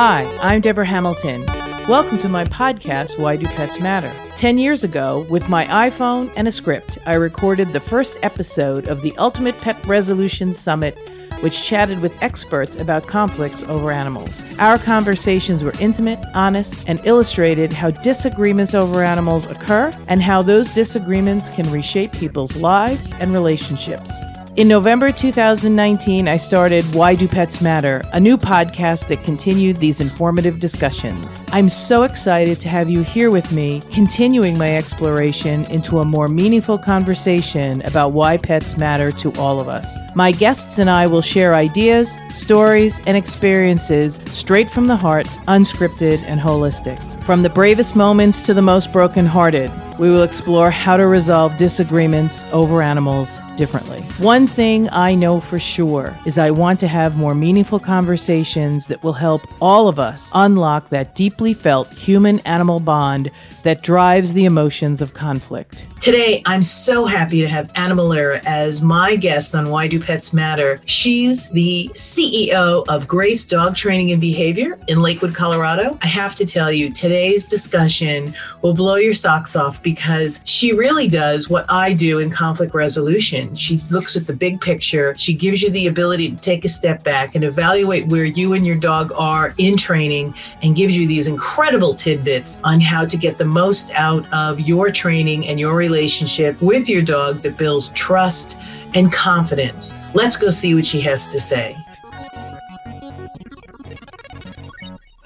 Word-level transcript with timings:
Hi, 0.00 0.32
I'm 0.40 0.60
Deborah 0.60 0.86
Hamilton. 0.86 1.44
Welcome 1.88 2.18
to 2.18 2.28
my 2.28 2.44
podcast, 2.44 3.18
Why 3.18 3.34
Do 3.34 3.46
Pets 3.46 3.80
Matter? 3.80 4.12
Ten 4.36 4.56
years 4.56 4.84
ago, 4.84 5.26
with 5.28 5.48
my 5.48 5.64
iPhone 5.64 6.32
and 6.36 6.46
a 6.46 6.52
script, 6.52 6.98
I 7.04 7.14
recorded 7.14 7.72
the 7.72 7.80
first 7.80 8.16
episode 8.22 8.86
of 8.86 9.02
the 9.02 9.12
Ultimate 9.18 9.60
Pet 9.60 9.84
Resolution 9.88 10.54
Summit, 10.54 10.96
which 11.40 11.64
chatted 11.64 12.00
with 12.00 12.14
experts 12.22 12.76
about 12.76 13.08
conflicts 13.08 13.64
over 13.64 13.90
animals. 13.90 14.44
Our 14.60 14.78
conversations 14.78 15.64
were 15.64 15.74
intimate, 15.80 16.20
honest, 16.32 16.84
and 16.86 17.04
illustrated 17.04 17.72
how 17.72 17.90
disagreements 17.90 18.76
over 18.76 19.02
animals 19.02 19.46
occur 19.46 19.92
and 20.06 20.22
how 20.22 20.42
those 20.42 20.70
disagreements 20.70 21.50
can 21.50 21.72
reshape 21.72 22.12
people's 22.12 22.54
lives 22.54 23.14
and 23.14 23.32
relationships. 23.32 24.12
In 24.58 24.66
November 24.66 25.12
2019, 25.12 26.26
I 26.26 26.36
started 26.36 26.84
Why 26.92 27.14
Do 27.14 27.28
Pets 27.28 27.60
Matter, 27.60 28.02
a 28.12 28.18
new 28.18 28.36
podcast 28.36 29.06
that 29.06 29.22
continued 29.22 29.76
these 29.76 30.00
informative 30.00 30.58
discussions. 30.58 31.44
I'm 31.52 31.68
so 31.68 32.02
excited 32.02 32.58
to 32.58 32.68
have 32.68 32.90
you 32.90 33.04
here 33.04 33.30
with 33.30 33.52
me, 33.52 33.84
continuing 33.92 34.58
my 34.58 34.76
exploration 34.76 35.64
into 35.66 36.00
a 36.00 36.04
more 36.04 36.26
meaningful 36.26 36.76
conversation 36.76 37.82
about 37.82 38.14
why 38.14 38.36
pets 38.36 38.76
matter 38.76 39.12
to 39.12 39.32
all 39.34 39.60
of 39.60 39.68
us. 39.68 39.96
My 40.16 40.32
guests 40.32 40.80
and 40.80 40.90
I 40.90 41.06
will 41.06 41.22
share 41.22 41.54
ideas, 41.54 42.18
stories, 42.32 43.00
and 43.06 43.16
experiences 43.16 44.20
straight 44.32 44.68
from 44.68 44.88
the 44.88 44.96
heart, 44.96 45.28
unscripted 45.46 46.20
and 46.24 46.40
holistic. 46.40 47.00
From 47.28 47.42
the 47.42 47.50
bravest 47.50 47.94
moments 47.94 48.40
to 48.46 48.54
the 48.54 48.62
most 48.62 48.90
brokenhearted, 48.90 49.70
we 49.98 50.08
will 50.08 50.22
explore 50.22 50.70
how 50.70 50.96
to 50.96 51.06
resolve 51.06 51.54
disagreements 51.58 52.46
over 52.52 52.80
animals 52.80 53.38
differently. 53.58 54.00
One 54.16 54.46
thing 54.46 54.88
I 54.92 55.14
know 55.14 55.38
for 55.38 55.60
sure 55.60 56.18
is 56.24 56.38
I 56.38 56.50
want 56.50 56.80
to 56.80 56.88
have 56.88 57.18
more 57.18 57.34
meaningful 57.34 57.80
conversations 57.80 58.86
that 58.86 59.02
will 59.02 59.12
help 59.12 59.42
all 59.60 59.88
of 59.88 59.98
us 59.98 60.30
unlock 60.32 60.88
that 60.88 61.14
deeply 61.14 61.52
felt 61.52 61.92
human 61.92 62.38
animal 62.46 62.80
bond 62.80 63.30
that 63.62 63.82
drives 63.82 64.32
the 64.32 64.44
emotions 64.44 65.02
of 65.02 65.14
conflict. 65.14 65.86
Today, 66.00 66.42
I'm 66.46 66.62
so 66.62 67.06
happy 67.06 67.40
to 67.40 67.48
have 67.48 67.72
Anna 67.74 67.96
Malera 67.96 68.40
as 68.46 68.82
my 68.82 69.16
guest 69.16 69.54
on 69.54 69.68
Why 69.68 69.88
Do 69.88 70.00
Pets 70.00 70.32
Matter. 70.32 70.80
She's 70.84 71.48
the 71.48 71.90
CEO 71.94 72.84
of 72.88 73.08
Grace 73.08 73.44
Dog 73.44 73.74
Training 73.74 74.12
and 74.12 74.20
Behavior 74.20 74.78
in 74.86 75.00
Lakewood, 75.00 75.34
Colorado. 75.34 75.98
I 76.00 76.06
have 76.06 76.36
to 76.36 76.46
tell 76.46 76.70
you, 76.70 76.90
today's 76.90 77.46
discussion 77.46 78.34
will 78.62 78.74
blow 78.74 78.94
your 78.94 79.12
socks 79.12 79.56
off 79.56 79.82
because 79.82 80.40
she 80.44 80.72
really 80.72 81.08
does 81.08 81.50
what 81.50 81.66
I 81.68 81.92
do 81.94 82.20
in 82.20 82.30
conflict 82.30 82.74
resolution. 82.74 83.56
She 83.56 83.80
looks 83.90 84.16
at 84.16 84.26
the 84.26 84.32
big 84.32 84.60
picture, 84.60 85.16
she 85.16 85.34
gives 85.34 85.62
you 85.62 85.70
the 85.70 85.88
ability 85.88 86.30
to 86.30 86.36
take 86.36 86.64
a 86.64 86.68
step 86.68 87.02
back 87.02 87.34
and 87.34 87.42
evaluate 87.42 88.06
where 88.06 88.24
you 88.24 88.52
and 88.52 88.64
your 88.64 88.76
dog 88.76 89.12
are 89.16 89.52
in 89.58 89.76
training 89.76 90.34
and 90.62 90.76
gives 90.76 90.96
you 90.96 91.08
these 91.08 91.26
incredible 91.26 91.94
tidbits 91.94 92.60
on 92.62 92.80
how 92.80 93.04
to 93.04 93.16
get 93.16 93.36
the 93.36 93.44
most 93.48 93.90
out 93.92 94.30
of 94.32 94.60
your 94.60 94.90
training 94.90 95.46
and 95.46 95.58
your 95.58 95.74
relationship 95.74 96.60
with 96.62 96.88
your 96.88 97.02
dog 97.02 97.42
that 97.42 97.56
builds 97.56 97.88
trust 97.90 98.58
and 98.94 99.12
confidence. 99.12 100.06
Let's 100.14 100.36
go 100.36 100.50
see 100.50 100.74
what 100.74 100.86
she 100.86 101.00
has 101.00 101.32
to 101.32 101.40
say. 101.40 101.76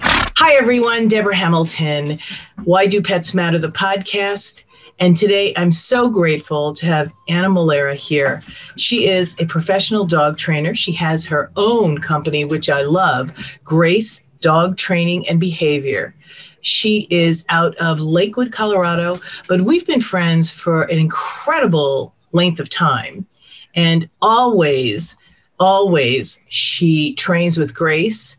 Hi, 0.01 0.55
everyone. 0.55 1.09
Deborah 1.09 1.37
Hamilton. 1.37 2.19
Why 2.65 2.87
Do 2.87 3.01
Pets 3.01 3.35
Matter? 3.35 3.59
The 3.59 3.69
podcast. 3.69 4.65
And 4.99 5.17
today 5.17 5.53
I'm 5.57 5.71
so 5.71 6.11
grateful 6.11 6.75
to 6.75 6.87
have 6.87 7.13
Anna 7.29 7.49
Malera 7.49 7.95
here. 7.95 8.43
She 8.77 9.09
is 9.09 9.35
a 9.41 9.47
professional 9.47 10.05
dog 10.05 10.39
trainer. 10.39 10.75
She 10.75 10.93
has 10.93 11.27
her 11.27 11.51
own 11.57 11.99
company, 11.99 12.45
which 12.45 12.69
I 12.71 12.83
love, 12.83 13.35
Grace 13.65 14.23
Dog 14.41 14.77
Training 14.77 15.27
and 15.29 15.41
Behavior. 15.41 16.15
She 16.63 17.07
is 17.11 17.45
out 17.49 17.77
of 17.77 18.01
Lakewood, 18.01 18.53
Colorado, 18.53 19.17
but 19.49 19.63
we've 19.63 19.87
been 19.87 20.01
friends 20.01 20.51
for 20.51 20.85
an 20.85 20.99
incredible 20.99 22.15
length 22.33 22.59
of 22.59 22.71
time. 22.71 23.27
And 23.75 24.09
always, 24.21 25.17
always, 25.59 26.43
she 26.49 27.15
trains 27.15 27.59
with 27.59 27.75
grace, 27.75 28.37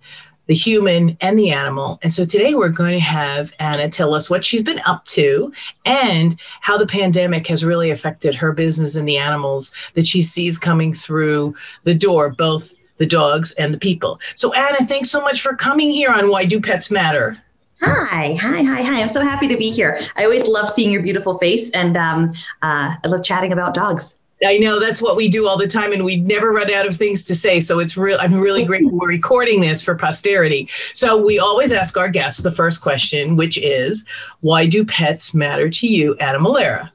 the 0.48 0.54
human 0.54 1.18
and 1.22 1.40
the 1.40 1.52
animal. 1.52 2.00
And 2.02 2.12
so 2.12 2.26
today 2.26 2.54
we're 2.54 2.70
going 2.70 2.94
to 2.94 3.00
have 3.00 3.54
Anna 3.60 3.90
tell 3.90 4.14
us 4.14 4.30
what 4.30 4.44
she's 4.44 4.64
been 4.64 4.82
up 4.86 5.06
to 5.06 5.54
and 5.86 6.40
how 6.62 6.78
the 6.78 6.88
pandemic 6.88 7.48
has 7.48 7.64
really 7.64 7.92
affected 7.92 8.36
her 8.36 8.52
business 8.52 8.96
and 8.96 9.08
the 9.08 9.18
animals 9.18 9.72
that 9.94 10.08
she 10.08 10.22
sees 10.22 10.60
coming 10.60 10.94
through 10.94 11.56
the 11.84 11.96
door, 11.96 12.30
both 12.30 12.74
the 12.98 13.06
dogs 13.06 13.54
and 13.54 13.74
the 13.74 13.80
people. 13.80 14.20
So, 14.36 14.54
Anna, 14.54 14.86
thanks 14.86 15.10
so 15.10 15.22
much 15.22 15.42
for 15.42 15.56
coming 15.56 15.90
here 15.90 16.12
on 16.12 16.30
Why 16.30 16.46
Do 16.46 16.60
Pets 16.60 16.92
Matter. 16.92 17.42
Hi, 17.86 18.38
hi, 18.40 18.64
hi, 18.64 18.82
hi. 18.82 19.02
I'm 19.02 19.10
so 19.10 19.22
happy 19.22 19.48
to 19.50 19.58
be 19.58 19.70
here. 19.70 20.00
I 20.16 20.24
always 20.24 20.48
love 20.48 20.70
seeing 20.70 20.90
your 20.90 21.02
beautiful 21.02 21.38
face, 21.38 21.70
and 21.72 21.98
um, 21.98 22.30
uh, 22.62 22.96
I 23.04 23.08
love 23.08 23.24
chatting 23.24 23.52
about 23.52 23.74
dogs. 23.74 24.18
I 24.46 24.58
know 24.58 24.80
that's 24.80 25.02
what 25.02 25.16
we 25.18 25.28
do 25.28 25.48
all 25.48 25.58
the 25.58 25.68
time, 25.68 25.92
and 25.92 26.06
we 26.06 26.18
never 26.18 26.52
run 26.52 26.72
out 26.72 26.86
of 26.86 26.96
things 26.96 27.24
to 27.24 27.36
say. 27.36 27.60
So 27.60 27.80
it's 27.80 27.98
real. 27.98 28.18
I'm 28.22 28.36
really 28.36 28.64
grateful 28.64 28.98
we're 28.98 29.10
recording 29.10 29.62
this 29.62 29.84
for 29.84 29.96
posterity. 29.96 30.70
So 30.94 31.22
we 31.22 31.40
always 31.40 31.74
ask 31.74 31.98
our 31.98 32.10
guests 32.10 32.42
the 32.42 32.52
first 32.52 32.82
question, 32.82 33.36
which 33.36 33.58
is, 33.58 34.06
"Why 34.40 34.66
do 34.66 34.86
pets 34.86 35.34
matter 35.34 35.70
to 35.70 35.88
you, 35.88 36.16
Anna 36.16 36.40
Malera?" 36.40 36.90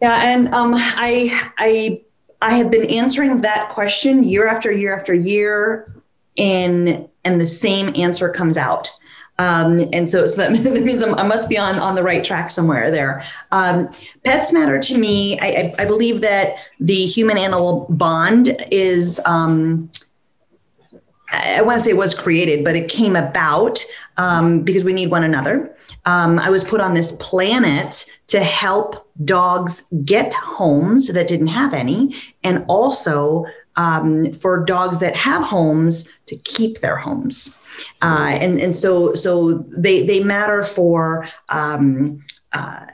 Yeah, 0.00 0.20
and 0.24 0.48
um, 0.54 0.72
I, 0.74 1.50
I, 1.58 2.00
I 2.40 2.54
have 2.54 2.70
been 2.70 2.86
answering 2.86 3.42
that 3.42 3.68
question 3.68 4.22
year 4.22 4.46
after 4.46 4.72
year 4.72 4.94
after 4.94 5.12
year, 5.12 5.94
and 6.38 7.08
and 7.24 7.40
the 7.40 7.46
same 7.46 7.92
answer 7.94 8.30
comes 8.30 8.56
out. 8.56 8.90
Um, 9.40 9.80
and 9.94 10.10
so, 10.10 10.26
so 10.26 10.36
that 10.52 10.82
reason 10.84 11.14
I 11.14 11.22
must 11.22 11.48
be 11.48 11.56
on, 11.56 11.76
on 11.76 11.94
the 11.94 12.02
right 12.02 12.22
track 12.22 12.50
somewhere 12.50 12.90
there. 12.90 13.24
Um, 13.52 13.88
pets 14.22 14.52
matter 14.52 14.78
to 14.78 14.98
me. 14.98 15.40
I, 15.40 15.46
I, 15.46 15.74
I, 15.78 15.84
believe 15.86 16.20
that 16.20 16.56
the 16.78 17.06
human 17.06 17.38
animal 17.38 17.86
bond 17.88 18.54
is, 18.70 19.18
um, 19.24 19.90
I 21.32 21.62
want 21.62 21.78
to 21.78 21.84
say 21.84 21.90
it 21.92 21.96
was 21.96 22.14
created, 22.14 22.64
but 22.64 22.76
it 22.76 22.90
came 22.90 23.16
about 23.16 23.82
um, 24.18 24.60
because 24.60 24.84
we 24.84 24.92
need 24.92 25.10
one 25.10 25.24
another. 25.24 25.74
Um, 26.04 26.38
I 26.38 26.50
was 26.50 26.62
put 26.62 26.82
on 26.82 26.92
this 26.92 27.12
planet 27.12 28.14
to 28.26 28.42
help 28.42 29.10
dogs 29.24 29.86
get 30.04 30.34
homes 30.34 31.08
that 31.08 31.28
didn't 31.28 31.46
have 31.46 31.72
any, 31.72 32.12
and 32.44 32.62
also 32.68 33.46
um, 33.76 34.32
for 34.32 34.64
dogs 34.64 35.00
that 35.00 35.16
have 35.16 35.42
homes 35.42 36.10
to 36.26 36.36
keep 36.36 36.80
their 36.80 36.96
homes. 36.96 37.56
Uh, 38.02 38.36
and 38.40 38.60
and 38.60 38.76
so 38.76 39.14
so 39.14 39.64
they 39.68 40.04
they 40.04 40.22
matter 40.22 40.62
for 40.62 41.26
um, 41.48 42.22
uh, 42.52 42.86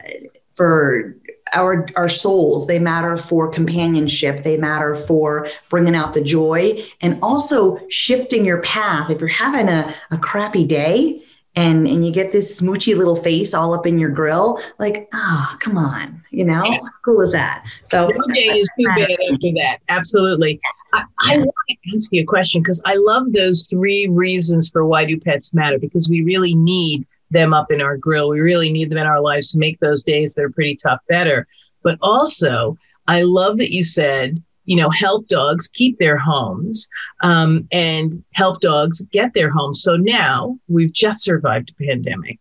for 0.54 1.16
our 1.52 1.86
our 1.96 2.08
souls. 2.08 2.66
They 2.66 2.78
matter 2.78 3.16
for 3.16 3.50
companionship. 3.50 4.42
They 4.42 4.56
matter 4.56 4.94
for 4.94 5.48
bringing 5.68 5.94
out 5.94 6.14
the 6.14 6.22
joy 6.22 6.78
and 7.00 7.18
also 7.22 7.78
shifting 7.88 8.44
your 8.44 8.60
path. 8.62 9.10
If 9.10 9.20
you're 9.20 9.28
having 9.28 9.68
a, 9.68 9.92
a 10.10 10.18
crappy 10.18 10.64
day 10.64 11.22
and 11.54 11.86
and 11.86 12.04
you 12.04 12.12
get 12.12 12.32
this 12.32 12.60
smoochy 12.60 12.96
little 12.96 13.16
face 13.16 13.54
all 13.54 13.74
up 13.74 13.86
in 13.86 13.98
your 13.98 14.10
grill 14.10 14.60
like 14.78 15.08
oh 15.14 15.56
come 15.60 15.78
on 15.78 16.22
you 16.36 16.44
know? 16.44 16.62
How 16.62 16.90
cool 17.04 17.22
is 17.22 17.32
that? 17.32 17.64
So 17.84 18.08
no 18.08 18.34
day 18.34 18.40
is 18.40 18.68
too 18.78 18.86
bad 18.96 19.10
after 19.32 19.52
that. 19.54 19.78
Absolutely 19.88 20.60
I, 20.92 21.02
I 21.20 21.38
want 21.38 21.50
to 21.68 21.76
ask 21.92 22.12
you 22.12 22.22
a 22.22 22.26
question 22.26 22.62
because 22.62 22.82
I 22.86 22.94
love 22.94 23.32
those 23.32 23.66
three 23.66 24.08
reasons 24.08 24.68
for 24.70 24.86
why 24.86 25.04
do 25.04 25.18
pets 25.18 25.52
matter 25.54 25.78
because 25.78 26.08
we 26.08 26.22
really 26.22 26.54
need 26.54 27.06
them 27.30 27.52
up 27.52 27.70
in 27.70 27.80
our 27.80 27.96
grill. 27.96 28.30
We 28.30 28.40
really 28.40 28.72
need 28.72 28.90
them 28.90 28.98
in 28.98 29.06
our 29.06 29.20
lives 29.20 29.52
to 29.52 29.58
make 29.58 29.80
those 29.80 30.02
days 30.02 30.34
that 30.34 30.44
are 30.44 30.50
pretty 30.50 30.76
tough 30.76 31.00
better. 31.08 31.46
But 31.82 31.98
also, 32.02 32.76
I 33.08 33.22
love 33.22 33.58
that 33.58 33.72
you 33.72 33.82
said, 33.82 34.42
you 34.64 34.76
know, 34.76 34.90
help 34.90 35.28
dogs 35.28 35.68
keep 35.68 35.98
their 35.98 36.18
homes 36.18 36.88
um, 37.22 37.68
and 37.70 38.24
help 38.34 38.60
dogs 38.60 39.00
get 39.12 39.32
their 39.34 39.50
homes. 39.50 39.82
So 39.82 39.96
now 39.96 40.58
we've 40.68 40.92
just 40.92 41.22
survived 41.22 41.70
a 41.70 41.84
pandemic, 41.84 42.38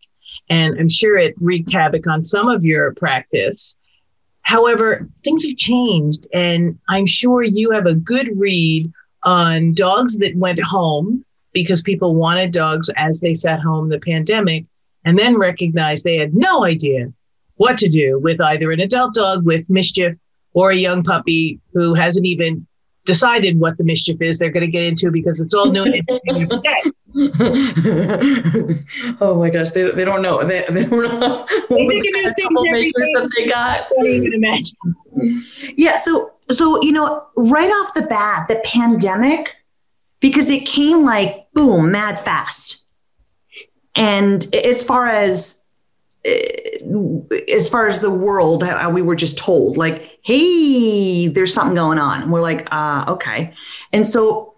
and 0.48 0.78
I'm 0.78 0.88
sure 0.88 1.16
it 1.16 1.34
wreaked 1.40 1.72
havoc 1.72 2.06
on 2.06 2.22
some 2.22 2.48
of 2.48 2.64
your 2.64 2.94
practice. 2.94 3.76
However, 4.46 5.08
things 5.24 5.44
have 5.44 5.56
changed, 5.56 6.28
and 6.32 6.78
I'm 6.88 7.04
sure 7.04 7.42
you 7.42 7.72
have 7.72 7.84
a 7.84 7.96
good 7.96 8.30
read 8.38 8.92
on 9.24 9.74
dogs 9.74 10.18
that 10.18 10.36
went 10.36 10.62
home 10.62 11.24
because 11.52 11.82
people 11.82 12.14
wanted 12.14 12.52
dogs 12.52 12.88
as 12.96 13.18
they 13.18 13.34
sat 13.34 13.58
home 13.58 13.88
the 13.88 13.98
pandemic 13.98 14.64
and 15.04 15.18
then 15.18 15.36
recognized 15.36 16.04
they 16.04 16.18
had 16.18 16.32
no 16.32 16.64
idea 16.64 17.12
what 17.56 17.76
to 17.78 17.88
do 17.88 18.20
with 18.20 18.40
either 18.40 18.70
an 18.70 18.78
adult 18.78 19.14
dog 19.14 19.44
with 19.44 19.68
mischief 19.68 20.16
or 20.52 20.70
a 20.70 20.76
young 20.76 21.02
puppy 21.02 21.58
who 21.72 21.94
hasn't 21.94 22.24
even 22.24 22.68
decided 23.06 23.58
what 23.58 23.78
the 23.78 23.84
mischief 23.84 24.20
is 24.20 24.38
they're 24.38 24.50
going 24.50 24.66
to 24.66 24.70
get 24.70 24.84
into 24.84 25.10
because 25.10 25.40
it's 25.40 25.54
all 25.54 25.70
new 25.70 25.84
oh 29.22 29.38
my 29.38 29.48
gosh, 29.48 29.72
they, 29.72 29.90
they 29.90 30.04
don't 30.04 30.20
know. 30.20 30.42
They, 30.44 30.66
they 30.68 30.84
don't 30.84 31.18
know. 31.18 31.46
They 31.70 31.88
think 31.88 32.04
new 32.04 32.12
things 32.12 32.34
every 32.68 32.92
day. 32.92 33.12
That 33.14 33.32
they 33.34 33.46
got. 33.46 33.88
Can't 33.88 34.06
even 34.06 34.34
imagine. 34.34 34.76
Yeah. 35.76 35.96
So 35.96 36.32
so 36.50 36.82
you 36.82 36.92
know, 36.92 37.26
right 37.36 37.70
off 37.70 37.94
the 37.94 38.02
bat, 38.02 38.48
the 38.48 38.60
pandemic 38.66 39.56
because 40.20 40.50
it 40.50 40.66
came 40.66 41.04
like 41.04 41.46
boom, 41.54 41.90
mad 41.90 42.18
fast. 42.18 42.84
And 43.94 44.44
as 44.54 44.84
far 44.84 45.06
as 45.06 45.64
eh, 46.24 46.42
as 47.50 47.68
far 47.70 47.86
as 47.86 48.00
the 48.00 48.10
world, 48.10 48.62
we 48.92 49.00
were 49.00 49.16
just 49.16 49.38
told 49.38 49.76
like, 49.76 50.15
"Hey, 50.26 51.28
there's 51.28 51.54
something 51.54 51.76
going 51.76 51.98
on." 51.98 52.22
And 52.22 52.32
we're 52.32 52.42
like, 52.42 52.66
"Ah, 52.70 53.06
uh, 53.06 53.12
okay." 53.14 53.54
And 53.92 54.06
so 54.06 54.54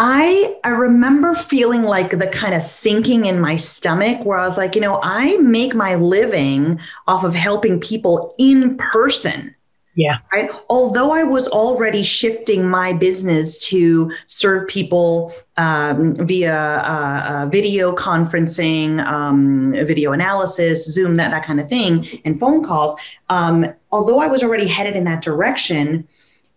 I 0.00 0.56
I 0.62 0.68
remember 0.68 1.34
feeling 1.34 1.82
like 1.82 2.16
the 2.16 2.28
kind 2.28 2.54
of 2.54 2.62
sinking 2.62 3.26
in 3.26 3.40
my 3.40 3.56
stomach 3.56 4.24
where 4.24 4.38
I 4.38 4.44
was 4.44 4.56
like, 4.56 4.76
you 4.76 4.80
know, 4.80 5.00
I 5.02 5.36
make 5.38 5.74
my 5.74 5.96
living 5.96 6.78
off 7.08 7.24
of 7.24 7.34
helping 7.34 7.80
people 7.80 8.32
in 8.38 8.76
person. 8.76 9.56
Yeah. 9.98 10.18
Right. 10.32 10.48
Although 10.70 11.10
I 11.10 11.24
was 11.24 11.48
already 11.48 12.04
shifting 12.04 12.64
my 12.68 12.92
business 12.92 13.58
to 13.66 14.12
serve 14.28 14.68
people 14.68 15.34
um, 15.56 16.14
via 16.24 16.54
uh, 16.54 17.26
uh, 17.28 17.46
video 17.50 17.96
conferencing, 17.96 19.04
um, 19.04 19.72
video 19.72 20.12
analysis, 20.12 20.88
Zoom, 20.88 21.16
that 21.16 21.32
that 21.32 21.44
kind 21.44 21.58
of 21.58 21.68
thing, 21.68 22.06
and 22.24 22.38
phone 22.38 22.62
calls. 22.62 22.94
Um, 23.28 23.74
although 23.90 24.20
I 24.20 24.28
was 24.28 24.44
already 24.44 24.68
headed 24.68 24.94
in 24.94 25.02
that 25.06 25.20
direction, 25.20 26.06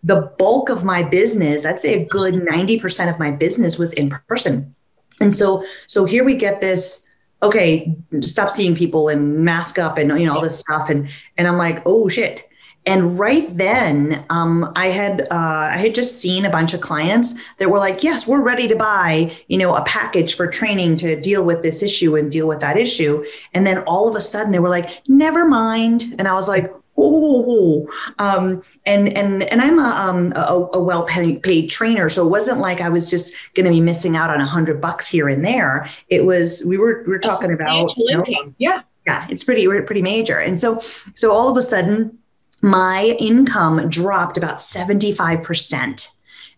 the 0.03 0.31
bulk 0.37 0.69
of 0.69 0.83
my 0.83 1.01
business, 1.01 1.65
I'd 1.65 1.79
say 1.79 1.99
a 1.99 2.05
good 2.05 2.35
90% 2.35 3.09
of 3.09 3.17
my 3.17 3.31
business 3.31 3.79
was 3.79 3.91
in 3.93 4.11
person. 4.27 4.75
And 5.19 5.33
so, 5.33 5.65
so 5.87 6.05
here 6.05 6.23
we 6.23 6.35
get 6.35 6.61
this, 6.61 7.03
okay, 7.41 7.95
stop 8.21 8.51
seeing 8.51 8.75
people 8.75 9.09
and 9.09 9.39
mask 9.43 9.79
up 9.79 9.97
and, 9.97 10.19
you 10.19 10.27
know, 10.27 10.35
all 10.35 10.41
this 10.41 10.59
stuff. 10.59 10.91
And, 10.91 11.09
and 11.37 11.47
I'm 11.47 11.57
like, 11.57 11.81
oh 11.87 12.07
shit. 12.07 12.47
And 12.85 13.19
right 13.19 13.47
then, 13.51 14.25
um, 14.29 14.71
I 14.75 14.87
had 14.87 15.21
uh, 15.29 15.69
I 15.71 15.77
had 15.77 15.93
just 15.93 16.19
seen 16.19 16.45
a 16.45 16.49
bunch 16.49 16.73
of 16.73 16.81
clients 16.81 17.35
that 17.57 17.69
were 17.69 17.77
like, 17.77 18.03
"Yes, 18.03 18.27
we're 18.27 18.41
ready 18.41 18.67
to 18.67 18.75
buy, 18.75 19.31
you 19.47 19.57
know, 19.57 19.75
a 19.75 19.83
package 19.83 20.35
for 20.35 20.47
training 20.47 20.95
to 20.97 21.19
deal 21.19 21.43
with 21.43 21.61
this 21.61 21.83
issue 21.83 22.15
and 22.15 22.31
deal 22.31 22.47
with 22.47 22.59
that 22.61 22.77
issue." 22.77 23.23
And 23.53 23.67
then 23.67 23.79
all 23.79 24.09
of 24.09 24.15
a 24.15 24.21
sudden, 24.21 24.51
they 24.51 24.59
were 24.59 24.69
like, 24.69 25.07
"Never 25.07 25.45
mind." 25.45 26.15
And 26.17 26.27
I 26.27 26.33
was 26.33 26.47
like, 26.47 26.73
oh, 26.97 27.87
um, 28.19 28.61
and 28.85 29.09
and 29.09 29.43
and 29.43 29.61
I'm 29.61 29.79
a, 29.79 29.83
um, 29.83 30.33
a, 30.35 30.69
a 30.73 30.83
well 30.83 31.05
paid 31.05 31.69
trainer, 31.69 32.09
so 32.09 32.25
it 32.25 32.29
wasn't 32.29 32.59
like 32.59 32.81
I 32.81 32.89
was 32.89 33.09
just 33.09 33.35
going 33.53 33.65
to 33.65 33.71
be 33.71 33.81
missing 33.81 34.15
out 34.15 34.29
on 34.29 34.41
a 34.41 34.45
hundred 34.45 34.81
bucks 34.81 35.07
here 35.07 35.27
and 35.27 35.43
there. 35.43 35.87
It 36.09 36.25
was 36.25 36.63
we 36.65 36.77
were 36.77 37.03
we 37.05 37.11
were 37.11 37.19
talking 37.19 37.53
about 37.53 37.95
you 37.97 38.17
know, 38.17 38.23
yeah, 38.57 38.81
yeah, 39.05 39.25
it's 39.29 39.43
pretty 39.43 39.67
pretty 39.67 40.01
major, 40.01 40.39
and 40.39 40.59
so 40.59 40.79
so 41.15 41.31
all 41.31 41.49
of 41.49 41.57
a 41.57 41.61
sudden 41.61 42.17
my 42.61 43.15
income 43.19 43.89
dropped 43.89 44.37
about 44.37 44.61
seventy 44.61 45.11
five 45.11 45.43
percent. 45.43 46.11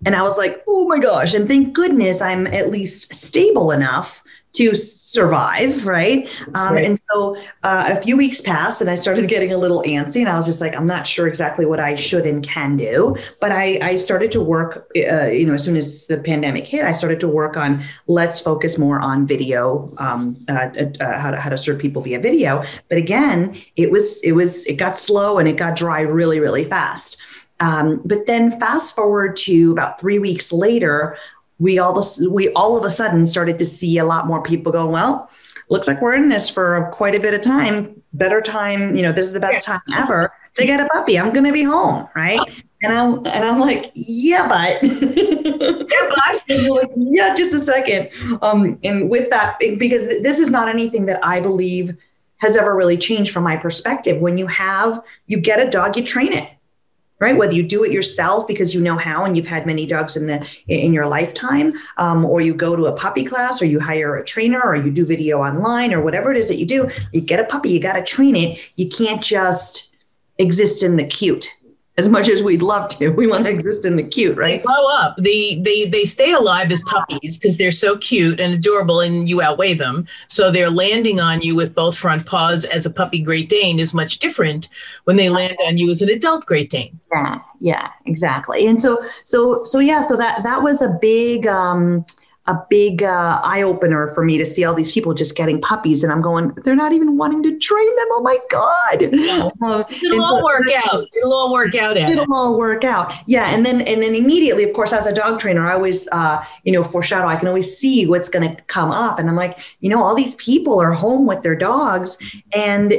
And 0.05 0.15
I 0.15 0.21
was 0.21 0.37
like, 0.37 0.61
oh 0.67 0.87
my 0.87 0.99
gosh. 0.99 1.33
And 1.33 1.47
thank 1.47 1.73
goodness 1.73 2.21
I'm 2.21 2.45
at 2.47 2.69
least 2.69 3.13
stable 3.13 3.71
enough 3.71 4.21
to 4.53 4.75
survive, 4.75 5.85
right? 5.85 6.27
Um, 6.53 6.75
right. 6.75 6.85
And 6.85 6.99
so 7.09 7.35
uh, 7.63 7.85
a 7.87 8.01
few 8.01 8.15
weeks 8.15 8.39
passed, 8.39 8.81
and 8.81 8.89
I 8.89 8.95
started 8.95 9.27
getting 9.27 9.51
a 9.51 9.57
little 9.57 9.81
antsy, 9.83 10.17
and 10.17 10.29
I 10.29 10.37
was 10.37 10.45
just 10.45 10.61
like, 10.61 10.75
I'm 10.75 10.85
not 10.85 11.07
sure 11.07 11.27
exactly 11.27 11.65
what 11.65 11.79
I 11.79 11.95
should 11.95 12.25
and 12.25 12.43
can 12.43 12.77
do. 12.77 13.15
But 13.41 13.51
I, 13.51 13.79
I 13.81 13.95
started 13.95 14.31
to 14.31 14.41
work, 14.41 14.91
uh, 14.95 15.25
you 15.25 15.45
know, 15.45 15.53
as 15.53 15.63
soon 15.63 15.75
as 15.75 16.05
the 16.05 16.17
pandemic 16.19 16.67
hit, 16.67 16.85
I 16.85 16.91
started 16.91 17.19
to 17.21 17.27
work 17.27 17.57
on 17.57 17.81
let's 18.07 18.39
focus 18.39 18.77
more 18.77 18.99
on 18.99 19.25
video, 19.25 19.89
um, 19.97 20.37
uh, 20.47 20.69
uh 20.99 21.19
how 21.19 21.31
to 21.31 21.37
how 21.37 21.49
to 21.49 21.57
serve 21.57 21.79
people 21.79 22.01
via 22.01 22.19
video. 22.19 22.63
But 22.89 22.99
again, 22.99 23.55
it 23.75 23.91
was 23.91 24.21
it 24.23 24.33
was 24.33 24.65
it 24.67 24.73
got 24.73 24.97
slow 24.97 25.39
and 25.39 25.47
it 25.47 25.57
got 25.57 25.75
dry 25.75 26.01
really 26.01 26.39
really 26.39 26.63
fast. 26.63 27.17
Um, 27.59 28.01
but 28.03 28.27
then 28.27 28.59
fast 28.59 28.95
forward 28.95 29.35
to 29.37 29.71
about 29.71 29.99
three 29.99 30.19
weeks 30.19 30.51
later, 30.51 31.17
we 31.59 31.79
all 31.79 32.03
we 32.29 32.49
all 32.53 32.77
of 32.77 32.83
a 32.83 32.89
sudden 32.89 33.25
started 33.25 33.59
to 33.59 33.65
see 33.65 33.97
a 33.97 34.05
lot 34.05 34.27
more 34.27 34.41
people 34.41 34.71
go, 34.71 34.87
well, 34.87 35.29
looks 35.69 35.87
like 35.87 36.01
we're 36.01 36.15
in 36.15 36.29
this 36.29 36.49
for 36.49 36.89
quite 36.93 37.15
a 37.15 37.21
bit 37.21 37.33
of 37.33 37.41
time. 37.41 38.01
Better 38.13 38.41
time, 38.41 38.95
you 38.95 39.01
know, 39.01 39.11
this 39.11 39.25
is 39.25 39.33
the 39.33 39.39
best 39.39 39.65
time 39.65 39.81
ever 39.95 40.31
to 40.57 40.65
get 40.65 40.79
a 40.79 40.87
puppy. 40.89 41.17
I'm 41.17 41.33
going 41.33 41.45
to 41.45 41.53
be 41.53 41.63
home, 41.63 42.07
right? 42.15 42.39
And 42.83 42.93
I'm 42.97 43.17
and 43.25 43.45
I'm 43.45 43.59
like, 43.59 43.91
yeah, 43.95 44.47
but 44.47 44.83
yeah, 44.83 46.09
but 46.15 46.91
yeah, 46.97 47.33
just 47.35 47.53
a 47.53 47.59
second. 47.59 48.09
Um, 48.41 48.77
and 48.83 49.09
with 49.09 49.29
that, 49.29 49.57
because 49.59 50.05
this 50.21 50.39
is 50.39 50.49
not 50.49 50.67
anything 50.67 51.05
that 51.05 51.25
I 51.25 51.39
believe 51.39 51.97
has 52.37 52.57
ever 52.57 52.75
really 52.75 52.97
changed 52.97 53.31
from 53.31 53.43
my 53.43 53.55
perspective. 53.55 54.21
When 54.21 54.37
you 54.37 54.47
have, 54.47 55.03
you 55.27 55.39
get 55.39 55.65
a 55.65 55.69
dog, 55.69 55.95
you 55.95 56.03
train 56.03 56.33
it 56.33 56.49
right? 57.23 57.37
Whether 57.37 57.53
you 57.53 57.63
do 57.63 57.83
it 57.85 57.91
yourself 57.91 58.45
because 58.47 58.75
you 58.75 58.81
know 58.81 58.97
how 58.97 59.23
and 59.23 59.37
you've 59.37 59.47
had 59.47 59.65
many 59.65 59.85
dogs 59.85 60.17
in 60.17 60.27
the 60.27 60.45
in 60.67 60.93
your 60.93 61.07
lifetime, 61.07 61.73
um, 61.97 62.25
or 62.25 62.41
you 62.41 62.53
go 62.53 62.75
to 62.75 62.85
a 62.85 62.91
puppy 62.91 63.23
class, 63.23 63.61
or 63.61 63.65
you 63.65 63.79
hire 63.79 64.17
a 64.17 64.25
trainer, 64.25 64.61
or 64.61 64.75
you 64.75 64.91
do 64.91 65.05
video 65.05 65.39
online, 65.39 65.93
or 65.93 66.03
whatever 66.03 66.31
it 66.31 66.37
is 66.37 66.49
that 66.49 66.57
you 66.57 66.65
do. 66.65 66.89
You 67.13 67.21
get 67.21 67.39
a 67.39 67.45
puppy, 67.45 67.69
you 67.69 67.79
got 67.79 67.93
to 67.93 68.03
train 68.03 68.35
it. 68.35 68.59
You 68.75 68.89
can't 68.89 69.23
just 69.23 69.95
exist 70.37 70.83
in 70.83 70.97
the 70.97 71.05
cute 71.05 71.47
as 71.97 72.09
much 72.09 72.27
as 72.27 72.41
we'd 72.41 72.61
love 72.61 72.89
to. 72.89 73.09
We 73.09 73.27
want 73.27 73.45
to 73.45 73.51
exist 73.51 73.85
in 73.85 73.97
the 73.97 74.03
cute, 74.03 74.35
right? 74.35 74.61
They 74.61 74.65
grow 74.65 74.87
up. 74.93 75.15
They 75.17 75.59
they 75.59 75.85
they 75.85 76.05
stay 76.05 76.31
alive 76.31 76.71
as 76.71 76.81
puppies 76.83 77.37
because 77.37 77.57
they're 77.57 77.71
so 77.71 77.97
cute 77.97 78.39
and 78.39 78.53
adorable, 78.53 78.99
and 78.99 79.29
you 79.29 79.41
outweigh 79.41 79.75
them. 79.75 80.07
So 80.27 80.49
they're 80.49 80.71
landing 80.71 81.19
on 81.19 81.41
you 81.41 81.55
with 81.55 81.75
both 81.75 81.97
front 81.97 82.25
paws 82.25 82.65
as 82.65 82.85
a 82.85 82.91
puppy 82.91 83.19
Great 83.19 83.49
Dane 83.49 83.79
is 83.79 83.93
much 83.93 84.19
different 84.19 84.69
when 85.03 85.17
they 85.17 85.29
land 85.29 85.57
on 85.65 85.77
you 85.77 85.91
as 85.91 86.01
an 86.01 86.09
adult 86.09 86.45
Great 86.45 86.69
Dane. 86.69 86.99
Yeah, 87.13 87.39
yeah, 87.59 87.91
exactly. 88.05 88.65
And 88.65 88.81
so 88.81 89.03
so 89.25 89.63
so 89.63 89.79
yeah, 89.79 90.01
so 90.01 90.17
that 90.17 90.41
that 90.43 90.63
was 90.63 90.81
a 90.81 90.97
big. 90.99 91.47
um 91.47 92.05
a 92.45 92.57
big 92.69 93.03
uh, 93.03 93.39
eye 93.41 93.61
opener 93.61 94.09
for 94.09 94.25
me 94.25 94.37
to 94.37 94.43
see 94.43 94.65
all 94.65 94.73
these 94.73 94.93
people 94.93 95.13
just 95.13 95.37
getting 95.37 95.61
puppies, 95.61 96.03
and 96.03 96.11
I'm 96.11 96.21
going, 96.21 96.51
they're 96.65 96.75
not 96.75 96.91
even 96.91 97.15
wanting 97.17 97.41
to 97.43 97.57
train 97.57 97.95
them. 97.95 98.07
Oh 98.11 98.21
my 98.21 98.37
god! 98.49 99.03
Uh, 99.03 99.83
it'll 100.03 100.21
all 100.21 100.39
so, 100.39 100.43
work 100.43 100.67
out. 100.85 101.05
It'll 101.15 101.33
all 101.33 101.53
work 101.53 101.73
out. 101.75 101.95
It'll 101.95 102.33
all 102.33 102.57
work 102.57 102.83
out. 102.83 103.13
Yeah, 103.27 103.45
and 103.45 103.65
then 103.65 103.81
and 103.81 104.03
then 104.03 104.13
immediately, 104.13 104.65
of 104.65 104.73
course, 104.73 104.91
as 104.91 105.05
a 105.05 105.13
dog 105.13 105.39
trainer, 105.39 105.65
I 105.65 105.73
always, 105.73 106.09
uh, 106.11 106.43
you 106.63 106.73
know, 106.73 106.83
foreshadow. 106.83 107.27
I 107.27 107.37
can 107.37 107.47
always 107.47 107.77
see 107.77 108.05
what's 108.05 108.27
going 108.27 108.55
to 108.55 108.61
come 108.63 108.91
up, 108.91 109.19
and 109.19 109.29
I'm 109.29 109.37
like, 109.37 109.59
you 109.79 109.89
know, 109.89 110.03
all 110.03 110.15
these 110.15 110.35
people 110.35 110.81
are 110.81 110.91
home 110.91 111.25
with 111.25 111.43
their 111.43 111.55
dogs, 111.55 112.17
and 112.53 112.93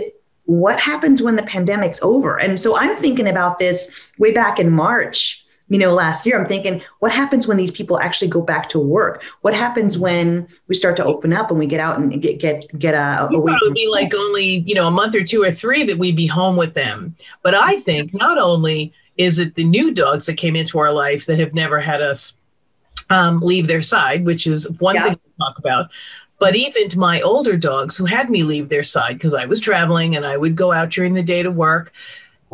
what 0.46 0.78
happens 0.78 1.22
when 1.22 1.36
the 1.36 1.42
pandemic's 1.42 2.02
over? 2.02 2.38
And 2.38 2.60
so 2.60 2.76
I'm 2.76 2.96
thinking 3.00 3.28
about 3.28 3.58
this 3.58 4.10
way 4.18 4.30
back 4.30 4.58
in 4.58 4.70
March 4.70 5.43
you 5.68 5.78
know, 5.78 5.92
last 5.92 6.26
year, 6.26 6.38
I'm 6.38 6.46
thinking, 6.46 6.82
what 6.98 7.10
happens 7.10 7.46
when 7.46 7.56
these 7.56 7.70
people 7.70 7.98
actually 7.98 8.28
go 8.28 8.42
back 8.42 8.68
to 8.70 8.78
work? 8.78 9.22
What 9.40 9.54
happens 9.54 9.96
when 9.98 10.46
we 10.68 10.74
start 10.74 10.96
to 10.96 11.04
open 11.04 11.32
up 11.32 11.50
and 11.50 11.58
we 11.58 11.66
get 11.66 11.80
out 11.80 11.98
and 11.98 12.20
get 12.20 12.38
get 12.38 12.78
get 12.78 12.94
a? 12.94 13.28
You 13.30 13.38
it 13.38 13.58
would 13.62 13.74
be 13.74 13.88
like 13.90 14.14
only 14.14 14.60
you 14.66 14.74
know 14.74 14.88
a 14.88 14.90
month 14.90 15.14
or 15.14 15.24
two 15.24 15.42
or 15.42 15.50
three 15.50 15.82
that 15.84 15.98
we'd 15.98 16.16
be 16.16 16.26
home 16.26 16.56
with 16.56 16.74
them. 16.74 17.16
But 17.42 17.54
I 17.54 17.76
think 17.76 18.12
not 18.12 18.38
only 18.38 18.92
is 19.16 19.38
it 19.38 19.54
the 19.54 19.64
new 19.64 19.94
dogs 19.94 20.26
that 20.26 20.34
came 20.34 20.56
into 20.56 20.78
our 20.78 20.92
life 20.92 21.26
that 21.26 21.38
have 21.38 21.54
never 21.54 21.80
had 21.80 22.02
us 22.02 22.36
um, 23.10 23.40
leave 23.40 23.66
their 23.66 23.82
side, 23.82 24.24
which 24.24 24.46
is 24.46 24.68
one 24.80 24.96
yeah. 24.96 25.04
thing 25.04 25.14
to 25.14 25.30
talk 25.38 25.58
about. 25.58 25.90
But 26.38 26.56
even 26.56 26.88
to 26.90 26.98
my 26.98 27.20
older 27.20 27.56
dogs 27.56 27.96
who 27.96 28.06
had 28.06 28.28
me 28.28 28.42
leave 28.42 28.68
their 28.68 28.82
side 28.82 29.14
because 29.14 29.34
I 29.34 29.46
was 29.46 29.60
traveling 29.60 30.16
and 30.16 30.26
I 30.26 30.36
would 30.36 30.56
go 30.56 30.72
out 30.72 30.90
during 30.90 31.14
the 31.14 31.22
day 31.22 31.42
to 31.42 31.50
work. 31.50 31.92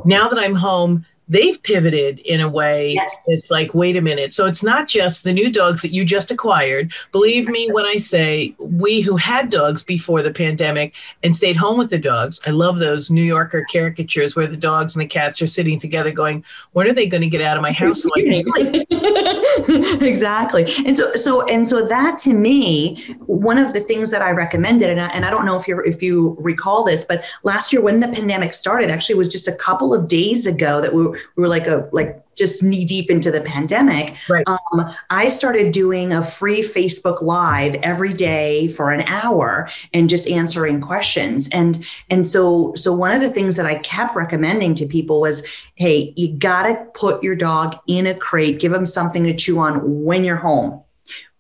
Now 0.05 0.29
that 0.29 0.39
I'm 0.39 0.55
home, 0.55 1.07
they've 1.31 1.63
pivoted 1.63 2.19
in 2.19 2.41
a 2.41 2.49
way 2.49 2.93
yes. 2.95 3.25
it's 3.29 3.51
like 3.51 3.73
wait 3.73 3.97
a 3.97 4.01
minute. 4.01 4.35
So 4.35 4.47
it's 4.47 4.63
not 4.63 4.89
just 4.89 5.23
the 5.25 5.33
new 5.33 5.51
dogs 5.51 5.81
that 5.83 5.93
you 5.93 6.05
just 6.05 6.31
acquired. 6.31 6.93
Believe 7.13 7.49
me 7.49 7.71
when 7.71 7.87
i 7.87 7.97
say 7.97 8.55
we 8.59 9.01
who 9.01 9.17
had 9.17 9.49
dogs 9.49 9.83
before 9.83 10.23
the 10.23 10.33
pandemic 10.33 10.93
and 11.23 11.35
stayed 11.35 11.57
home 11.57 11.79
with 11.79 11.91
the 11.91 11.99
dogs. 11.99 12.41
I 12.47 12.51
love 12.51 12.79
those 12.79 13.11
new 13.11 13.23
yorker 13.23 13.65
caricatures 13.71 14.35
where 14.35 14.49
the 14.49 14.57
dogs 14.57 14.95
and 14.95 15.01
the 15.01 15.07
cats 15.07 15.41
are 15.41 15.47
sitting 15.47 15.79
together 15.79 16.11
going 16.11 16.45
when 16.73 16.89
are 16.89 16.93
they 16.93 17.07
going 17.07 17.23
to 17.23 17.29
get 17.29 17.41
out 17.41 17.57
of 17.57 17.63
my 17.63 17.73
house 17.73 18.03
so 18.03 18.11
exactly. 20.05 20.67
And 20.85 20.99
so 20.99 21.13
so 21.13 21.47
and 21.47 21.69
so 21.69 21.87
that 21.87 22.19
to 22.21 22.35
me 22.35 22.97
one 23.27 23.59
of 23.59 23.73
the 23.73 23.81
things 23.81 24.11
that 24.11 24.23
i 24.23 24.31
recommended 24.31 24.91
and 24.91 25.01
I, 25.01 25.09
and 25.09 25.25
I 25.25 25.31
don't 25.31 25.47
know 25.47 25.57
if 25.57 25.69
you 25.69 25.81
if 25.81 26.03
you 26.03 26.37
recall 26.41 26.85
this 26.85 27.05
but 27.05 27.25
last 27.45 27.73
year 27.73 27.83
when 27.83 28.01
the 28.01 28.09
pandemic 28.09 28.55
started 28.55 28.91
actually 28.91 29.15
was 29.15 29.29
just 29.29 29.47
a 29.47 29.53
couple 29.53 29.95
of 29.95 30.09
days 30.09 30.47
ago 30.47 30.81
that 30.81 30.93
we 30.93 31.07
we 31.37 31.43
were 31.43 31.49
like 31.49 31.67
a 31.67 31.89
like 31.93 32.23
just 32.37 32.63
knee 32.63 32.85
deep 32.85 33.11
into 33.11 33.31
the 33.31 33.43
pandemic, 33.43 34.17
right. 34.29 34.45
um, 34.47 34.91
I 35.11 35.29
started 35.29 35.73
doing 35.73 36.13
a 36.13 36.23
free 36.23 36.63
Facebook 36.63 37.21
Live 37.21 37.75
every 37.83 38.15
day 38.15 38.69
for 38.69 38.91
an 38.91 39.03
hour 39.03 39.69
and 39.93 40.09
just 40.09 40.27
answering 40.27 40.81
questions. 40.81 41.49
And 41.53 41.87
and 42.09 42.27
so 42.27 42.75
so 42.75 42.93
one 42.93 43.13
of 43.13 43.21
the 43.21 43.31
things 43.31 43.57
that 43.57 43.67
I 43.67 43.79
kept 43.79 44.17
recommending 44.17 44.75
to 44.77 44.87
people 44.87 45.21
was, 45.21 45.47
hey, 45.75 46.15
you 46.17 46.33
gotta 46.33 46.87
put 46.95 47.23
your 47.23 47.37
dog 47.37 47.79
in 47.87 48.07
a 48.07 48.15
crate, 48.15 48.59
give 48.59 48.73
them 48.73 48.87
something 48.87 49.25
to 49.25 49.35
chew 49.35 49.59
on 49.59 50.03
when 50.05 50.25
you're 50.25 50.37
home 50.37 50.83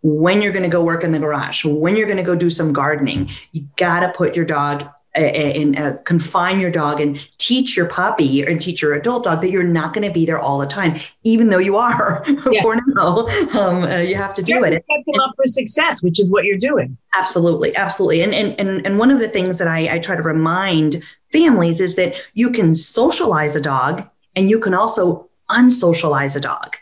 when 0.02 0.40
you're 0.40 0.52
going 0.52 0.64
to 0.64 0.70
go 0.70 0.82
work 0.82 1.04
in 1.04 1.12
the 1.12 1.18
garage, 1.18 1.62
when 1.62 1.94
you're 1.94 2.06
going 2.06 2.16
to 2.16 2.24
go 2.24 2.34
do 2.34 2.48
some 2.48 2.72
gardening, 2.72 3.28
you 3.52 3.68
got 3.76 4.00
to 4.00 4.08
put 4.16 4.34
your 4.34 4.46
dog 4.46 4.88
and 5.14 5.78
uh, 5.78 5.96
confine 6.04 6.60
your 6.60 6.70
dog 6.70 7.00
and 7.00 7.28
teach 7.38 7.76
your 7.76 7.86
puppy 7.86 8.42
and 8.42 8.60
teach 8.60 8.80
your 8.80 8.94
adult 8.94 9.24
dog 9.24 9.40
that 9.40 9.50
you're 9.50 9.64
not 9.64 9.92
going 9.92 10.06
to 10.06 10.12
be 10.12 10.24
there 10.24 10.38
all 10.38 10.58
the 10.58 10.66
time, 10.66 10.94
even 11.24 11.50
though 11.50 11.58
you 11.58 11.76
are 11.76 12.24
for 12.62 12.80
now. 12.94 13.26
Um, 13.58 13.82
uh, 13.82 13.98
you 13.98 14.14
have 14.14 14.34
to 14.34 14.42
do 14.42 14.62
it. 14.62 14.72
Set 14.72 15.04
them 15.06 15.20
up 15.20 15.32
for 15.36 15.46
success, 15.46 16.02
which 16.02 16.20
is 16.20 16.30
what 16.30 16.44
you're 16.44 16.58
doing. 16.58 16.96
Absolutely, 17.16 17.74
absolutely. 17.76 18.22
And 18.22 18.34
and 18.34 18.58
and, 18.60 18.86
and 18.86 18.98
one 18.98 19.10
of 19.10 19.18
the 19.18 19.28
things 19.28 19.58
that 19.58 19.68
I, 19.68 19.94
I 19.94 19.98
try 19.98 20.16
to 20.16 20.22
remind 20.22 21.02
families 21.32 21.80
is 21.80 21.96
that 21.96 22.14
you 22.34 22.50
can 22.50 22.74
socialize 22.74 23.56
a 23.56 23.60
dog 23.60 24.08
and 24.36 24.48
you 24.48 24.60
can 24.60 24.74
also 24.74 25.28
unsocialize 25.50 26.36
a 26.36 26.40
dog 26.40 26.76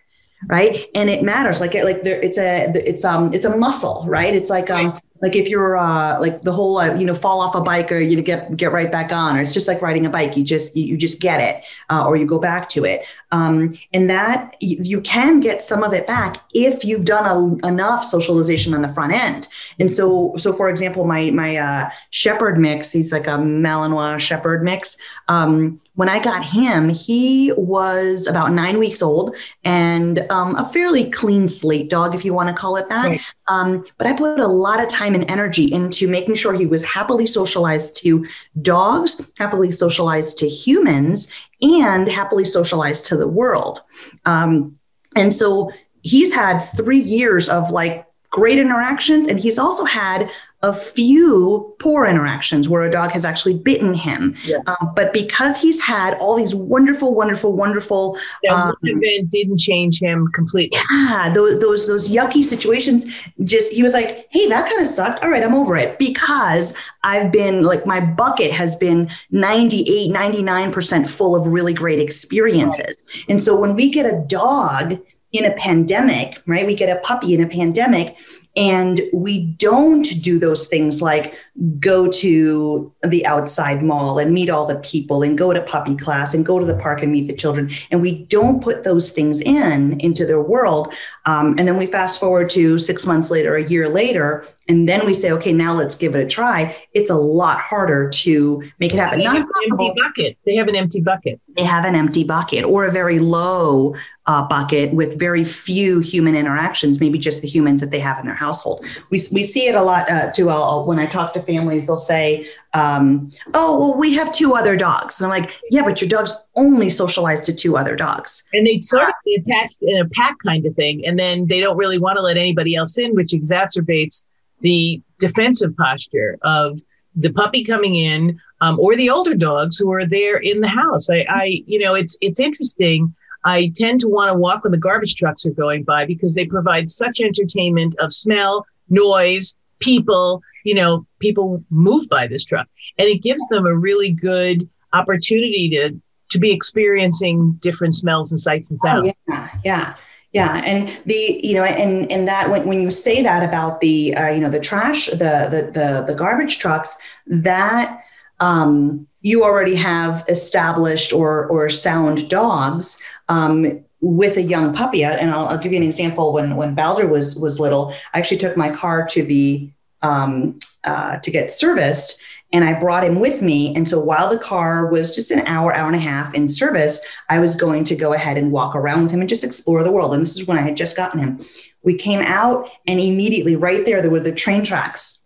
right 0.46 0.86
and 0.94 1.10
it 1.10 1.22
matters 1.22 1.60
like 1.60 1.74
like 1.74 2.04
there 2.04 2.20
it's 2.20 2.38
a 2.38 2.70
it's 2.88 3.04
um 3.04 3.32
it's 3.32 3.44
a 3.44 3.56
muscle 3.56 4.04
right 4.06 4.34
it's 4.34 4.50
like 4.50 4.70
um 4.70 4.96
like 5.20 5.34
if 5.34 5.48
you're 5.48 5.76
uh, 5.76 6.20
like 6.20 6.42
the 6.42 6.52
whole 6.52 6.78
uh, 6.78 6.94
you 6.94 7.06
know 7.06 7.14
fall 7.14 7.40
off 7.40 7.54
a 7.54 7.60
bike 7.60 7.90
or 7.90 7.98
you 7.98 8.20
get 8.22 8.56
get 8.56 8.72
right 8.72 8.90
back 8.90 9.12
on 9.12 9.36
or 9.36 9.40
it's 9.40 9.54
just 9.54 9.68
like 9.68 9.82
riding 9.82 10.06
a 10.06 10.10
bike 10.10 10.36
you 10.36 10.44
just 10.44 10.76
you, 10.76 10.96
just 10.96 11.20
get 11.20 11.40
it 11.40 11.64
uh, 11.90 12.04
or 12.06 12.16
you 12.16 12.26
go 12.26 12.38
back 12.38 12.68
to 12.68 12.84
it. 12.84 13.06
Um, 13.32 13.74
and 13.92 14.08
that 14.10 14.56
you, 14.60 14.78
you, 14.80 15.00
can 15.00 15.40
get 15.40 15.62
some 15.62 15.82
of 15.82 15.92
it 15.92 16.06
back 16.06 16.42
if 16.52 16.84
you've 16.84 17.04
done 17.04 17.24
a, 17.24 17.68
enough 17.68 18.04
socialization 18.04 18.74
on 18.74 18.82
the 18.82 18.88
front 18.88 19.12
end. 19.12 19.48
And 19.78 19.92
so 19.92 20.34
so 20.36 20.52
for 20.52 20.68
example 20.68 21.04
my 21.04 21.30
my 21.30 21.56
uh, 21.56 21.90
shepherd 22.10 22.58
mix 22.58 22.92
he's 22.92 23.12
like 23.12 23.26
a 23.26 23.38
malinois 23.38 24.18
shepherd 24.18 24.62
mix 24.62 24.96
um, 25.28 25.80
when 25.98 26.08
I 26.08 26.20
got 26.20 26.44
him, 26.44 26.90
he 26.90 27.52
was 27.56 28.28
about 28.28 28.52
nine 28.52 28.78
weeks 28.78 29.02
old 29.02 29.34
and 29.64 30.20
um, 30.30 30.54
a 30.54 30.64
fairly 30.68 31.10
clean 31.10 31.48
slate 31.48 31.90
dog, 31.90 32.14
if 32.14 32.24
you 32.24 32.32
want 32.32 32.48
to 32.48 32.54
call 32.54 32.76
it 32.76 32.88
that. 32.88 33.08
Right. 33.08 33.34
Um, 33.48 33.84
but 33.96 34.06
I 34.06 34.12
put 34.14 34.38
a 34.38 34.46
lot 34.46 34.80
of 34.80 34.88
time 34.88 35.16
and 35.16 35.28
energy 35.28 35.64
into 35.64 36.06
making 36.06 36.36
sure 36.36 36.52
he 36.52 36.66
was 36.66 36.84
happily 36.84 37.26
socialized 37.26 37.96
to 38.02 38.24
dogs, 38.62 39.28
happily 39.38 39.72
socialized 39.72 40.38
to 40.38 40.48
humans, 40.48 41.32
and 41.62 42.08
happily 42.08 42.44
socialized 42.44 43.06
to 43.06 43.16
the 43.16 43.26
world. 43.26 43.82
Um, 44.24 44.78
and 45.16 45.34
so 45.34 45.72
he's 46.02 46.32
had 46.32 46.58
three 46.58 47.00
years 47.00 47.48
of 47.48 47.72
like 47.72 48.06
great 48.30 48.58
interactions. 48.58 49.26
And 49.26 49.40
he's 49.40 49.58
also 49.58 49.84
had 49.84 50.30
a 50.62 50.72
few 50.72 51.72
poor 51.78 52.04
interactions 52.04 52.68
where 52.68 52.82
a 52.82 52.90
dog 52.90 53.12
has 53.12 53.24
actually 53.24 53.54
bitten 53.54 53.94
him. 53.94 54.34
Yeah. 54.44 54.56
Um, 54.66 54.92
but 54.94 55.12
because 55.12 55.60
he's 55.60 55.80
had 55.80 56.14
all 56.14 56.36
these 56.36 56.52
wonderful, 56.52 57.14
wonderful, 57.14 57.56
wonderful 57.56 58.18
that 58.42 58.52
um, 58.52 58.74
event 58.82 59.30
didn't 59.30 59.58
change 59.58 60.02
him 60.02 60.28
completely. 60.32 60.78
Yeah, 60.90 61.30
those 61.32 61.60
those 61.60 61.86
those 61.86 62.10
yucky 62.10 62.42
situations. 62.42 63.06
Just 63.44 63.72
he 63.72 63.84
was 63.84 63.92
like, 63.92 64.26
"Hey, 64.30 64.48
that 64.48 64.68
kind 64.68 64.82
of 64.82 64.88
sucked. 64.88 65.22
All 65.22 65.30
right, 65.30 65.44
I'm 65.44 65.54
over 65.54 65.76
it." 65.76 65.96
Because 65.96 66.76
I've 67.04 67.30
been 67.30 67.62
like 67.62 67.86
my 67.86 68.00
bucket 68.00 68.50
has 68.50 68.74
been 68.74 69.10
98, 69.30 70.10
99 70.10 70.72
percent 70.72 71.08
full 71.08 71.36
of 71.36 71.46
really 71.46 71.72
great 71.72 72.00
experiences. 72.00 73.04
Right. 73.14 73.24
And 73.28 73.42
so 73.42 73.58
when 73.58 73.76
we 73.76 73.90
get 73.90 74.06
a 74.06 74.24
dog 74.26 74.98
in 75.32 75.44
a 75.44 75.54
pandemic, 75.54 76.40
right? 76.46 76.66
We 76.66 76.74
get 76.74 76.94
a 76.94 77.00
puppy 77.00 77.34
in 77.34 77.42
a 77.42 77.48
pandemic 77.48 78.16
and 78.56 79.00
we 79.12 79.44
don't 79.44 80.04
do 80.22 80.38
those 80.38 80.66
things 80.66 81.02
like 81.02 81.34
go 81.78 82.10
to 82.10 82.92
the 83.06 83.26
outside 83.26 83.82
mall 83.82 84.18
and 84.18 84.32
meet 84.32 84.48
all 84.48 84.66
the 84.66 84.78
people 84.80 85.22
and 85.22 85.36
go 85.36 85.52
to 85.52 85.60
puppy 85.60 85.94
class 85.94 86.32
and 86.32 86.46
go 86.46 86.58
to 86.58 86.64
the 86.64 86.76
park 86.76 87.02
and 87.02 87.12
meet 87.12 87.28
the 87.28 87.36
children. 87.36 87.70
And 87.90 88.00
we 88.00 88.24
don't 88.24 88.62
put 88.62 88.84
those 88.84 89.12
things 89.12 89.40
in 89.42 90.00
into 90.00 90.24
their 90.24 90.42
world. 90.42 90.92
Um, 91.26 91.56
and 91.58 91.68
then 91.68 91.76
we 91.76 91.86
fast 91.86 92.18
forward 92.18 92.48
to 92.50 92.78
six 92.78 93.06
months 93.06 93.30
later, 93.30 93.54
a 93.54 93.64
year 93.64 93.88
later, 93.88 94.44
and 94.68 94.86
then 94.86 95.06
we 95.06 95.14
say, 95.14 95.32
okay, 95.32 95.52
now 95.52 95.72
let's 95.72 95.94
give 95.94 96.14
it 96.14 96.22
a 96.22 96.26
try. 96.26 96.76
It's 96.92 97.10
a 97.10 97.16
lot 97.16 97.58
harder 97.58 98.10
to 98.10 98.62
make 98.78 98.92
it 98.92 99.00
happen. 99.00 99.20
They 99.20 99.24
Not 99.24 99.36
have 99.36 99.46
an 99.46 99.70
empty 99.70 99.92
bucket. 99.96 100.38
They 100.44 100.56
have 100.56 100.68
an 100.68 100.76
empty 100.76 101.00
bucket. 101.00 101.40
They 101.56 101.64
have 101.64 101.86
an 101.86 101.94
empty 101.94 102.22
bucket 102.22 102.64
or 102.66 102.84
a 102.84 102.90
very 102.90 103.18
low 103.18 103.94
uh, 104.26 104.46
bucket 104.46 104.92
with 104.92 105.18
very 105.18 105.42
few 105.42 106.00
human 106.00 106.36
interactions, 106.36 107.00
maybe 107.00 107.18
just 107.18 107.40
the 107.40 107.48
humans 107.48 107.80
that 107.80 107.90
they 107.90 107.98
have 107.98 108.18
in 108.18 108.26
their 108.26 108.34
household. 108.34 108.84
We, 109.08 109.20
we 109.32 109.42
see 109.42 109.68
it 109.68 109.74
a 109.74 109.82
lot 109.82 110.10
uh, 110.10 110.30
too. 110.32 110.50
I'll, 110.50 110.84
when 110.84 110.98
I 110.98 111.06
talk 111.06 111.32
to 111.32 111.40
families, 111.40 111.86
they'll 111.86 111.96
say, 111.96 112.46
um, 112.74 113.30
oh, 113.54 113.78
well, 113.78 113.98
we 113.98 114.14
have 114.16 114.30
two 114.32 114.54
other 114.54 114.76
dogs. 114.76 115.18
And 115.18 115.32
I'm 115.32 115.42
like, 115.42 115.58
yeah, 115.70 115.82
but 115.82 116.02
your 116.02 116.10
dog's 116.10 116.34
only 116.56 116.90
socialized 116.90 117.44
to 117.44 117.54
two 117.54 117.78
other 117.78 117.96
dogs. 117.96 118.44
And 118.52 118.66
they 118.66 118.80
sort 118.80 119.08
of 119.08 119.14
be 119.24 119.34
attached 119.36 119.78
in 119.80 119.98
a 119.98 120.08
pack 120.10 120.36
kind 120.44 120.66
of 120.66 120.74
thing. 120.76 121.06
And 121.06 121.18
then 121.18 121.46
they 121.46 121.58
don't 121.58 121.78
really 121.78 121.98
want 121.98 122.16
to 122.16 122.22
let 122.22 122.36
anybody 122.36 122.76
else 122.76 122.98
in, 122.98 123.14
which 123.14 123.32
exacerbates 123.32 124.24
the 124.60 125.02
defensive 125.18 125.76
posture 125.76 126.38
of 126.42 126.80
the 127.14 127.32
puppy 127.32 127.64
coming 127.64 127.96
in 127.96 128.38
um, 128.60 128.78
or 128.78 128.96
the 128.96 129.10
older 129.10 129.34
dogs 129.34 129.76
who 129.76 129.90
are 129.92 130.06
there 130.06 130.36
in 130.36 130.60
the 130.60 130.68
house. 130.68 131.10
I, 131.10 131.26
I, 131.28 131.62
you 131.66 131.78
know, 131.78 131.94
it's 131.94 132.16
it's 132.20 132.40
interesting 132.40 133.14
I 133.44 133.72
tend 133.74 134.00
to 134.00 134.08
want 134.08 134.30
to 134.30 134.38
walk 134.38 134.64
when 134.64 134.72
the 134.72 134.78
garbage 134.78 135.14
trucks 135.14 135.46
are 135.46 135.52
going 135.52 135.84
by 135.84 136.06
because 136.06 136.34
they 136.34 136.46
provide 136.46 136.88
such 136.88 137.20
entertainment 137.20 137.94
of 137.98 138.12
smell, 138.12 138.66
noise, 138.88 139.56
people. 139.78 140.42
You 140.64 140.74
know, 140.74 141.06
people 141.20 141.64
move 141.70 142.08
by 142.08 142.26
this 142.26 142.44
truck, 142.44 142.66
and 142.98 143.08
it 143.08 143.22
gives 143.22 143.46
them 143.48 143.64
a 143.64 143.74
really 143.74 144.12
good 144.12 144.68
opportunity 144.92 145.70
to 145.70 145.98
to 146.30 146.38
be 146.38 146.52
experiencing 146.52 147.52
different 147.60 147.94
smells 147.94 148.30
and 148.30 148.38
sights 148.38 148.70
and 148.70 148.78
sounds. 148.80 149.08
Oh, 149.08 149.14
yeah, 149.28 149.48
yeah. 149.64 149.94
Yeah, 150.32 150.60
and 150.62 150.88
the 151.06 151.40
you 151.42 151.54
know, 151.54 151.64
and 151.64 152.10
and 152.12 152.28
that 152.28 152.50
when, 152.50 152.66
when 152.66 152.82
you 152.82 152.90
say 152.90 153.22
that 153.22 153.42
about 153.42 153.80
the 153.80 154.14
uh, 154.14 154.28
you 154.28 154.40
know 154.40 154.50
the 154.50 154.60
trash, 154.60 155.06
the 155.06 155.16
the 155.16 155.70
the, 155.72 156.04
the 156.06 156.14
garbage 156.14 156.58
trucks, 156.58 156.98
that 157.26 158.00
um, 158.38 159.06
you 159.22 159.42
already 159.42 159.74
have 159.74 160.24
established 160.28 161.14
or 161.14 161.46
or 161.46 161.70
sound 161.70 162.28
dogs 162.28 163.00
um, 163.30 163.82
with 164.00 164.36
a 164.36 164.42
young 164.42 164.74
puppy. 164.74 165.02
And 165.02 165.30
I'll, 165.30 165.46
I'll, 165.46 165.58
give 165.58 165.72
you 165.72 165.78
an 165.78 165.84
example. 165.84 166.34
When 166.34 166.56
when 166.56 166.74
Balder 166.74 167.06
was 167.06 167.36
was 167.36 167.58
little, 167.58 167.94
I 168.12 168.18
actually 168.18 168.38
took 168.38 168.56
my 168.56 168.68
car 168.68 169.06
to 169.06 169.22
the 169.22 169.70
um, 170.02 170.58
uh, 170.84 171.18
to 171.18 171.30
get 171.30 171.50
serviced, 171.50 172.20
and 172.52 172.64
I 172.64 172.78
brought 172.78 173.04
him 173.04 173.20
with 173.20 173.42
me. 173.42 173.74
And 173.76 173.88
so 173.88 174.00
while 174.00 174.30
the 174.30 174.38
car 174.38 174.90
was 174.90 175.14
just 175.14 175.30
an 175.30 175.40
hour, 175.46 175.74
hour 175.74 175.86
and 175.86 175.96
a 175.96 176.00
half 176.00 176.32
in 176.34 176.48
service, 176.48 177.00
I 177.28 177.38
was 177.38 177.54
going 177.54 177.84
to 177.84 177.96
go 177.96 178.14
ahead 178.14 178.38
and 178.38 178.52
walk 178.52 178.74
around 178.74 179.02
with 179.02 179.12
him 179.12 179.20
and 179.20 179.28
just 179.28 179.44
explore 179.44 179.84
the 179.84 179.92
world. 179.92 180.14
And 180.14 180.22
this 180.22 180.36
is 180.36 180.46
when 180.46 180.58
I 180.58 180.62
had 180.62 180.76
just 180.76 180.96
gotten 180.96 181.20
him. 181.20 181.40
We 181.82 181.94
came 181.94 182.20
out, 182.20 182.68
and 182.86 183.00
immediately 183.00 183.56
right 183.56 183.84
there, 183.84 184.00
there 184.02 184.10
were 184.10 184.20
the 184.20 184.32
train 184.32 184.64
tracks. 184.64 185.20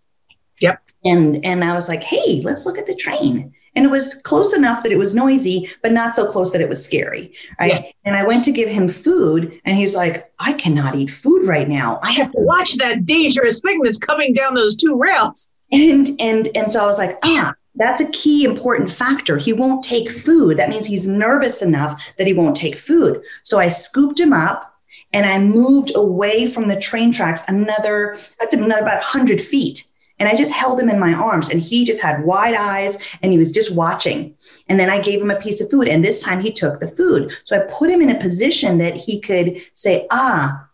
Yep. 0.60 0.82
And 1.04 1.44
and 1.44 1.64
I 1.64 1.74
was 1.74 1.88
like, 1.88 2.02
hey, 2.02 2.40
let's 2.42 2.66
look 2.66 2.78
at 2.78 2.86
the 2.86 2.94
train. 2.94 3.52
And 3.74 3.86
it 3.86 3.90
was 3.90 4.14
close 4.14 4.52
enough 4.52 4.82
that 4.82 4.92
it 4.92 4.98
was 4.98 5.14
noisy, 5.14 5.70
but 5.82 5.92
not 5.92 6.14
so 6.14 6.26
close 6.26 6.52
that 6.52 6.60
it 6.60 6.68
was 6.68 6.84
scary. 6.84 7.32
Right. 7.58 7.72
Yeah. 7.72 7.90
And 8.04 8.16
I 8.16 8.26
went 8.26 8.44
to 8.44 8.52
give 8.52 8.68
him 8.68 8.86
food, 8.86 9.60
and 9.64 9.76
he's 9.76 9.94
like, 9.96 10.30
I 10.38 10.52
cannot 10.52 10.94
eat 10.94 11.10
food 11.10 11.46
right 11.46 11.68
now. 11.68 11.98
I 12.02 12.12
have 12.12 12.30
to 12.32 12.40
watch 12.40 12.76
that 12.76 13.06
dangerous 13.06 13.60
thing 13.60 13.80
that's 13.82 13.98
coming 13.98 14.34
down 14.34 14.54
those 14.54 14.76
two 14.76 14.96
rails. 14.96 15.51
And 15.72 16.08
and 16.20 16.48
and 16.54 16.70
so 16.70 16.82
I 16.82 16.86
was 16.86 16.98
like, 16.98 17.18
ah, 17.24 17.54
that's 17.74 18.02
a 18.02 18.10
key 18.10 18.44
important 18.44 18.90
factor. 18.90 19.38
He 19.38 19.52
won't 19.52 19.82
take 19.82 20.10
food. 20.10 20.58
That 20.58 20.68
means 20.68 20.86
he's 20.86 21.08
nervous 21.08 21.62
enough 21.62 22.14
that 22.18 22.26
he 22.26 22.34
won't 22.34 22.56
take 22.56 22.76
food. 22.76 23.22
So 23.42 23.58
I 23.58 23.68
scooped 23.68 24.20
him 24.20 24.32
up 24.32 24.72
and 25.12 25.26
I 25.26 25.38
moved 25.38 25.92
away 25.94 26.46
from 26.46 26.68
the 26.68 26.78
train 26.78 27.12
tracks 27.12 27.48
another, 27.48 28.18
that's 28.38 28.54
another 28.54 28.82
about 28.82 28.96
100 28.96 29.40
feet. 29.40 29.88
And 30.18 30.28
I 30.28 30.36
just 30.36 30.52
held 30.52 30.78
him 30.78 30.88
in 30.88 31.00
my 31.00 31.14
arms 31.14 31.48
and 31.48 31.60
he 31.60 31.84
just 31.84 32.02
had 32.02 32.24
wide 32.24 32.54
eyes 32.54 32.98
and 33.22 33.32
he 33.32 33.38
was 33.38 33.50
just 33.50 33.74
watching. 33.74 34.36
And 34.68 34.78
then 34.78 34.88
I 34.88 35.00
gave 35.00 35.20
him 35.20 35.30
a 35.30 35.40
piece 35.40 35.60
of 35.60 35.70
food 35.70 35.88
and 35.88 36.04
this 36.04 36.22
time 36.22 36.40
he 36.40 36.52
took 36.52 36.78
the 36.78 36.88
food. 36.88 37.32
So 37.44 37.58
I 37.58 37.66
put 37.72 37.90
him 37.90 38.02
in 38.02 38.10
a 38.10 38.20
position 38.20 38.78
that 38.78 38.96
he 38.96 39.18
could 39.18 39.60
say, 39.74 40.06
Ah, 40.10 40.68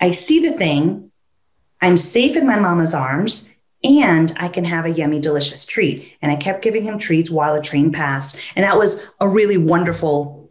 I 0.00 0.12
see 0.12 0.40
the 0.40 0.56
thing. 0.56 1.10
I'm 1.80 1.96
safe 1.96 2.36
in 2.36 2.46
my 2.46 2.58
mama's 2.58 2.94
arms 2.94 3.54
and 3.84 4.32
I 4.38 4.48
can 4.48 4.64
have 4.64 4.84
a 4.84 4.90
yummy, 4.90 5.20
delicious 5.20 5.64
treat. 5.64 6.16
And 6.20 6.32
I 6.32 6.36
kept 6.36 6.62
giving 6.62 6.84
him 6.84 6.98
treats 6.98 7.30
while 7.30 7.54
the 7.54 7.62
train 7.62 7.92
passed. 7.92 8.38
And 8.56 8.64
that 8.64 8.76
was 8.76 9.06
a 9.20 9.28
really 9.28 9.56
wonderful 9.56 10.48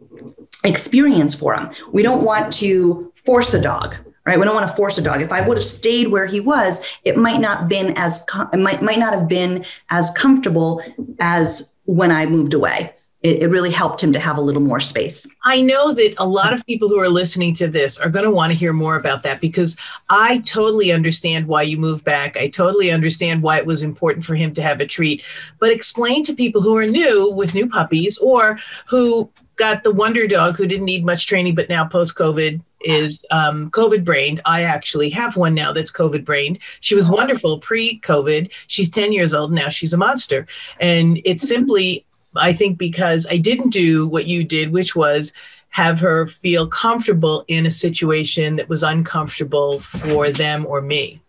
experience 0.64 1.34
for 1.34 1.54
him. 1.54 1.70
We 1.92 2.02
don't 2.02 2.24
want 2.24 2.52
to 2.54 3.12
force 3.14 3.54
a 3.54 3.60
dog 3.60 3.96
right? 4.28 4.38
We 4.38 4.44
don't 4.44 4.54
want 4.54 4.68
to 4.68 4.76
force 4.76 4.98
a 4.98 5.02
dog. 5.02 5.22
If 5.22 5.32
I 5.32 5.40
would 5.40 5.56
have 5.56 5.64
stayed 5.64 6.08
where 6.08 6.26
he 6.26 6.38
was, 6.38 6.84
it 7.02 7.16
might 7.16 7.40
not 7.40 7.66
been 7.66 7.96
as 7.96 8.26
it 8.52 8.58
might 8.58 8.82
might 8.82 8.98
not 8.98 9.14
have 9.14 9.26
been 9.26 9.64
as 9.88 10.10
comfortable 10.10 10.82
as 11.18 11.72
when 11.86 12.12
I 12.12 12.26
moved 12.26 12.52
away. 12.52 12.92
It, 13.20 13.42
it, 13.42 13.48
really 13.48 13.72
helped 13.72 14.00
him 14.00 14.12
to 14.12 14.20
have 14.20 14.38
a 14.38 14.40
little 14.40 14.62
more 14.62 14.78
space. 14.78 15.26
I 15.44 15.60
know 15.60 15.92
that 15.92 16.14
a 16.18 16.26
lot 16.26 16.52
of 16.52 16.64
people 16.66 16.88
who 16.88 17.00
are 17.00 17.08
listening 17.08 17.52
to 17.56 17.66
this 17.66 17.98
are 17.98 18.08
going 18.08 18.24
to 18.24 18.30
want 18.30 18.52
to 18.52 18.58
hear 18.58 18.72
more 18.72 18.94
about 18.94 19.24
that 19.24 19.40
because 19.40 19.76
I 20.08 20.38
totally 20.38 20.92
understand 20.92 21.48
why 21.48 21.62
you 21.62 21.78
moved 21.78 22.04
back. 22.04 22.36
I 22.36 22.48
totally 22.48 22.92
understand 22.92 23.42
why 23.42 23.58
it 23.58 23.66
was 23.66 23.82
important 23.82 24.24
for 24.24 24.36
him 24.36 24.54
to 24.54 24.62
have 24.62 24.80
a 24.80 24.86
treat. 24.86 25.24
But 25.58 25.72
explain 25.72 26.22
to 26.24 26.32
people 26.32 26.62
who 26.62 26.76
are 26.76 26.86
new 26.86 27.28
with 27.28 27.56
new 27.56 27.68
puppies 27.68 28.18
or 28.18 28.60
who 28.86 29.28
got 29.56 29.82
the 29.82 29.90
wonder 29.90 30.26
dog 30.26 30.56
who 30.56 30.66
didn't 30.66 30.86
need 30.86 31.04
much 31.04 31.26
training, 31.26 31.54
but 31.54 31.68
now 31.68 31.84
post 31.86 32.16
COVID 32.16 32.62
is 32.80 33.24
um, 33.30 33.70
COVID 33.70 34.04
brained. 34.04 34.40
I 34.44 34.62
actually 34.62 35.10
have 35.10 35.36
one 35.36 35.54
now 35.54 35.72
that's 35.72 35.92
COVID 35.92 36.24
brained. 36.24 36.60
She 36.80 36.94
was 36.94 37.10
wonderful 37.10 37.58
pre 37.58 38.00
COVID. 38.00 38.50
She's 38.68 38.90
10 38.90 39.12
years 39.12 39.34
old 39.34 39.52
now. 39.52 39.68
She's 39.68 39.92
a 39.92 39.98
monster. 39.98 40.46
And 40.80 41.20
it's 41.24 41.46
simply, 41.48 42.06
I 42.38 42.52
think, 42.52 42.78
because 42.78 43.26
I 43.30 43.36
didn't 43.36 43.70
do 43.70 44.06
what 44.08 44.26
you 44.26 44.44
did, 44.44 44.72
which 44.72 44.96
was 44.96 45.32
have 45.70 46.00
her 46.00 46.26
feel 46.26 46.66
comfortable 46.66 47.44
in 47.46 47.66
a 47.66 47.70
situation 47.70 48.56
that 48.56 48.68
was 48.68 48.82
uncomfortable 48.82 49.78
for 49.78 50.30
them 50.30 50.66
or 50.66 50.80
me. 50.80 51.20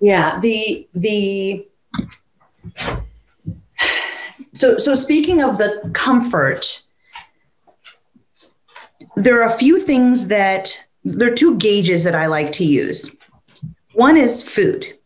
Yeah. 0.00 0.40
The, 0.40 0.88
the, 0.94 1.66
so, 4.54 4.78
so 4.78 4.94
speaking 4.94 5.42
of 5.42 5.58
the 5.58 5.90
comfort, 5.94 6.82
there 9.16 9.40
are 9.40 9.46
a 9.46 9.50
few 9.50 9.80
things 9.80 10.28
that 10.28 10.86
there 11.04 11.30
are 11.30 11.34
two 11.34 11.56
gauges 11.58 12.04
that 12.04 12.14
I 12.14 12.26
like 12.26 12.52
to 12.52 12.64
use. 12.64 13.14
One 13.94 14.16
is 14.16 14.48
food. 14.48 14.97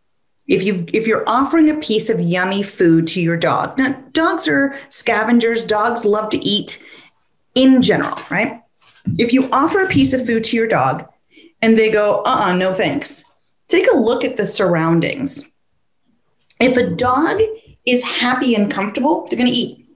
If 0.47 0.63
you 0.65 0.87
if 0.93 1.07
you're 1.07 1.29
offering 1.29 1.71
a 1.71 1.81
piece 1.81 2.11
of 2.11 2.21
yummy 2.21 2.63
food 2.63 3.07
to 3.09 3.21
your 3.21 3.37
dog, 3.37 3.79
now 3.79 3.93
dogs 4.13 4.49
are 4.49 4.77
scavengers. 4.89 5.65
Dogs 5.65 6.05
love 6.05 6.31
to 6.31 6.39
eat 6.39 6.85
in 7.55 7.83
general, 7.83 8.19
right? 8.31 8.61
If 9.19 9.33
you 9.33 9.49
offer 9.53 9.81
a 9.81 9.89
piece 9.89 10.13
of 10.13 10.27
food 10.27 10.45
to 10.45 10.57
your 10.57 10.69
dog 10.69 11.09
and 11.61 11.79
they 11.79 11.91
go, 11.91 12.23
uh-uh, 12.25 12.55
no 12.55 12.73
thanks. 12.73 13.25
Take 13.69 13.91
a 13.91 13.97
look 13.97 14.25
at 14.25 14.37
the 14.37 14.47
surroundings. 14.47 15.51
If 16.61 16.77
a 16.77 16.91
dog 16.91 17.41
is 17.87 18.05
happy 18.05 18.55
and 18.55 18.71
comfortable, 18.71 19.27
they're 19.27 19.39
going 19.39 19.51
to 19.51 19.57
eat. 19.57 19.87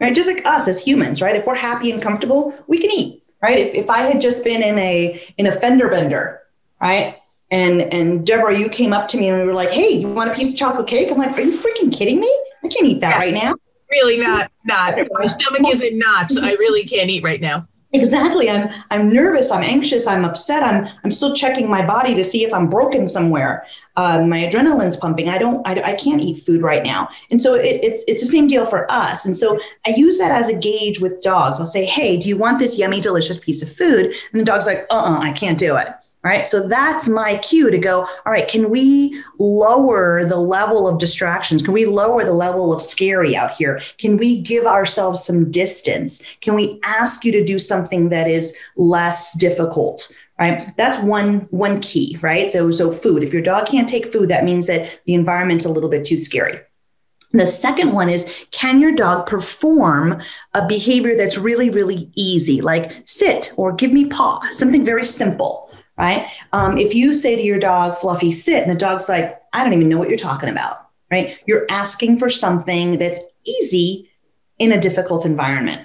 Right? 0.00 0.14
Just 0.14 0.32
like 0.32 0.46
us 0.46 0.68
as 0.68 0.82
humans, 0.82 1.20
right? 1.20 1.36
If 1.36 1.46
we're 1.46 1.56
happy 1.56 1.90
and 1.90 2.00
comfortable, 2.00 2.54
we 2.68 2.78
can 2.78 2.90
eat 2.90 3.18
right? 3.42 3.58
If, 3.58 3.74
if 3.74 3.90
I 3.90 4.00
had 4.00 4.20
just 4.20 4.44
been 4.44 4.62
in 4.62 4.78
a 4.78 5.20
in 5.36 5.46
a 5.46 5.52
fender 5.52 5.88
bender, 5.88 6.40
right? 6.80 7.16
And 7.50 7.80
and 7.80 8.26
Deborah, 8.26 8.58
you 8.58 8.68
came 8.68 8.92
up 8.92 9.08
to 9.08 9.18
me 9.18 9.28
and 9.28 9.40
we 9.40 9.46
were 9.46 9.54
like, 9.54 9.70
"Hey, 9.70 9.88
you 9.88 10.08
want 10.08 10.30
a 10.30 10.34
piece 10.34 10.52
of 10.52 10.58
chocolate 10.58 10.86
cake?" 10.86 11.10
I'm 11.10 11.18
like, 11.18 11.36
"Are 11.36 11.40
you 11.40 11.56
freaking 11.56 11.92
kidding 11.92 12.20
me? 12.20 12.32
I 12.64 12.68
can't 12.68 12.86
eat 12.86 13.00
that 13.00 13.12
yeah, 13.12 13.18
right 13.18 13.34
now." 13.34 13.54
Really 13.90 14.20
not, 14.20 14.50
not. 14.66 14.98
My 15.12 15.24
stomach 15.26 15.62
is 15.66 15.82
in 15.82 15.98
knots. 15.98 16.38
I 16.38 16.52
really 16.52 16.84
can't 16.84 17.08
eat 17.08 17.22
right 17.22 17.40
now. 17.40 17.66
Exactly. 17.92 18.50
I'm 18.50 18.68
I'm 18.90 19.10
nervous. 19.10 19.50
I'm 19.50 19.62
anxious. 19.62 20.06
I'm 20.06 20.26
upset. 20.26 20.62
I'm 20.62 20.86
I'm 21.04 21.10
still 21.10 21.34
checking 21.34 21.70
my 21.70 21.84
body 21.86 22.14
to 22.16 22.22
see 22.22 22.44
if 22.44 22.52
I'm 22.52 22.68
broken 22.68 23.08
somewhere. 23.08 23.64
Uh, 23.96 24.24
my 24.24 24.40
adrenaline's 24.40 24.98
pumping. 24.98 25.30
I 25.30 25.38
don't. 25.38 25.66
I, 25.66 25.80
I 25.80 25.94
can't 25.94 26.20
eat 26.20 26.42
food 26.42 26.60
right 26.60 26.82
now. 26.82 27.08
And 27.30 27.40
so 27.40 27.54
it, 27.54 27.82
it, 27.82 28.04
it's 28.06 28.22
the 28.22 28.30
same 28.30 28.46
deal 28.46 28.66
for 28.66 28.90
us. 28.92 29.24
And 29.24 29.38
so 29.38 29.58
I 29.86 29.94
use 29.96 30.18
that 30.18 30.30
as 30.30 30.50
a 30.50 30.58
gauge 30.58 31.00
with 31.00 31.22
dogs. 31.22 31.60
I'll 31.60 31.66
say, 31.66 31.86
Hey, 31.86 32.18
do 32.18 32.28
you 32.28 32.36
want 32.36 32.58
this 32.58 32.78
yummy, 32.78 33.00
delicious 33.00 33.38
piece 33.38 33.62
of 33.62 33.72
food? 33.72 34.12
And 34.32 34.40
the 34.40 34.44
dog's 34.44 34.66
like, 34.66 34.86
Uh, 34.90 34.96
uh 34.96 35.18
I 35.20 35.32
can't 35.32 35.58
do 35.58 35.76
it 35.76 35.88
right? 36.24 36.48
So 36.48 36.66
that's 36.66 37.08
my 37.08 37.36
cue 37.38 37.70
to 37.70 37.78
go, 37.78 38.00
all 38.26 38.32
right, 38.32 38.48
can 38.48 38.70
we 38.70 39.22
lower 39.38 40.24
the 40.24 40.36
level 40.36 40.88
of 40.88 40.98
distractions? 40.98 41.62
Can 41.62 41.72
we 41.72 41.86
lower 41.86 42.24
the 42.24 42.32
level 42.32 42.72
of 42.72 42.82
scary 42.82 43.36
out 43.36 43.52
here? 43.52 43.80
Can 43.98 44.16
we 44.16 44.40
give 44.40 44.66
ourselves 44.66 45.24
some 45.24 45.50
distance? 45.50 46.22
Can 46.40 46.54
we 46.54 46.80
ask 46.84 47.24
you 47.24 47.32
to 47.32 47.44
do 47.44 47.58
something 47.58 48.08
that 48.08 48.28
is 48.28 48.56
less 48.76 49.36
difficult? 49.38 50.12
Right. 50.38 50.70
That's 50.76 51.00
one 51.00 51.48
one 51.50 51.80
key, 51.80 52.16
right? 52.22 52.52
So 52.52 52.70
so 52.70 52.92
food. 52.92 53.24
If 53.24 53.32
your 53.32 53.42
dog 53.42 53.66
can't 53.66 53.88
take 53.88 54.12
food, 54.12 54.28
that 54.28 54.44
means 54.44 54.68
that 54.68 55.00
the 55.04 55.14
environment's 55.14 55.64
a 55.64 55.68
little 55.68 55.90
bit 55.90 56.04
too 56.04 56.16
scary. 56.16 56.60
The 57.32 57.44
second 57.44 57.92
one 57.92 58.08
is 58.08 58.46
can 58.52 58.80
your 58.80 58.92
dog 58.92 59.26
perform 59.26 60.22
a 60.54 60.66
behavior 60.66 61.16
that's 61.16 61.38
really, 61.38 61.70
really 61.70 62.10
easy, 62.14 62.60
like 62.60 62.92
sit 63.04 63.52
or 63.56 63.72
give 63.72 63.90
me 63.90 64.06
paw, 64.06 64.40
something 64.52 64.84
very 64.84 65.04
simple 65.04 65.67
right? 65.98 66.28
Um, 66.52 66.78
if 66.78 66.94
you 66.94 67.12
say 67.12 67.36
to 67.36 67.42
your 67.42 67.58
dog, 67.58 67.96
Fluffy, 67.96 68.32
sit, 68.32 68.62
and 68.62 68.70
the 68.70 68.76
dog's 68.76 69.08
like, 69.08 69.40
I 69.52 69.64
don't 69.64 69.74
even 69.74 69.88
know 69.88 69.98
what 69.98 70.08
you're 70.08 70.16
talking 70.16 70.48
about, 70.48 70.88
right? 71.10 71.42
You're 71.46 71.66
asking 71.68 72.18
for 72.18 72.28
something 72.28 72.98
that's 72.98 73.20
easy 73.44 74.10
in 74.58 74.72
a 74.72 74.80
difficult 74.80 75.26
environment. 75.26 75.82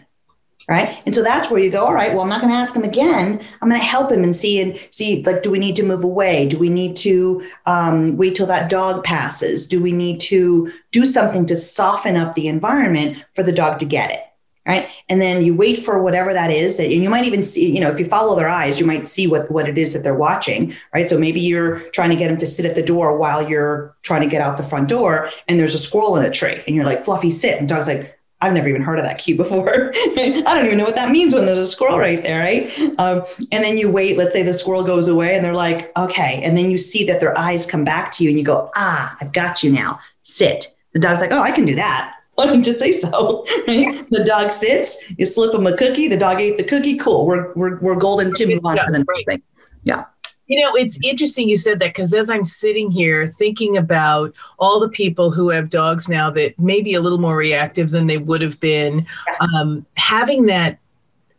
Right. 0.69 0.97
And 1.05 1.13
so 1.13 1.21
that's 1.21 1.51
where 1.51 1.59
you 1.59 1.69
go, 1.69 1.83
all 1.83 1.93
right, 1.93 2.13
well, 2.13 2.21
I'm 2.21 2.29
not 2.29 2.39
going 2.39 2.53
to 2.53 2.57
ask 2.57 2.73
him 2.73 2.85
again. 2.85 3.41
I'm 3.61 3.67
going 3.67 3.81
to 3.81 3.85
help 3.85 4.09
him 4.09 4.23
and 4.23 4.33
see 4.33 4.61
and 4.61 4.79
see, 4.91 5.21
like, 5.21 5.43
do 5.43 5.51
we 5.51 5.59
need 5.59 5.75
to 5.75 5.83
move 5.83 6.05
away? 6.05 6.45
Do 6.47 6.57
we 6.57 6.69
need 6.69 6.95
to 6.97 7.45
um, 7.65 8.15
wait 8.15 8.35
till 8.35 8.47
that 8.47 8.69
dog 8.69 9.03
passes? 9.03 9.67
Do 9.67 9.83
we 9.83 9.91
need 9.91 10.21
to 10.21 10.71
do 10.93 11.05
something 11.05 11.45
to 11.47 11.57
soften 11.57 12.15
up 12.15 12.35
the 12.35 12.47
environment 12.47 13.25
for 13.35 13.43
the 13.43 13.51
dog 13.51 13.77
to 13.79 13.85
get 13.85 14.11
it? 14.11 14.23
Right 14.65 14.89
and 15.09 15.21
then 15.21 15.41
you 15.41 15.55
wait 15.55 15.79
for 15.79 16.01
whatever 16.01 16.33
that 16.33 16.49
is 16.49 16.79
and 16.79 16.91
you 16.91 17.09
might 17.09 17.25
even 17.25 17.43
see 17.43 17.73
you 17.73 17.79
know 17.79 17.89
if 17.89 17.99
you 17.99 18.05
follow 18.05 18.35
their 18.35 18.49
eyes 18.49 18.79
you 18.79 18.85
might 18.85 19.07
see 19.07 19.27
what 19.27 19.49
what 19.51 19.67
it 19.67 19.77
is 19.77 19.93
that 19.93 20.03
they're 20.03 20.15
watching 20.15 20.73
right 20.93 21.09
so 21.09 21.17
maybe 21.17 21.41
you're 21.41 21.79
trying 21.91 22.09
to 22.09 22.15
get 22.15 22.27
them 22.27 22.37
to 22.37 22.47
sit 22.47 22.65
at 22.65 22.75
the 22.75 22.83
door 22.83 23.17
while 23.17 23.47
you're 23.47 23.95
trying 24.03 24.21
to 24.21 24.27
get 24.27 24.41
out 24.41 24.57
the 24.57 24.63
front 24.63 24.87
door 24.87 25.29
and 25.47 25.59
there's 25.59 25.75
a 25.75 25.79
squirrel 25.79 26.15
in 26.15 26.23
a 26.23 26.31
tree 26.31 26.61
and 26.67 26.75
you're 26.75 26.85
like 26.85 27.03
fluffy 27.03 27.31
sit 27.31 27.59
and 27.59 27.67
dog's 27.67 27.87
like 27.87 28.19
I've 28.43 28.51
never 28.51 28.67
even 28.67 28.81
heard 28.81 28.99
of 28.99 29.05
that 29.05 29.19
cue 29.19 29.37
before. 29.37 29.93
I 29.95 30.41
don't 30.43 30.65
even 30.65 30.77
know 30.77 30.83
what 30.83 30.95
that 30.95 31.11
means 31.11 31.33
when 31.33 31.45
there's 31.45 31.59
a 31.59 31.65
squirrel 31.65 31.97
right 31.97 32.21
there, 32.21 32.43
right? 32.43 32.79
Um, 32.99 33.23
and 33.53 33.63
then 33.63 33.77
you 33.77 33.89
wait, 33.89 34.17
let's 34.17 34.33
say 34.33 34.43
the 34.43 34.53
squirrel 34.53 34.83
goes 34.83 35.07
away 35.07 35.33
and 35.33 35.45
they're 35.45 35.53
like, 35.53 35.97
okay. 35.97 36.41
And 36.43 36.57
then 36.57 36.69
you 36.69 36.77
see 36.77 37.05
that 37.05 37.21
their 37.21 37.37
eyes 37.37 37.65
come 37.65 37.85
back 37.85 38.11
to 38.13 38.23
you 38.23 38.29
and 38.29 38.37
you 38.37 38.43
go, 38.43 38.69
ah, 38.75 39.15
I've 39.21 39.31
got 39.31 39.63
you 39.63 39.71
now. 39.71 39.97
Sit. 40.23 40.75
The 40.91 40.99
dog's 40.99 41.21
like, 41.21 41.31
oh, 41.31 41.41
I 41.41 41.51
can 41.51 41.63
do 41.63 41.75
that. 41.75 42.17
Don't 42.37 42.65
you 42.65 42.73
say 42.73 42.99
so? 42.99 43.45
Right? 43.67 43.93
The 44.09 44.23
dog 44.25 44.51
sits, 44.51 44.97
you 45.17 45.25
slip 45.25 45.53
him 45.53 45.67
a 45.67 45.75
cookie, 45.75 46.07
the 46.07 46.17
dog 46.17 46.41
ate 46.41 46.57
the 46.57 46.63
cookie, 46.63 46.97
cool. 46.97 47.25
We're 47.25 47.53
we're 47.53 47.79
we're 47.79 47.99
golden 47.99 48.33
to 48.33 48.47
move 48.47 48.65
on 48.65 48.75
yeah, 48.75 48.85
to 48.85 48.91
the 48.91 48.97
next 48.99 49.07
right. 49.07 49.25
thing. 49.25 49.41
Yeah. 49.83 50.05
You 50.47 50.61
know, 50.61 50.75
it's 50.75 50.99
interesting 51.03 51.47
you 51.47 51.55
said 51.55 51.79
that 51.79 51.89
because 51.89 52.13
as 52.13 52.29
I'm 52.29 52.43
sitting 52.43 52.91
here 52.91 53.27
thinking 53.27 53.77
about 53.77 54.35
all 54.59 54.79
the 54.79 54.89
people 54.89 55.31
who 55.31 55.49
have 55.49 55.69
dogs 55.69 56.09
now 56.09 56.29
that 56.31 56.59
may 56.59 56.81
be 56.81 56.93
a 56.93 57.01
little 57.01 57.17
more 57.17 57.37
reactive 57.37 57.91
than 57.91 58.07
they 58.07 58.17
would 58.17 58.41
have 58.41 58.59
been, 58.59 59.07
um, 59.39 59.85
having 59.95 60.47
that 60.47 60.79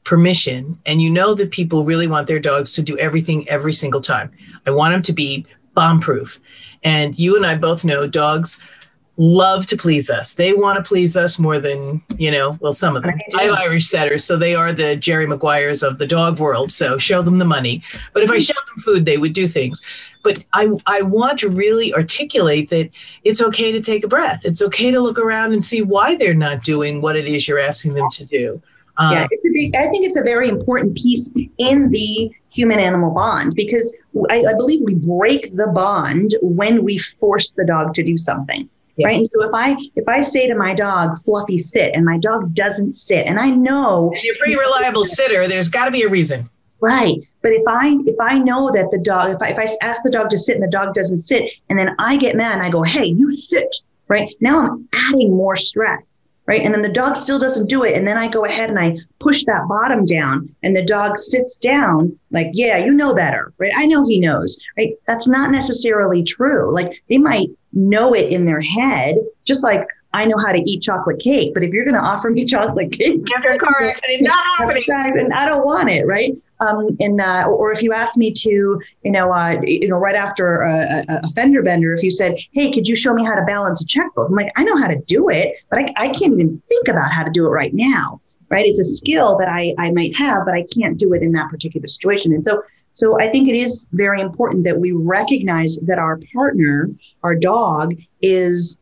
permission, 0.04 0.78
and 0.86 1.02
you 1.02 1.10
know 1.10 1.34
that 1.34 1.50
people 1.50 1.84
really 1.84 2.06
want 2.06 2.28
their 2.28 2.38
dogs 2.38 2.72
to 2.72 2.82
do 2.82 2.96
everything 2.98 3.46
every 3.48 3.72
single 3.72 4.00
time. 4.00 4.30
I 4.66 4.70
want 4.70 4.94
them 4.94 5.02
to 5.02 5.12
be 5.12 5.46
bomb 5.74 6.00
proof. 6.00 6.40
And 6.82 7.18
you 7.18 7.36
and 7.36 7.46
I 7.46 7.56
both 7.56 7.84
know 7.84 8.06
dogs 8.06 8.60
love 9.16 9.66
to 9.66 9.76
please 9.76 10.10
us. 10.10 10.34
They 10.34 10.52
want 10.52 10.76
to 10.76 10.86
please 10.86 11.16
us 11.16 11.38
more 11.38 11.58
than, 11.58 12.02
you 12.18 12.30
know, 12.30 12.58
well, 12.60 12.72
some 12.72 12.96
of 12.96 13.02
them. 13.02 13.14
I 13.36 13.44
have 13.44 13.54
Irish 13.54 13.86
setters, 13.86 14.24
so 14.24 14.36
they 14.36 14.54
are 14.54 14.72
the 14.72 14.96
Jerry 14.96 15.26
Maguires 15.26 15.82
of 15.82 15.98
the 15.98 16.06
dog 16.06 16.38
world. 16.40 16.72
So 16.72 16.98
show 16.98 17.22
them 17.22 17.38
the 17.38 17.44
money. 17.44 17.82
But 18.12 18.22
if 18.22 18.30
I 18.30 18.38
showed 18.38 18.56
them 18.56 18.78
food, 18.78 19.04
they 19.04 19.18
would 19.18 19.32
do 19.32 19.46
things. 19.46 19.82
But 20.22 20.44
I, 20.52 20.70
I 20.86 21.02
want 21.02 21.38
to 21.40 21.48
really 21.48 21.92
articulate 21.92 22.70
that 22.70 22.90
it's 23.24 23.42
okay 23.42 23.72
to 23.72 23.80
take 23.80 24.04
a 24.04 24.08
breath. 24.08 24.44
It's 24.44 24.62
okay 24.62 24.90
to 24.90 25.00
look 25.00 25.18
around 25.18 25.52
and 25.52 25.62
see 25.62 25.82
why 25.82 26.16
they're 26.16 26.34
not 26.34 26.64
doing 26.64 27.00
what 27.00 27.14
it 27.14 27.26
is 27.26 27.46
you're 27.46 27.60
asking 27.60 27.94
them 27.94 28.10
to 28.12 28.24
do. 28.24 28.62
Um, 28.96 29.12
yeah, 29.12 29.26
big, 29.54 29.74
I 29.76 29.88
think 29.88 30.06
it's 30.06 30.16
a 30.16 30.22
very 30.22 30.48
important 30.48 30.96
piece 30.96 31.30
in 31.58 31.90
the 31.90 32.30
human 32.52 32.78
animal 32.78 33.10
bond 33.10 33.54
because 33.54 33.94
I, 34.30 34.44
I 34.44 34.54
believe 34.54 34.82
we 34.84 34.94
break 34.94 35.54
the 35.56 35.68
bond 35.74 36.34
when 36.42 36.84
we 36.84 36.98
force 36.98 37.52
the 37.52 37.64
dog 37.64 37.92
to 37.94 38.04
do 38.04 38.16
something. 38.16 38.68
Yeah. 38.96 39.08
Right. 39.08 39.16
And 39.18 39.28
so 39.28 39.42
if 39.42 39.50
I 39.52 39.76
if 39.96 40.08
I 40.08 40.20
say 40.20 40.46
to 40.46 40.54
my 40.54 40.74
dog, 40.74 41.18
Fluffy, 41.24 41.58
sit, 41.58 41.92
and 41.94 42.04
my 42.04 42.18
dog 42.18 42.54
doesn't 42.54 42.92
sit, 42.92 43.26
and 43.26 43.38
I 43.40 43.50
know 43.50 44.12
you're 44.22 44.34
a 44.34 44.38
pretty 44.38 44.56
reliable 44.56 45.04
sitter, 45.04 45.48
there's 45.48 45.68
gotta 45.68 45.90
be 45.90 46.02
a 46.02 46.08
reason. 46.08 46.48
Right. 46.80 47.18
But 47.42 47.52
if 47.52 47.62
I 47.66 47.98
if 48.06 48.16
I 48.20 48.38
know 48.38 48.70
that 48.72 48.90
the 48.90 48.98
dog, 48.98 49.30
if 49.30 49.42
I 49.42 49.48
if 49.48 49.58
I 49.58 49.66
ask 49.84 50.02
the 50.02 50.10
dog 50.10 50.30
to 50.30 50.38
sit 50.38 50.54
and 50.54 50.62
the 50.62 50.70
dog 50.70 50.94
doesn't 50.94 51.18
sit, 51.18 51.50
and 51.68 51.78
then 51.78 51.94
I 51.98 52.16
get 52.16 52.36
mad 52.36 52.58
and 52.58 52.62
I 52.62 52.70
go, 52.70 52.82
hey, 52.82 53.06
you 53.06 53.32
sit, 53.32 53.76
right? 54.08 54.32
Now 54.40 54.66
I'm 54.66 54.88
adding 54.92 55.36
more 55.36 55.56
stress 55.56 56.13
right? 56.46 56.60
And 56.60 56.74
then 56.74 56.82
the 56.82 56.88
dog 56.88 57.16
still 57.16 57.38
doesn't 57.38 57.68
do 57.68 57.84
it. 57.84 57.96
And 57.96 58.06
then 58.06 58.18
I 58.18 58.28
go 58.28 58.44
ahead 58.44 58.68
and 58.68 58.78
I 58.78 58.98
push 59.18 59.44
that 59.44 59.66
bottom 59.68 60.04
down 60.04 60.54
and 60.62 60.76
the 60.76 60.84
dog 60.84 61.18
sits 61.18 61.56
down 61.56 62.18
like, 62.30 62.48
yeah, 62.52 62.76
you 62.76 62.94
know 62.94 63.14
better, 63.14 63.52
right? 63.58 63.72
I 63.74 63.86
know 63.86 64.06
he 64.06 64.20
knows, 64.20 64.58
right? 64.76 64.94
That's 65.06 65.26
not 65.26 65.50
necessarily 65.50 66.22
true. 66.22 66.72
Like 66.72 67.02
they 67.08 67.18
might 67.18 67.48
know 67.72 68.14
it 68.14 68.32
in 68.32 68.44
their 68.44 68.60
head, 68.60 69.16
just 69.44 69.64
like 69.64 69.86
I 70.14 70.26
know 70.26 70.36
how 70.38 70.52
to 70.52 70.58
eat 70.58 70.80
chocolate 70.80 71.18
cake, 71.18 71.52
but 71.54 71.64
if 71.64 71.72
you're 71.72 71.84
going 71.84 71.96
to 71.96 72.00
offer 72.00 72.30
me 72.30 72.44
chocolate 72.46 72.92
cake, 72.92 73.20
after 73.36 73.56
car 73.56 73.82
accident, 73.82 74.22
not 74.22 74.44
happening. 74.56 74.84
And 74.88 75.32
I 75.32 75.44
don't 75.44 75.66
want 75.66 75.90
it, 75.90 76.06
right? 76.06 76.32
Um, 76.60 76.96
and 77.00 77.20
uh, 77.20 77.44
or 77.48 77.72
if 77.72 77.82
you 77.82 77.92
ask 77.92 78.16
me 78.16 78.30
to, 78.30 78.80
you 79.02 79.10
know, 79.10 79.32
uh, 79.32 79.60
you 79.62 79.88
know, 79.88 79.96
right 79.96 80.14
after 80.14 80.62
a, 80.62 81.04
a, 81.08 81.28
fender 81.34 81.62
bender, 81.62 81.92
if 81.92 82.02
you 82.02 82.12
said, 82.12 82.38
"Hey, 82.52 82.70
could 82.70 82.86
you 82.86 82.94
show 82.94 83.12
me 83.12 83.24
how 83.24 83.34
to 83.34 83.44
balance 83.44 83.82
a 83.82 83.86
checkbook?" 83.86 84.28
I'm 84.28 84.36
like, 84.36 84.52
I 84.56 84.62
know 84.62 84.76
how 84.76 84.86
to 84.86 84.96
do 85.00 85.28
it, 85.28 85.56
but 85.68 85.80
I, 85.80 85.92
I 85.96 86.08
can't 86.08 86.32
even 86.32 86.62
think 86.68 86.88
about 86.88 87.12
how 87.12 87.24
to 87.24 87.30
do 87.30 87.44
it 87.46 87.50
right 87.50 87.74
now. 87.74 88.20
Right? 88.50 88.66
It's 88.66 88.78
a 88.78 88.84
skill 88.84 89.36
that 89.38 89.48
I, 89.48 89.74
I 89.78 89.90
might 89.90 90.14
have, 90.14 90.44
but 90.44 90.54
I 90.54 90.64
can't 90.72 90.96
do 90.96 91.12
it 91.12 91.22
in 91.22 91.32
that 91.32 91.50
particular 91.50 91.88
situation. 91.88 92.32
And 92.32 92.44
so, 92.44 92.62
so 92.92 93.18
I 93.18 93.28
think 93.28 93.48
it 93.48 93.56
is 93.56 93.88
very 93.92 94.20
important 94.20 94.62
that 94.64 94.78
we 94.78 94.92
recognize 94.92 95.78
that 95.80 95.98
our 95.98 96.20
partner, 96.32 96.88
our 97.24 97.34
dog, 97.34 97.94
is 98.22 98.80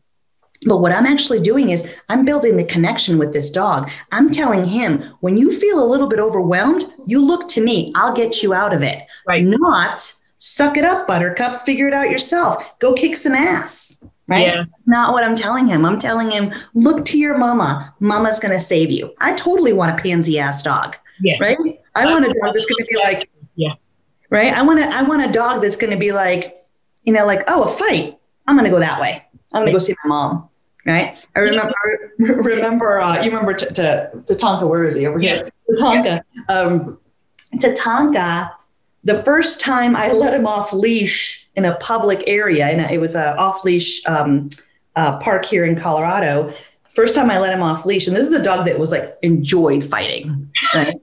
But 0.66 0.78
what 0.78 0.92
I'm 0.92 1.06
actually 1.06 1.40
doing 1.40 1.70
is 1.70 1.96
I'm 2.10 2.24
building 2.24 2.56
the 2.56 2.64
connection 2.64 3.16
with 3.16 3.32
this 3.32 3.50
dog. 3.50 3.90
I'm 4.12 4.30
telling 4.30 4.64
him, 4.64 5.02
when 5.20 5.38
you 5.38 5.50
feel 5.50 5.82
a 5.82 5.88
little 5.88 6.08
bit 6.08 6.18
overwhelmed, 6.18 6.84
you 7.06 7.24
look 7.24 7.48
to 7.50 7.62
me. 7.62 7.92
I'll 7.96 8.14
get 8.14 8.42
you 8.42 8.52
out 8.52 8.74
of 8.74 8.82
it. 8.82 9.06
Right. 9.26 9.42
Not 9.42 10.14
suck 10.36 10.76
it 10.76 10.84
up, 10.84 11.06
buttercup, 11.06 11.54
figure 11.54 11.88
it 11.88 11.94
out 11.94 12.10
yourself. 12.10 12.78
Go 12.78 12.94
kick 12.94 13.16
some 13.16 13.34
ass. 13.34 14.04
Right. 14.26 14.46
Yeah. 14.46 14.64
Not 14.86 15.12
what 15.12 15.24
I'm 15.24 15.34
telling 15.34 15.66
him. 15.66 15.86
I'm 15.86 15.98
telling 15.98 16.30
him, 16.30 16.52
look 16.74 17.04
to 17.06 17.18
your 17.18 17.38
mama. 17.38 17.94
Mama's 18.00 18.38
going 18.38 18.52
to 18.52 18.60
save 18.60 18.90
you. 18.90 19.14
I 19.18 19.32
totally 19.32 19.72
want 19.72 19.98
a 19.98 20.02
pansy 20.02 20.38
ass 20.38 20.62
dog. 20.62 20.96
Yeah. 21.20 21.36
Right. 21.40 21.58
I 21.94 22.04
want 22.04 22.26
a 22.26 22.28
dog 22.28 22.54
that's 22.54 22.66
going 22.66 22.84
to 22.84 22.88
be 22.90 22.96
like, 22.98 23.30
yeah. 23.56 23.72
Right. 24.28 24.52
I 24.52 24.62
want 24.62 24.78
to, 24.78 24.84
I 24.84 25.02
want 25.02 25.28
a 25.28 25.32
dog 25.32 25.62
that's 25.62 25.76
going 25.76 25.92
to 25.92 25.98
be 25.98 26.12
like, 26.12 26.58
you 27.04 27.14
know, 27.14 27.24
like, 27.26 27.44
oh, 27.48 27.64
a 27.64 27.68
fight. 27.68 28.18
I'm 28.46 28.56
going 28.56 28.66
to 28.66 28.70
go 28.70 28.78
that 28.78 29.00
way. 29.00 29.24
I'm 29.52 29.62
going 29.62 29.66
to 29.68 29.72
go 29.72 29.78
see 29.78 29.94
my 30.04 30.08
mom. 30.08 30.49
Right. 30.86 31.16
I 31.36 31.40
remember, 31.40 31.74
remember, 32.18 33.00
uh, 33.00 33.22
you 33.22 33.30
remember 33.30 33.52
t- 33.54 33.66
Tatanka, 33.66 34.68
where 34.68 34.84
is 34.84 34.96
he 34.96 35.06
over 35.06 35.20
Yeah. 35.20 35.34
here? 35.36 35.48
Tatanka. 35.76 36.20
Um, 36.48 36.98
Tatanka, 37.56 38.50
the 39.04 39.16
first 39.22 39.60
time 39.60 39.94
I 39.96 40.12
let 40.12 40.34
him 40.34 40.46
off 40.46 40.72
leash 40.72 41.48
in 41.56 41.64
a 41.64 41.74
public 41.76 42.22
area, 42.26 42.66
and 42.66 42.80
it 42.90 43.00
was 43.00 43.14
a 43.14 43.36
off 43.36 43.64
leash 43.64 44.04
um, 44.06 44.48
uh, 44.96 45.18
park 45.18 45.44
here 45.44 45.64
in 45.64 45.76
Colorado. 45.78 46.52
First 46.90 47.14
time 47.14 47.30
I 47.30 47.38
let 47.38 47.52
him 47.52 47.62
off 47.62 47.84
leash, 47.86 48.06
and 48.08 48.16
this 48.16 48.26
is 48.26 48.32
a 48.32 48.42
dog 48.42 48.66
that 48.66 48.78
was 48.78 48.90
like 48.90 49.16
enjoyed 49.22 49.84
fighting, 49.84 50.50
right? 50.74 50.94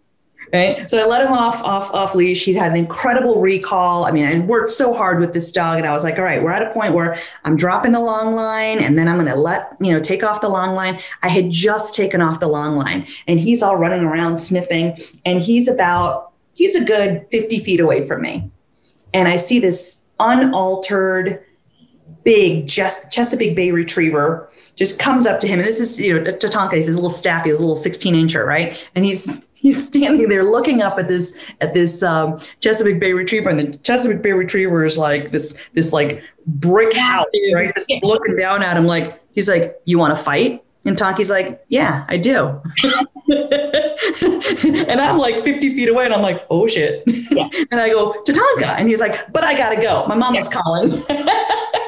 Right? 0.53 0.89
So 0.89 0.97
I 0.97 1.05
let 1.05 1.25
him 1.25 1.33
off 1.33 1.63
off 1.63 1.93
off 1.93 2.15
leash. 2.15 2.45
He 2.45 2.53
had 2.53 2.71
an 2.71 2.77
incredible 2.77 3.41
recall. 3.41 4.05
I 4.05 4.11
mean, 4.11 4.25
I 4.25 4.45
worked 4.45 4.71
so 4.71 4.93
hard 4.93 5.19
with 5.19 5.33
this 5.33 5.51
dog, 5.51 5.77
and 5.79 5.87
I 5.87 5.93
was 5.93 6.03
like, 6.03 6.17
all 6.17 6.23
right, 6.23 6.41
we're 6.41 6.51
at 6.51 6.63
a 6.63 6.71
point 6.71 6.93
where 6.93 7.17
I'm 7.43 7.57
dropping 7.57 7.91
the 7.91 7.99
long 7.99 8.33
line, 8.33 8.79
and 8.79 8.97
then 8.97 9.07
I'm 9.07 9.15
going 9.15 9.27
to 9.27 9.39
let 9.39 9.75
you 9.79 9.91
know 9.91 9.99
take 9.99 10.23
off 10.23 10.41
the 10.41 10.49
long 10.49 10.75
line. 10.75 10.99
I 11.23 11.29
had 11.29 11.49
just 11.49 11.95
taken 11.95 12.21
off 12.21 12.39
the 12.39 12.47
long 12.47 12.77
line, 12.77 13.05
and 13.27 13.39
he's 13.39 13.61
all 13.61 13.77
running 13.77 14.03
around 14.03 14.37
sniffing, 14.37 14.95
and 15.25 15.39
he's 15.39 15.67
about 15.67 16.31
he's 16.53 16.75
a 16.75 16.83
good 16.83 17.25
50 17.29 17.59
feet 17.59 17.79
away 17.79 18.01
from 18.01 18.21
me, 18.21 18.49
and 19.13 19.27
I 19.27 19.37
see 19.37 19.59
this 19.59 20.01
unaltered 20.19 21.43
big 22.23 22.67
Chesapeake 22.67 23.55
Bay 23.55 23.71
Retriever 23.71 24.49
just 24.75 24.99
comes 24.99 25.25
up 25.25 25.39
to 25.39 25.47
him, 25.47 25.59
and 25.59 25.67
this 25.67 25.79
is 25.79 25.97
you 25.97 26.13
know 26.13 26.31
Tatanka. 26.31 26.73
He's 26.73 26.87
his 26.87 26.95
little 26.95 27.09
staffy, 27.09 27.49
his 27.49 27.59
little 27.59 27.75
16 27.75 28.13
incher, 28.13 28.45
right? 28.45 28.85
And 28.95 29.05
he's 29.05 29.46
he's 29.57 29.87
standing 29.87 30.29
there 30.29 30.43
looking 30.43 30.81
up 30.81 30.99
at 30.99 31.07
this 31.07 31.53
at 31.61 31.73
this 31.73 32.03
um, 32.03 32.39
Chesapeake 32.61 32.99
Bay 32.99 33.13
Retriever, 33.13 33.49
and 33.49 33.59
the 33.59 33.77
Chesapeake 33.79 34.21
Bay 34.21 34.31
Retriever 34.31 34.85
is 34.85 34.97
like 34.97 35.31
this 35.31 35.69
this 35.73 35.91
like 35.93 36.23
brick 36.45 36.95
house, 36.95 37.25
right? 37.53 37.73
Just 37.73 37.91
looking 38.03 38.35
down 38.35 38.63
at 38.63 38.77
him, 38.77 38.85
like 38.85 39.21
he's 39.31 39.49
like, 39.49 39.79
"You 39.85 39.99
want 39.99 40.15
to 40.15 40.21
fight?" 40.21 40.63
And 40.85 40.95
Tonki's 40.95 41.29
like, 41.29 41.65
"Yeah, 41.67 42.05
I 42.07 42.17
do." 42.17 42.61
and 44.87 45.01
I'm 45.01 45.17
like 45.17 45.43
50 45.43 45.75
feet 45.75 45.89
away, 45.89 46.05
and 46.05 46.13
I'm 46.13 46.21
like, 46.21 46.45
"Oh 46.49 46.67
shit!" 46.67 47.03
Yeah. 47.31 47.49
and 47.71 47.81
I 47.81 47.89
go 47.89 48.21
to 48.21 48.31
Tonka, 48.31 48.75
and 48.77 48.87
he's 48.87 49.01
like, 49.01 49.31
"But 49.33 49.43
I 49.43 49.57
gotta 49.57 49.81
go. 49.81 50.05
My 50.07 50.15
mom 50.15 50.33
mama's 50.33 50.49
calling." 50.49 50.91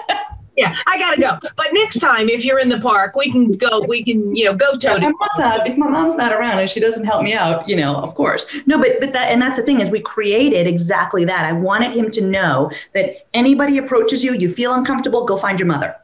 Yeah, 0.59 0.75
I 0.87 0.99
gotta 0.99 1.21
go. 1.21 1.39
But 1.55 1.67
next 1.71 1.99
time, 1.99 2.27
if 2.27 2.43
you're 2.43 2.59
in 2.59 2.67
the 2.67 2.81
park, 2.81 3.15
we 3.15 3.31
can 3.31 3.51
go. 3.53 3.85
We 3.87 4.03
can, 4.03 4.35
you 4.35 4.45
know, 4.45 4.53
go 4.53 4.77
toe 4.77 4.97
to. 4.97 5.09
mom's 5.09 5.67
if 5.67 5.77
my 5.77 5.87
mom's 5.87 6.15
not 6.15 6.33
around 6.33 6.59
and 6.59 6.69
she 6.69 6.81
doesn't 6.81 7.05
help 7.05 7.23
me 7.23 7.33
out, 7.33 7.67
you 7.67 7.75
know, 7.75 7.95
of 7.95 8.13
course. 8.13 8.61
No, 8.67 8.77
but 8.77 8.99
but 8.99 9.13
that 9.13 9.31
and 9.31 9.41
that's 9.41 9.57
the 9.57 9.63
thing 9.63 9.79
is 9.79 9.89
we 9.89 10.01
created 10.01 10.67
exactly 10.67 11.23
that. 11.25 11.45
I 11.45 11.53
wanted 11.53 11.93
him 11.93 12.11
to 12.11 12.21
know 12.21 12.71
that 12.93 13.27
anybody 13.33 13.77
approaches 13.77 14.23
you, 14.23 14.33
you 14.33 14.49
feel 14.49 14.73
uncomfortable, 14.73 15.23
go 15.25 15.37
find 15.37 15.59
your 15.59 15.67
mother. 15.67 15.95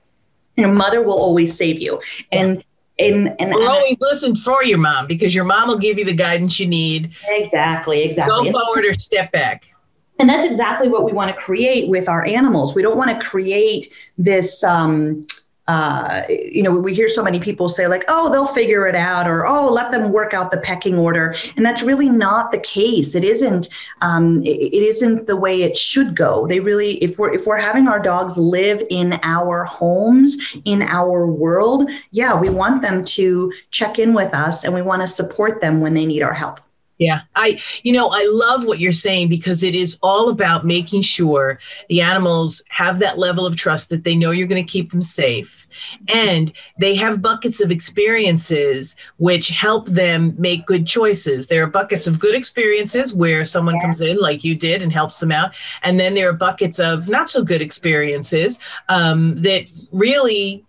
Your 0.56 0.72
mother 0.72 1.04
will 1.04 1.20
always 1.20 1.56
save 1.56 1.82
you. 1.82 2.02
And 2.32 2.64
and 2.98 3.36
and 3.40 3.52
We're 3.54 3.68
always 3.68 3.98
listen 4.00 4.38
for 4.38 4.64
your 4.64 4.78
mom 4.78 5.08
because 5.08 5.36
your 5.36 5.44
mom 5.44 5.68
will 5.68 5.78
give 5.78 6.00
you 6.00 6.06
the 6.06 6.14
guidance 6.14 6.60
you 6.60 6.68
need. 6.68 7.12
exactly, 7.28 8.04
exactly. 8.04 8.52
Go 8.52 8.60
forward 8.60 8.86
or 8.86 8.94
step 8.94 9.32
back. 9.32 9.70
And 10.20 10.30
that's 10.30 10.46
exactly 10.46 10.88
what 10.88 11.04
we 11.04 11.12
want 11.12 11.32
to 11.32 11.38
create 11.38 11.90
with 11.90 12.08
our 12.08 12.26
animals. 12.26 12.76
We 12.76 12.82
don't 12.82 12.98
want 12.98 13.12
to 13.12 13.28
create 13.28 13.94
this. 14.18 14.64
Um, 14.64 15.26
uh, 15.68 16.22
you 16.30 16.62
know, 16.62 16.72
we 16.72 16.94
hear 16.94 17.08
so 17.08 17.24
many 17.24 17.40
people 17.40 17.70
say 17.70 17.88
like, 17.88 18.06
"Oh, 18.08 18.32
they'll 18.32 18.46
figure 18.46 18.86
it 18.86 18.94
out," 18.94 19.28
or 19.28 19.48
"Oh, 19.48 19.68
let 19.72 19.92
them 19.92 20.12
work 20.12 20.32
out 20.32 20.52
the 20.52 20.60
pecking 20.60 20.96
order," 20.96 21.34
and 21.58 21.66
that's 21.66 21.82
really 21.82 22.08
not 22.08 22.52
the 22.52 22.60
case. 22.60 23.16
It 23.16 23.24
isn't. 23.24 23.70
Um, 24.02 24.44
it, 24.44 24.58
it 24.58 24.84
isn't 24.84 25.26
the 25.26 25.36
way 25.36 25.64
it 25.64 25.76
should 25.76 26.16
go. 26.16 26.46
They 26.46 26.60
really, 26.60 27.04
if 27.04 27.18
we're 27.18 27.34
if 27.34 27.48
we're 27.48 27.58
having 27.58 27.88
our 27.88 28.00
dogs 28.00 28.38
live 28.38 28.84
in 28.92 29.20
our 29.24 29.64
homes, 29.64 30.38
in 30.66 30.84
our 30.84 31.26
world, 31.26 31.90
yeah, 32.12 32.40
we 32.40 32.50
want 32.50 32.84
them 32.84 33.04
to 33.04 33.52
check 33.72 33.98
in 33.98 34.14
with 34.14 34.36
us, 34.36 34.64
and 34.64 34.74
we 34.74 34.84
want 34.84 35.02
to 35.02 35.08
support 35.08 35.62
them 35.62 35.82
when 35.82 35.96
they 35.96 36.06
need 36.06 36.22
our 36.22 36.34
help. 36.34 36.60
Yeah. 36.98 37.22
I, 37.36 37.62
you 37.84 37.92
know, 37.92 38.10
I 38.14 38.26
love 38.32 38.66
what 38.66 38.80
you're 38.80 38.94
saying 38.94 39.28
because 39.28 39.64
it 39.64 39.76
is 39.76 40.00
all 40.02 40.30
about 40.30 40.66
making 40.66 41.02
sure 41.02 41.60
the 41.90 42.00
animals 42.00 42.64
have 42.70 43.00
that 43.00 43.20
level 43.20 43.46
of 43.46 43.58
trust 43.58 43.90
that 43.90 44.06
they 44.06 44.16
know 44.16 44.32
you're 44.32 44.48
going 44.48 44.66
to 44.66 44.72
keep 44.72 44.92
them 44.92 45.02
safe. 45.02 45.68
And 46.08 46.54
they 46.80 46.96
have 46.96 47.22
buckets 47.22 47.60
of 47.62 47.70
experiences 47.70 48.96
which 49.18 49.50
help 49.50 49.88
them 49.88 50.36
make 50.38 50.66
good 50.66 50.88
choices. 50.88 51.48
There 51.48 51.64
are 51.64 51.68
buckets 51.68 52.08
of 52.08 52.18
good 52.18 52.34
experiences 52.34 53.14
where 53.14 53.44
someone 53.44 53.80
comes 53.82 54.00
in, 54.00 54.18
like 54.18 54.46
you 54.46 54.56
did, 54.56 54.82
and 54.82 54.94
helps 54.94 55.20
them 55.20 55.34
out. 55.34 55.54
And 55.84 56.00
then 56.00 56.14
there 56.14 56.30
are 56.30 56.34
buckets 56.34 56.80
of 56.80 57.10
not 57.10 57.30
so 57.30 57.44
good 57.44 57.62
experiences 57.62 58.62
um, 58.88 59.42
that 59.42 59.66
really 59.92 60.64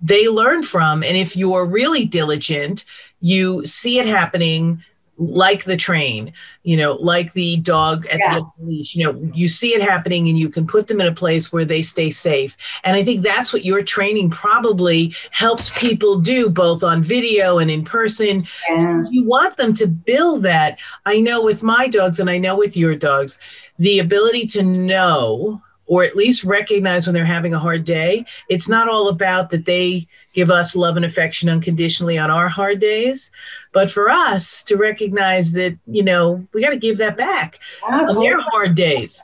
they 0.00 0.28
learn 0.28 0.62
from. 0.62 1.02
And 1.02 1.16
if 1.16 1.36
you're 1.36 1.66
really 1.66 2.04
diligent, 2.06 2.84
you 3.20 3.66
see 3.66 3.98
it 3.98 4.06
happening 4.06 4.82
like 5.20 5.64
the 5.64 5.76
train, 5.76 6.32
you 6.62 6.78
know, 6.78 6.94
like 6.94 7.34
the 7.34 7.58
dog 7.58 8.06
at 8.06 8.20
Yeah. 8.20 8.40
the 8.40 8.64
leash. 8.64 8.96
You 8.96 9.04
know, 9.04 9.30
you 9.34 9.48
see 9.48 9.74
it 9.74 9.82
happening 9.82 10.28
and 10.28 10.38
you 10.38 10.48
can 10.48 10.66
put 10.66 10.88
them 10.88 10.98
in 10.98 11.06
a 11.06 11.14
place 11.14 11.52
where 11.52 11.66
they 11.66 11.82
stay 11.82 12.08
safe. 12.08 12.56
And 12.84 12.96
I 12.96 13.04
think 13.04 13.22
that's 13.22 13.52
what 13.52 13.62
your 13.62 13.82
training 13.82 14.30
probably 14.30 15.14
helps 15.30 15.70
people 15.78 16.18
do 16.18 16.48
both 16.48 16.82
on 16.82 17.02
video 17.02 17.58
and 17.58 17.70
in 17.70 17.84
person. 17.84 18.46
Yeah. 18.70 19.04
You 19.10 19.26
want 19.26 19.58
them 19.58 19.74
to 19.74 19.86
build 19.86 20.42
that. 20.44 20.78
I 21.04 21.20
know 21.20 21.42
with 21.42 21.62
my 21.62 21.86
dogs 21.86 22.18
and 22.18 22.30
I 22.30 22.38
know 22.38 22.56
with 22.56 22.74
your 22.74 22.96
dogs, 22.96 23.38
the 23.78 23.98
ability 23.98 24.46
to 24.46 24.62
know 24.62 25.60
or 25.84 26.04
at 26.04 26.14
least 26.14 26.44
recognize 26.44 27.06
when 27.06 27.14
they're 27.14 27.24
having 27.24 27.52
a 27.52 27.58
hard 27.58 27.82
day. 27.84 28.24
It's 28.48 28.68
not 28.68 28.88
all 28.88 29.08
about 29.08 29.50
that 29.50 29.64
they 29.64 30.06
give 30.32 30.50
us 30.50 30.76
love 30.76 30.96
and 30.96 31.04
affection 31.04 31.48
unconditionally 31.48 32.18
on 32.18 32.30
our 32.30 32.48
hard 32.48 32.78
days, 32.78 33.30
but 33.72 33.90
for 33.90 34.08
us 34.08 34.62
to 34.64 34.76
recognize 34.76 35.52
that, 35.52 35.78
you 35.86 36.02
know, 36.02 36.46
we 36.52 36.62
got 36.62 36.70
to 36.70 36.78
give 36.78 36.98
that 36.98 37.16
back 37.16 37.58
on 37.82 38.14
their 38.16 38.40
hard 38.40 38.74
days. 38.74 39.22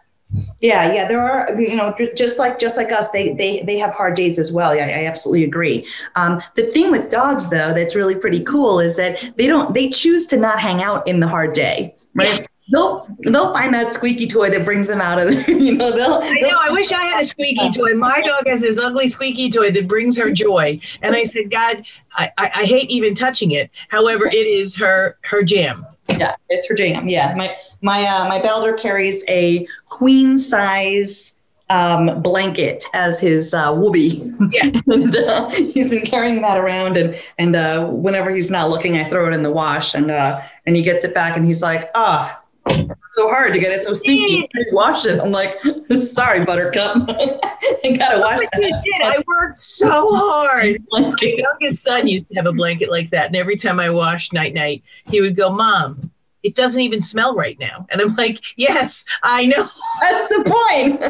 Yeah, 0.61 0.93
yeah, 0.93 1.07
there 1.07 1.21
are 1.21 1.59
you 1.59 1.77
know 1.77 1.95
just 2.17 2.39
like 2.39 2.59
just 2.59 2.77
like 2.77 2.91
us, 2.91 3.11
they 3.11 3.33
they 3.35 3.63
they 3.63 3.79
have 3.79 3.93
hard 3.93 4.17
days 4.17 4.41
as 4.41 4.53
well. 4.53 4.75
Yeah, 4.75 4.87
I 4.87 5.07
absolutely 5.07 5.45
agree. 5.45 5.87
Um, 6.17 6.43
the 6.57 6.65
thing 6.65 6.91
with 6.91 7.11
dogs 7.11 7.49
though 7.49 7.73
that's 7.73 7.95
really 7.95 8.17
pretty 8.17 8.43
cool 8.43 8.81
is 8.81 8.97
that 8.97 9.33
they 9.37 9.47
don't 9.47 9.73
they 9.73 9.89
choose 9.89 10.27
to 10.27 10.37
not 10.37 10.59
hang 10.59 10.83
out 10.83 11.07
in 11.07 11.21
the 11.21 11.29
hard 11.29 11.53
day, 11.53 11.95
right? 12.15 12.47
They'll 12.71 13.07
they'll 13.21 13.53
find 13.53 13.73
that 13.75 13.95
squeaky 13.95 14.27
toy 14.27 14.51
that 14.51 14.65
brings 14.65 14.89
them 14.89 15.01
out 15.01 15.19
of 15.19 15.31
there. 15.31 15.57
You 15.67 15.75
know, 15.75 15.91
they'll, 15.91 16.21
I 16.23 16.41
know. 16.41 16.59
I 16.61 16.71
wish 16.71 16.93
I 16.93 17.03
had 17.03 17.21
a 17.21 17.25
squeaky 17.25 17.71
toy. 17.71 17.95
My 17.95 18.21
dog 18.23 18.47
has 18.47 18.63
this 18.63 18.79
ugly 18.79 19.09
squeaky 19.09 19.51
toy 19.51 19.71
that 19.71 19.89
brings 19.89 20.19
her 20.19 20.31
joy, 20.31 20.81
and 21.03 21.17
I 21.17 21.25
said, 21.25 21.51
God, 21.51 21.85
I, 22.13 22.31
I, 22.39 22.51
I 22.57 22.65
hate 22.65 22.91
even 22.91 23.15
touching 23.15 23.51
it. 23.51 23.71
However, 23.89 24.27
it 24.27 24.47
is 24.47 24.77
her 24.77 25.19
her 25.23 25.43
jam. 25.43 25.87
Yeah, 26.09 26.37
it's 26.49 26.69
her 26.69 26.75
jam. 26.75 27.09
Yeah, 27.09 27.35
my 27.35 27.57
my 27.83 28.05
uh, 28.05 28.29
my 28.29 28.41
Balder 28.41 28.75
carries 28.75 29.25
a 29.29 29.67
queen 29.89 30.39
size 30.39 31.37
um, 31.69 32.23
blanket 32.23 32.85
as 32.95 33.21
his 33.21 33.53
uh, 33.53 33.75
whoopee. 33.75 34.19
Yeah. 34.51 34.71
and 34.87 35.17
uh, 35.17 35.51
he's 35.51 35.91
been 35.91 36.05
carrying 36.05 36.43
that 36.43 36.59
around, 36.59 36.97
and 36.97 37.15
and 37.39 37.57
uh, 37.57 37.87
whenever 37.87 38.31
he's 38.31 38.51
not 38.51 38.71
looking, 38.71 38.97
I 38.97 39.05
throw 39.05 39.29
it 39.29 39.35
in 39.35 39.43
the 39.43 39.51
wash, 39.53 39.95
and 39.95 40.11
uh, 40.11 40.43
and 40.67 40.77
he 40.77 40.83
gets 40.83 41.05
it 41.05 41.15
back, 41.15 41.37
and 41.37 41.47
he's 41.47 41.63
like, 41.63 41.91
ah. 41.95 42.43
So 43.13 43.29
hard 43.31 43.55
to 43.55 43.59
get 43.59 43.73
it 43.73 43.83
so 43.83 43.95
stinky. 43.95 44.49
Wash 44.73 45.07
it. 45.07 45.21
I'm 45.21 45.33
like, 45.33 45.59
sorry, 45.85 46.45
Buttercup. 46.45 46.97
I 47.09 47.97
gotta 47.97 48.21
wash 48.21 48.41
it. 48.43 48.49
You 48.63 48.79
did. 48.85 49.03
I 49.03 49.23
worked 49.27 49.59
so 49.59 50.15
hard. 50.15 50.85
My 50.91 51.15
youngest 51.21 51.83
son 51.83 52.07
used 52.07 52.29
to 52.29 52.35
have 52.35 52.47
a 52.47 52.53
blanket 52.53 52.91
like 52.91 53.11
that, 53.11 53.27
and 53.27 53.37
every 53.37 53.57
time 53.57 53.81
I 53.81 53.91
washed 53.91 54.33
night 54.33 54.55
night, 54.55 54.83
he 55.07 55.21
would 55.21 55.37
go, 55.37 55.51
"Mom, 55.51 56.11
it 56.47 56.55
doesn't 56.55 56.81
even 56.81 57.01
smell 57.01 57.35
right 57.35 57.59
now. 57.59 57.87
And 57.91 58.01
I'm 58.01 58.15
like, 58.15 58.41
yes, 58.57 59.05
I 59.23 59.47
know. 59.47 59.69
That's 60.01 60.29
the 60.29 60.45
point. 60.47 61.01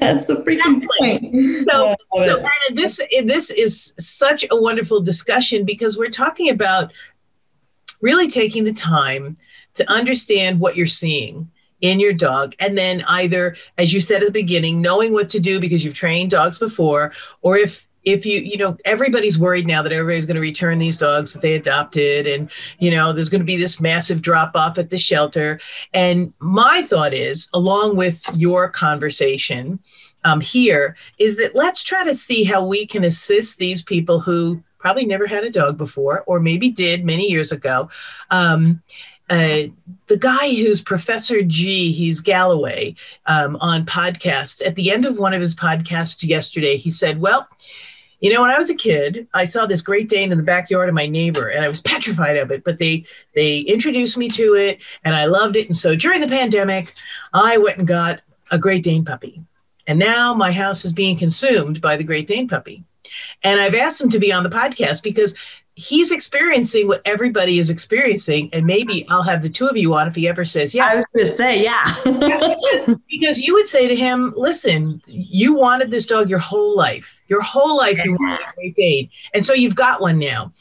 That's 0.00 0.26
the 0.26 0.36
freaking 0.36 0.84
point. 0.98 1.68
So, 1.68 1.94
so 2.26 2.38
Anna, 2.38 2.74
this 2.74 3.00
this 3.24 3.50
is 3.50 3.94
such 3.96 4.44
a 4.50 4.60
wonderful 4.60 5.00
discussion 5.00 5.64
because 5.64 5.96
we're 5.96 6.10
talking 6.10 6.50
about 6.50 6.92
really 8.00 8.26
taking 8.26 8.64
the 8.64 8.72
time 8.72 9.36
to 9.74 9.90
understand 9.90 10.60
what 10.60 10.76
you're 10.76 10.86
seeing 10.86 11.50
in 11.80 12.00
your 12.00 12.12
dog. 12.12 12.54
And 12.58 12.76
then 12.76 13.02
either 13.08 13.56
as 13.78 13.92
you 13.92 14.00
said 14.00 14.22
at 14.22 14.26
the 14.26 14.32
beginning 14.32 14.80
knowing 14.80 15.12
what 15.12 15.28
to 15.30 15.40
do 15.40 15.60
because 15.60 15.84
you've 15.84 15.94
trained 15.94 16.30
dogs 16.30 16.58
before 16.58 17.12
or 17.42 17.56
if 17.56 17.86
if 18.02 18.24
you 18.24 18.40
you 18.40 18.56
know 18.56 18.76
everybody's 18.84 19.38
worried 19.38 19.66
now 19.66 19.82
that 19.82 19.92
everybody's 19.92 20.26
going 20.26 20.36
to 20.36 20.40
return 20.40 20.78
these 20.78 20.96
dogs 20.96 21.32
that 21.32 21.42
they 21.42 21.54
adopted 21.54 22.26
and 22.26 22.50
you 22.78 22.90
know 22.90 23.12
there's 23.12 23.28
going 23.28 23.40
to 23.40 23.46
be 23.46 23.56
this 23.56 23.80
massive 23.80 24.22
drop 24.22 24.52
off 24.54 24.78
at 24.78 24.90
the 24.90 24.98
shelter. 24.98 25.60
And 25.92 26.32
my 26.38 26.82
thought 26.82 27.14
is 27.14 27.48
along 27.52 27.96
with 27.96 28.24
your 28.34 28.68
conversation 28.68 29.80
um, 30.24 30.40
here 30.40 30.96
is 31.18 31.36
that 31.38 31.54
let's 31.54 31.82
try 31.82 32.04
to 32.04 32.14
see 32.14 32.44
how 32.44 32.64
we 32.64 32.86
can 32.86 33.04
assist 33.04 33.58
these 33.58 33.82
people 33.82 34.20
who 34.20 34.62
probably 34.78 35.04
never 35.04 35.26
had 35.26 35.44
a 35.44 35.50
dog 35.50 35.76
before 35.76 36.24
or 36.26 36.40
maybe 36.40 36.70
did 36.70 37.04
many 37.04 37.30
years 37.30 37.52
ago 37.52 37.88
um, 38.30 38.82
uh, 39.30 39.68
the 40.08 40.16
guy 40.18 40.52
who's 40.54 40.82
Professor 40.82 41.42
G, 41.42 41.92
he's 41.92 42.20
Galloway 42.20 42.96
um, 43.26 43.56
on 43.60 43.86
podcasts. 43.86 44.64
At 44.66 44.74
the 44.74 44.90
end 44.90 45.06
of 45.06 45.18
one 45.18 45.32
of 45.32 45.40
his 45.40 45.54
podcasts 45.54 46.26
yesterday, 46.26 46.76
he 46.76 46.90
said, 46.90 47.20
Well, 47.20 47.48
you 48.20 48.32
know, 48.32 48.42
when 48.42 48.50
I 48.50 48.58
was 48.58 48.70
a 48.70 48.74
kid, 48.74 49.28
I 49.32 49.44
saw 49.44 49.66
this 49.66 49.82
Great 49.82 50.08
Dane 50.08 50.32
in 50.32 50.36
the 50.36 50.44
backyard 50.44 50.88
of 50.88 50.94
my 50.94 51.06
neighbor, 51.06 51.48
and 51.48 51.64
I 51.64 51.68
was 51.68 51.80
petrified 51.80 52.36
of 52.36 52.50
it. 52.50 52.64
But 52.64 52.78
they 52.78 53.04
they 53.34 53.60
introduced 53.60 54.18
me 54.18 54.28
to 54.30 54.54
it, 54.54 54.80
and 55.04 55.14
I 55.14 55.26
loved 55.26 55.56
it. 55.56 55.66
And 55.66 55.76
so 55.76 55.94
during 55.94 56.20
the 56.20 56.28
pandemic, 56.28 56.92
I 57.32 57.56
went 57.56 57.78
and 57.78 57.86
got 57.86 58.20
a 58.50 58.58
Great 58.58 58.82
Dane 58.82 59.04
puppy, 59.04 59.44
and 59.86 59.98
now 59.98 60.34
my 60.34 60.50
house 60.50 60.84
is 60.84 60.92
being 60.92 61.16
consumed 61.16 61.80
by 61.80 61.96
the 61.96 62.04
Great 62.04 62.26
Dane 62.26 62.48
puppy. 62.48 62.84
And 63.42 63.60
I've 63.60 63.74
asked 63.74 64.00
him 64.00 64.10
to 64.10 64.18
be 64.18 64.32
on 64.32 64.42
the 64.42 64.50
podcast 64.50 65.02
because 65.02 65.34
he's 65.80 66.12
experiencing 66.12 66.86
what 66.86 67.00
everybody 67.06 67.58
is 67.58 67.70
experiencing 67.70 68.50
and 68.52 68.66
maybe 68.66 69.06
i'll 69.08 69.22
have 69.22 69.42
the 69.42 69.48
two 69.48 69.66
of 69.66 69.76
you 69.76 69.94
on 69.94 70.06
if 70.06 70.14
he 70.14 70.28
ever 70.28 70.44
says 70.44 70.74
yes 70.74 70.92
i 70.92 70.96
was 70.96 71.06
going 71.14 71.26
to 71.26 71.32
say 71.32 71.62
yeah 71.62 71.84
because, 72.04 72.96
because, 73.08 73.40
you 73.40 73.54
would 73.54 73.66
say 73.66 73.88
to 73.88 73.96
him 73.96 74.34
listen 74.36 75.00
you 75.06 75.54
wanted 75.54 75.90
this 75.90 76.06
dog 76.06 76.28
your 76.28 76.38
whole 76.38 76.76
life 76.76 77.22
your 77.28 77.40
whole 77.40 77.78
life 77.78 78.04
you 78.04 78.12
wanted 78.12 78.46
a 78.46 78.54
great 78.56 78.74
dane 78.74 79.08
and 79.32 79.44
so 79.44 79.54
you've 79.54 79.74
got 79.74 80.02
one 80.02 80.18
now 80.18 80.52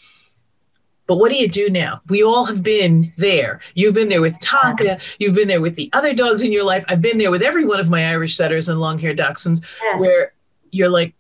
but 1.06 1.18
what 1.18 1.32
do 1.32 1.38
you 1.38 1.48
do 1.48 1.72
now? 1.72 2.02
We 2.08 2.22
all 2.22 2.46
have 2.46 2.62
been 2.62 3.12
there. 3.18 3.62
You've 3.74 3.96
been 3.96 4.10
there 4.10 4.22
with 4.22 4.40
Tonka. 4.42 5.02
You've 5.18 5.34
been 5.34 5.48
there 5.48 5.60
with 5.60 5.74
the 5.74 5.90
other 5.92 6.14
dogs 6.14 6.44
in 6.44 6.52
your 6.52 6.64
life. 6.64 6.86
I've 6.88 7.02
been 7.02 7.18
there 7.18 7.32
with 7.32 7.42
every 7.42 7.66
one 7.66 7.80
of 7.80 7.90
my 7.90 8.08
Irish 8.08 8.36
setters 8.36 8.70
and 8.70 8.80
long 8.80 9.00
haired 9.00 9.18
dachshunds, 9.18 9.66
yeah. 9.84 10.00
where 10.00 10.34
you're 10.70 10.88
like, 10.88 11.16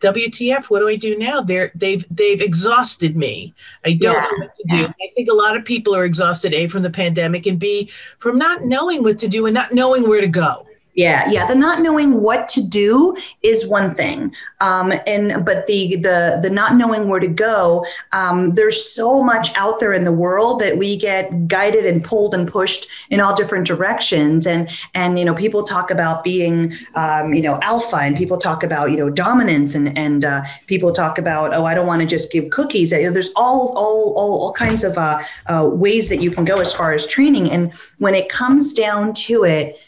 WTF? 0.00 0.70
What 0.70 0.80
do 0.80 0.88
I 0.88 0.96
do 0.96 1.16
now? 1.16 1.40
They're 1.40 1.72
they've 1.74 2.04
they've 2.10 2.40
exhausted 2.40 3.16
me. 3.16 3.54
I 3.84 3.94
don't 3.94 4.14
yeah, 4.14 4.20
know 4.20 4.38
what 4.38 4.54
to 4.54 4.64
do. 4.68 4.76
Yeah. 4.78 4.86
I 4.86 5.08
think 5.14 5.28
a 5.28 5.34
lot 5.34 5.56
of 5.56 5.64
people 5.64 5.94
are 5.94 6.04
exhausted, 6.04 6.54
A 6.54 6.66
from 6.68 6.82
the 6.82 6.90
pandemic 6.90 7.46
and 7.46 7.58
B 7.58 7.90
from 8.18 8.38
not 8.38 8.64
knowing 8.64 9.02
what 9.02 9.18
to 9.18 9.28
do 9.28 9.46
and 9.46 9.54
not 9.54 9.72
knowing 9.72 10.08
where 10.08 10.20
to 10.20 10.28
go. 10.28 10.67
Yeah, 10.98 11.30
yeah. 11.30 11.46
The 11.46 11.54
not 11.54 11.80
knowing 11.80 12.22
what 12.22 12.48
to 12.48 12.60
do 12.60 13.14
is 13.42 13.68
one 13.68 13.92
thing, 13.92 14.34
um, 14.60 14.92
and 15.06 15.44
but 15.44 15.68
the 15.68 15.94
the 15.94 16.40
the 16.42 16.50
not 16.50 16.74
knowing 16.74 17.06
where 17.06 17.20
to 17.20 17.28
go. 17.28 17.86
Um, 18.10 18.54
there's 18.54 18.84
so 18.84 19.22
much 19.22 19.56
out 19.56 19.78
there 19.78 19.92
in 19.92 20.02
the 20.02 20.10
world 20.10 20.58
that 20.58 20.76
we 20.76 20.96
get 20.96 21.46
guided 21.46 21.86
and 21.86 22.02
pulled 22.02 22.34
and 22.34 22.48
pushed 22.48 22.88
in 23.10 23.20
all 23.20 23.32
different 23.32 23.64
directions. 23.64 24.44
And 24.44 24.68
and 24.92 25.20
you 25.20 25.24
know, 25.24 25.36
people 25.36 25.62
talk 25.62 25.92
about 25.92 26.24
being 26.24 26.72
um, 26.96 27.32
you 27.32 27.42
know 27.42 27.60
alpha, 27.62 27.98
and 27.98 28.16
people 28.16 28.36
talk 28.36 28.64
about 28.64 28.90
you 28.90 28.96
know 28.96 29.08
dominance, 29.08 29.76
and 29.76 29.96
and 29.96 30.24
uh, 30.24 30.42
people 30.66 30.90
talk 30.90 31.16
about 31.16 31.54
oh, 31.54 31.64
I 31.64 31.76
don't 31.76 31.86
want 31.86 32.02
to 32.02 32.08
just 32.08 32.32
give 32.32 32.50
cookies. 32.50 32.90
There's 32.90 33.30
all 33.36 33.72
all 33.76 34.14
all, 34.16 34.40
all 34.40 34.52
kinds 34.52 34.82
of 34.82 34.98
uh, 34.98 35.20
uh, 35.46 35.70
ways 35.72 36.08
that 36.08 36.20
you 36.20 36.32
can 36.32 36.44
go 36.44 36.56
as 36.58 36.72
far 36.72 36.92
as 36.92 37.06
training. 37.06 37.52
And 37.52 37.72
when 37.98 38.16
it 38.16 38.28
comes 38.28 38.72
down 38.74 39.12
to 39.28 39.44
it 39.44 39.78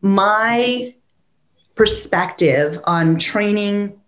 my 0.00 0.94
perspective 1.74 2.78
on 2.84 3.18
training 3.18 3.98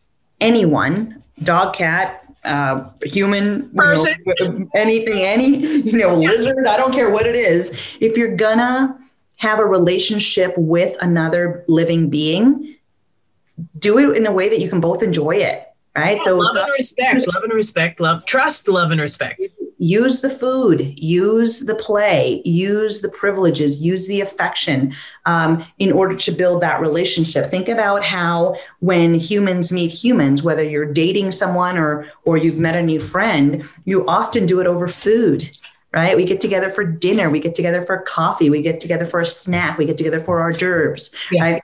anyone, 0.40 1.22
dog, 1.42 1.74
cat, 1.74 2.26
uh, 2.44 2.88
human, 3.02 3.70
you 3.72 3.80
know, 3.80 4.68
anything, 4.74 5.22
any, 5.22 5.58
you 5.58 5.96
know, 5.96 6.14
lizard, 6.14 6.66
I 6.66 6.76
don't 6.76 6.92
care 6.92 7.10
what 7.10 7.26
it 7.26 7.36
is. 7.36 7.96
If 8.00 8.16
you're 8.16 8.36
gonna 8.36 8.98
have 9.36 9.58
a 9.58 9.64
relationship 9.64 10.54
with 10.56 10.96
another 11.00 11.64
living 11.68 12.10
being, 12.10 12.76
do 13.78 13.98
it 13.98 14.16
in 14.16 14.26
a 14.26 14.32
way 14.32 14.48
that 14.48 14.60
you 14.60 14.68
can 14.68 14.80
both 14.80 15.02
enjoy 15.02 15.36
it 15.36 15.68
right? 15.96 16.16
Yeah, 16.16 16.22
so 16.22 16.38
love 16.38 16.56
and 16.56 16.72
respect, 16.76 17.26
love 17.32 17.44
and 17.44 17.52
respect, 17.52 18.00
love, 18.00 18.24
trust, 18.24 18.68
love 18.68 18.90
and 18.90 19.00
respect. 19.00 19.42
Use 19.82 20.20
the 20.20 20.30
food, 20.30 20.94
use 20.96 21.60
the 21.60 21.74
play, 21.74 22.40
use 22.44 23.00
the 23.00 23.08
privileges, 23.08 23.82
use 23.82 24.06
the 24.06 24.20
affection 24.20 24.92
um, 25.26 25.66
in 25.80 25.90
order 25.90 26.14
to 26.16 26.30
build 26.30 26.62
that 26.62 26.80
relationship. 26.80 27.46
Think 27.46 27.68
about 27.68 28.04
how 28.04 28.54
when 28.78 29.12
humans 29.12 29.72
meet 29.72 29.90
humans, 29.90 30.44
whether 30.44 30.62
you're 30.62 30.92
dating 30.92 31.32
someone 31.32 31.76
or 31.76 32.06
or 32.24 32.36
you've 32.36 32.60
met 32.60 32.76
a 32.76 32.82
new 32.82 33.00
friend, 33.00 33.64
you 33.84 34.06
often 34.06 34.46
do 34.46 34.60
it 34.60 34.68
over 34.68 34.86
food 34.86 35.50
right? 35.94 36.16
We 36.16 36.24
get 36.24 36.40
together 36.40 36.70
for 36.70 36.84
dinner, 36.84 37.28
we 37.28 37.38
get 37.38 37.54
together 37.54 37.82
for 37.82 37.98
coffee, 37.98 38.48
we 38.48 38.62
get 38.62 38.80
together 38.80 39.04
for 39.04 39.20
a 39.20 39.26
snack, 39.26 39.76
we 39.76 39.84
get 39.84 39.98
together 39.98 40.20
for 40.20 40.40
hors 40.40 40.56
d'oeuvres, 40.56 41.14
yeah. 41.30 41.42
right? 41.42 41.62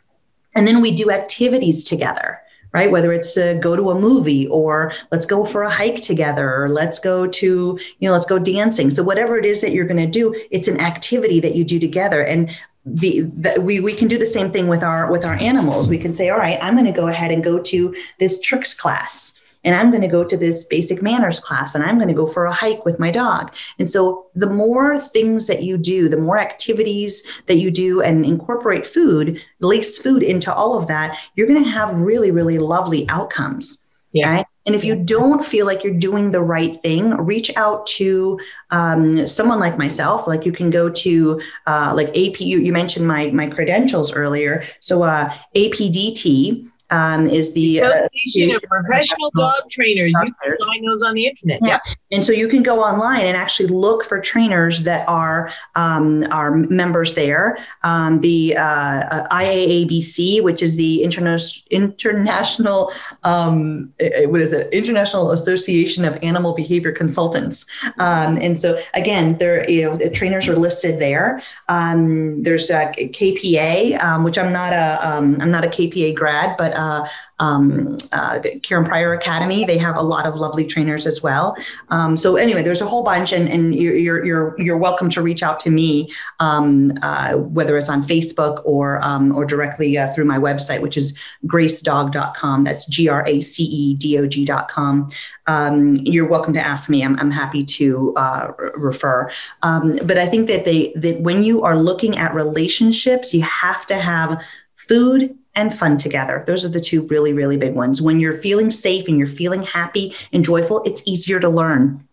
And 0.55 0.67
then 0.67 0.83
we 0.83 0.95
do 0.95 1.11
activities 1.11 1.83
together 1.83 2.41
right? 2.73 2.91
Whether 2.91 3.13
it's 3.13 3.33
to 3.35 3.59
go 3.63 3.77
to 3.77 3.91
a 3.91 3.99
movie 3.99 4.47
or 4.49 4.93
let's 5.11 5.27
go 5.27 5.45
for 5.45 5.63
a 5.63 5.71
hike 5.71 6.01
together 6.01 6.55
or 6.55 6.69
let's 6.69 6.99
go 6.99 7.27
to, 7.27 7.79
you 7.99 8.09
know, 8.09 8.13
let's 8.13 8.27
go 8.27 8.39
dancing. 8.39 8.91
So 8.91 9.03
whatever 9.03 9.39
it 9.39 9.45
is 9.45 9.61
that 9.63 9.73
you're 9.73 9.87
going 9.87 10.05
to 10.05 10.07
do, 10.07 10.35
it's 10.51 10.69
an 10.69 10.81
activity 10.81 11.41
that 11.41 11.55
you 11.55 11.65
do 11.65 11.79
together. 11.81 12.23
And 12.23 12.51
the, 12.85 13.21
the, 13.21 13.61
we 13.61 13.81
we 13.81 13.95
can 13.95 14.09
do 14.09 14.19
the 14.19 14.27
same 14.27 14.51
thing 14.51 14.67
with 14.67 14.83
our 14.83 15.13
with 15.13 15.25
our 15.25 15.35
animals. 15.35 15.89
We 15.89 15.99
can 15.99 16.15
say, 16.15 16.31
all 16.31 16.39
right, 16.39 16.59
I'm 16.63 16.75
going 16.75 16.87
to 16.87 16.99
go 16.99 17.09
ahead 17.09 17.31
and 17.31 17.45
go 17.45 17.59
to 17.61 17.95
this 18.19 18.41
tricks 18.41 18.73
class 18.73 19.38
and 19.65 19.75
I'm 19.75 19.91
going 19.91 20.03
to 20.03 20.09
go 20.09 20.25
to 20.25 20.37
this 20.37 20.65
basic 20.65 21.03
manners 21.03 21.41
class 21.41 21.75
and 21.75 21.85
I'm 21.85 21.97
going 21.97 22.09
to 22.09 22.15
go 22.15 22.27
for 22.27 22.47
a 22.47 22.53
hike 22.53 22.85
with 22.85 22.99
my 22.99 23.11
dog. 23.11 23.55
And 23.79 23.91
so 23.91 24.27
the 24.35 24.51
more 24.51 24.99
things 24.99 25.47
that 25.47 25.63
you 25.63 25.77
do, 25.77 26.09
the 26.09 26.17
more 26.17 26.39
activities 26.39 27.27
that 27.47 27.57
you 27.57 27.71
do 27.71 28.01
and 28.01 28.25
incorporate 28.25 28.87
food, 28.87 29.43
lace 29.61 29.99
food 29.99 30.23
into 30.23 30.53
all 30.53 30.79
of 30.79 30.87
that, 30.89 31.19
you're 31.35 31.49
going 31.49 31.63
to 31.63 31.71
have 31.71 31.93
really, 31.95 32.31
really 32.31 32.59
lovely 32.59 33.09
outcomes. 33.09 33.85
Yeah. 34.13 34.37
Right? 34.37 34.47
And 34.65 34.75
if 34.75 34.85
you 34.85 34.97
don't 34.97 35.45
feel 35.45 35.65
like 35.65 35.83
you're 35.83 35.95
doing 35.95 36.31
the 36.31 36.43
right 36.43 36.81
thing, 36.83 37.11
reach 37.17 37.55
out 37.57 37.87
to 37.87 38.39
um, 38.71 39.27
someone 39.27 39.61
like 39.61 39.79
myself. 39.79 40.27
Like 40.27 40.45
you 40.45 40.53
can 40.53 40.71
go 40.71 40.91
to 40.91 41.41
uh, 41.67 41.93
like 41.97 42.09
AP. 42.09 42.41
You, 42.41 42.59
you 42.59 42.73
mentioned 42.73 43.07
my 43.07 43.31
my 43.31 43.47
credentials 43.47 44.13
earlier. 44.13 44.63
So 44.81 45.03
uh, 45.05 45.33
APDT 45.57 46.71
um, 46.91 47.27
is 47.27 47.53
the 47.55 47.83
uh, 47.83 47.89
Association 47.89 48.57
of 48.57 48.63
Professional 48.63 49.31
Dog 49.37 49.71
Trainers. 49.71 50.11
You 50.11 50.35
can 50.43 50.57
find 50.67 50.87
those 50.87 51.03
on 51.03 51.15
the 51.15 51.27
internet. 51.27 51.61
Yeah. 51.63 51.79
And 52.11 52.25
so 52.25 52.33
you 52.33 52.49
can 52.49 52.63
go 52.63 52.83
online 52.83 53.27
and 53.27 53.37
actually 53.37 53.69
look 53.69 54.05
for 54.05 54.21
trainers 54.21 54.83
that 54.85 55.09
are 55.09 55.51
um, 55.75 56.25
are 56.31 56.51
members 56.51 57.15
there. 57.15 57.59
Um, 57.83 58.21
the 58.21 58.57
uh, 58.57 58.63
uh 58.63 59.29
IAABC, 59.29 60.43
which 60.43 60.63
is 60.63 60.77
the 60.77 61.03
interna- 61.05 61.69
international 61.71 62.91
um, 63.25 63.93
what 63.99 64.41
is 64.41 64.53
it? 64.53 64.73
International 64.73 65.31
Association 65.33 66.05
of 66.05 66.19
Animal 66.23 66.55
Behavior 66.55 66.93
Consultants. 66.93 67.67
Um, 67.99 68.37
and 68.39 68.59
so 68.61 68.81
again, 68.95 69.37
there 69.39 69.69
you 69.69 69.83
know 69.83 69.97
the 69.97 70.11
trainers 70.11 70.49
are 70.49 70.57
listed 70.57 70.99
there. 70.99 71.41
Um, 71.69 72.43
there's 72.43 72.71
a 72.71 72.93
KPA, 72.97 74.03
um, 74.03 74.25
which 74.25 74.39
I'm 74.39 74.53
not 74.53 74.73
a 74.73 75.01
am 75.03 75.51
not 75.51 75.65
a 75.65 75.69
KPA 75.69 76.15
grad, 76.15 76.57
but 76.57 76.78
uh, 76.79 77.07
um, 77.41 77.97
uh, 78.13 78.41
Karen 78.63 78.85
Pryor 78.85 79.13
Academy. 79.13 79.65
They 79.65 79.79
have 79.79 79.97
a 79.97 80.03
lot 80.03 80.27
of 80.27 80.37
lovely 80.37 80.67
trainers 80.67 81.07
as 81.07 81.23
well. 81.23 81.57
Um, 81.91 82.17
so 82.17 82.37
anyway, 82.37 82.63
there's 82.63 82.81
a 82.81 82.87
whole 82.87 83.03
bunch, 83.03 83.33
and, 83.33 83.49
and 83.49 83.75
you're 83.75 84.25
you're 84.25 84.61
you're 84.61 84.79
welcome 84.79 85.11
to 85.11 85.23
reach 85.23 85.43
out 85.43 85.61
to 85.61 85.71
me, 85.71 86.11
um, 86.41 86.93
uh, 87.03 87.35
whether 87.35 87.77
it's 87.77 87.89
on 87.89 88.03
Facebook 88.03 88.63
or 88.65 89.05
um, 89.05 89.35
or 89.37 89.45
directly 89.45 89.99
uh, 89.99 90.13
through 90.13 90.25
my 90.25 90.39
website, 90.39 90.81
which 90.81 90.97
is 90.97 91.19
gracedog.com. 91.47 92.65
That's 92.65 92.87
G 92.87 93.09
R 93.09 93.27
A 93.27 93.41
C 93.41 93.65
E 93.65 93.95
D 93.95 94.19
O 94.19 94.27
G.com. 94.27 95.09
Um, 95.47 95.97
you're 95.97 96.29
welcome 96.29 96.55
to 96.55 96.61
ask 96.61 96.91
me. 96.91 97.03
I'm, 97.03 97.19
I'm 97.19 97.31
happy 97.31 97.65
to 97.65 98.15
uh, 98.17 98.53
refer. 98.77 99.31
Um, 99.63 99.93
but 100.05 100.19
I 100.19 100.27
think 100.27 100.47
that 100.49 100.65
they 100.65 100.93
that 100.97 101.21
when 101.21 101.43
you 101.43 101.63
are 101.63 101.77
looking 101.77 102.17
at 102.19 102.35
relationships, 102.35 103.35
you 103.35 103.43
have 103.43 103.87
to 103.87 103.97
have 103.97 104.43
food 104.77 105.37
and 105.59 105.75
fun 105.75 105.97
together. 105.97 106.45
Those 106.47 106.65
are 106.65 106.69
the 106.69 106.81
two 106.81 107.03
really, 107.09 107.33
really 107.33 107.57
big 107.57 107.75
ones. 107.75 108.01
When 108.01 108.21
you're 108.21 108.33
feeling 108.33 108.71
safe 108.71 109.09
and 109.09 109.19
you're 109.19 109.27
feeling 109.27 109.65
happy 109.65 110.15
and 110.33 110.45
joyful, 110.45 110.83
it's 110.85 111.03
easier 111.05 111.41
to 111.41 111.49
learn, 111.49 112.07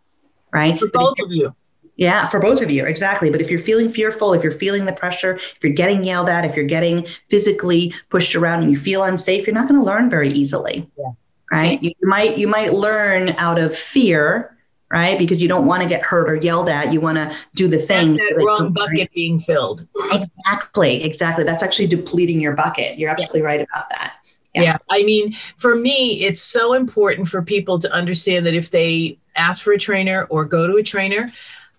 right? 0.52 0.80
For 0.80 0.88
both 0.88 1.20
of 1.20 1.32
you. 1.32 1.56
Yeah, 1.96 2.28
for 2.28 2.42
both 2.42 2.62
of 2.62 2.70
you, 2.70 2.86
exactly. 2.86 3.30
But 3.30 3.40
if 3.40 3.50
you're 3.50 3.60
feeling 3.60 3.88
fearful, 3.88 4.34
if 4.34 4.44
you're 4.44 4.52
feeling 4.52 4.86
the 4.86 4.92
pressure, 4.92 5.36
if 5.36 5.60
you're 5.62 5.72
getting 5.72 6.04
yelled 6.04 6.28
at, 6.28 6.44
if 6.44 6.56
you're 6.56 6.66
getting 6.66 7.06
physically 7.30 7.94
pushed 8.10 8.36
around 8.36 8.64
and 8.64 8.72
you 8.72 8.76
feel 8.76 9.04
unsafe, 9.04 9.48
you're 9.48 9.54
not 9.54 9.70
going 9.70 9.80
to 9.80 9.86
learn 9.86 10.10
very 10.10 10.30
easily. 10.30 10.90
Yeah. 10.98 11.12
Right? 11.52 11.82
You 11.82 11.94
might 12.02 12.38
you 12.38 12.48
might 12.48 12.74
learn 12.74 13.30
out 13.38 13.60
of 13.60 13.74
fear 13.74 14.55
right? 14.92 15.18
Because 15.18 15.42
you 15.42 15.48
don't 15.48 15.66
want 15.66 15.84
to 15.84 15.90
get 15.90 16.04
hurt 16.04 16.30
or 16.30 16.36
yelled 16.36 16.70
at. 16.70 16.94
You 16.94 17.02
want 17.02 17.18
to 17.18 17.36
do 17.56 17.68
the 17.68 17.78
thing. 17.78 18.16
That's 18.16 18.36
that 18.36 18.44
wrong 18.44 18.72
bucket 18.72 19.12
being 19.14 19.40
filled. 19.40 19.88
Exactly, 20.12 21.04
exactly. 21.04 21.44
That's 21.44 21.64
actually 21.64 21.88
depleting 21.88 22.40
your 22.40 22.54
bucket. 22.54 22.98
You're 22.98 23.10
absolutely 23.10 23.42
yeah. 23.42 23.46
right 23.46 23.62
about 23.62 23.90
that. 23.90 24.16
Yeah. 24.54 24.62
yeah. 24.62 24.78
I 24.90 25.04
mean, 25.04 25.34
for 25.58 25.76
me, 25.76 26.24
it's 26.24 26.42
so 26.42 26.74
important 26.74 27.28
for 27.28 27.42
people 27.42 27.80
to 27.80 27.92
understand 27.92 28.46
that 28.46 28.54
if 28.54 28.72
they 28.72 29.18
ask 29.36 29.64
for 29.64 29.74
a 29.74 29.78
trainer 29.78 30.26
or 30.26 30.46
go 30.46 30.68
to 30.68 30.78
a 30.78 30.84
trainer, 30.84 31.30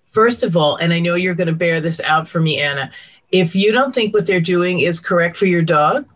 first 0.05 0.43
of 0.43 0.57
all, 0.57 0.77
and 0.77 0.93
I 0.93 1.01
know 1.01 1.15
you're 1.15 1.35
going 1.35 1.47
to 1.47 1.55
bear 1.55 1.81
this 1.81 2.01
out 2.03 2.29
for 2.29 2.41
me, 2.41 2.61
Anna, 2.61 2.91
if 3.31 3.55
you 3.55 3.73
don't 3.73 3.95
think 3.95 4.13
what 4.15 4.27
they're 4.27 4.41
doing 4.41 4.81
is 4.81 5.01
correct 5.01 5.37
for 5.37 5.47
your 5.47 5.63
dog, 5.63 6.07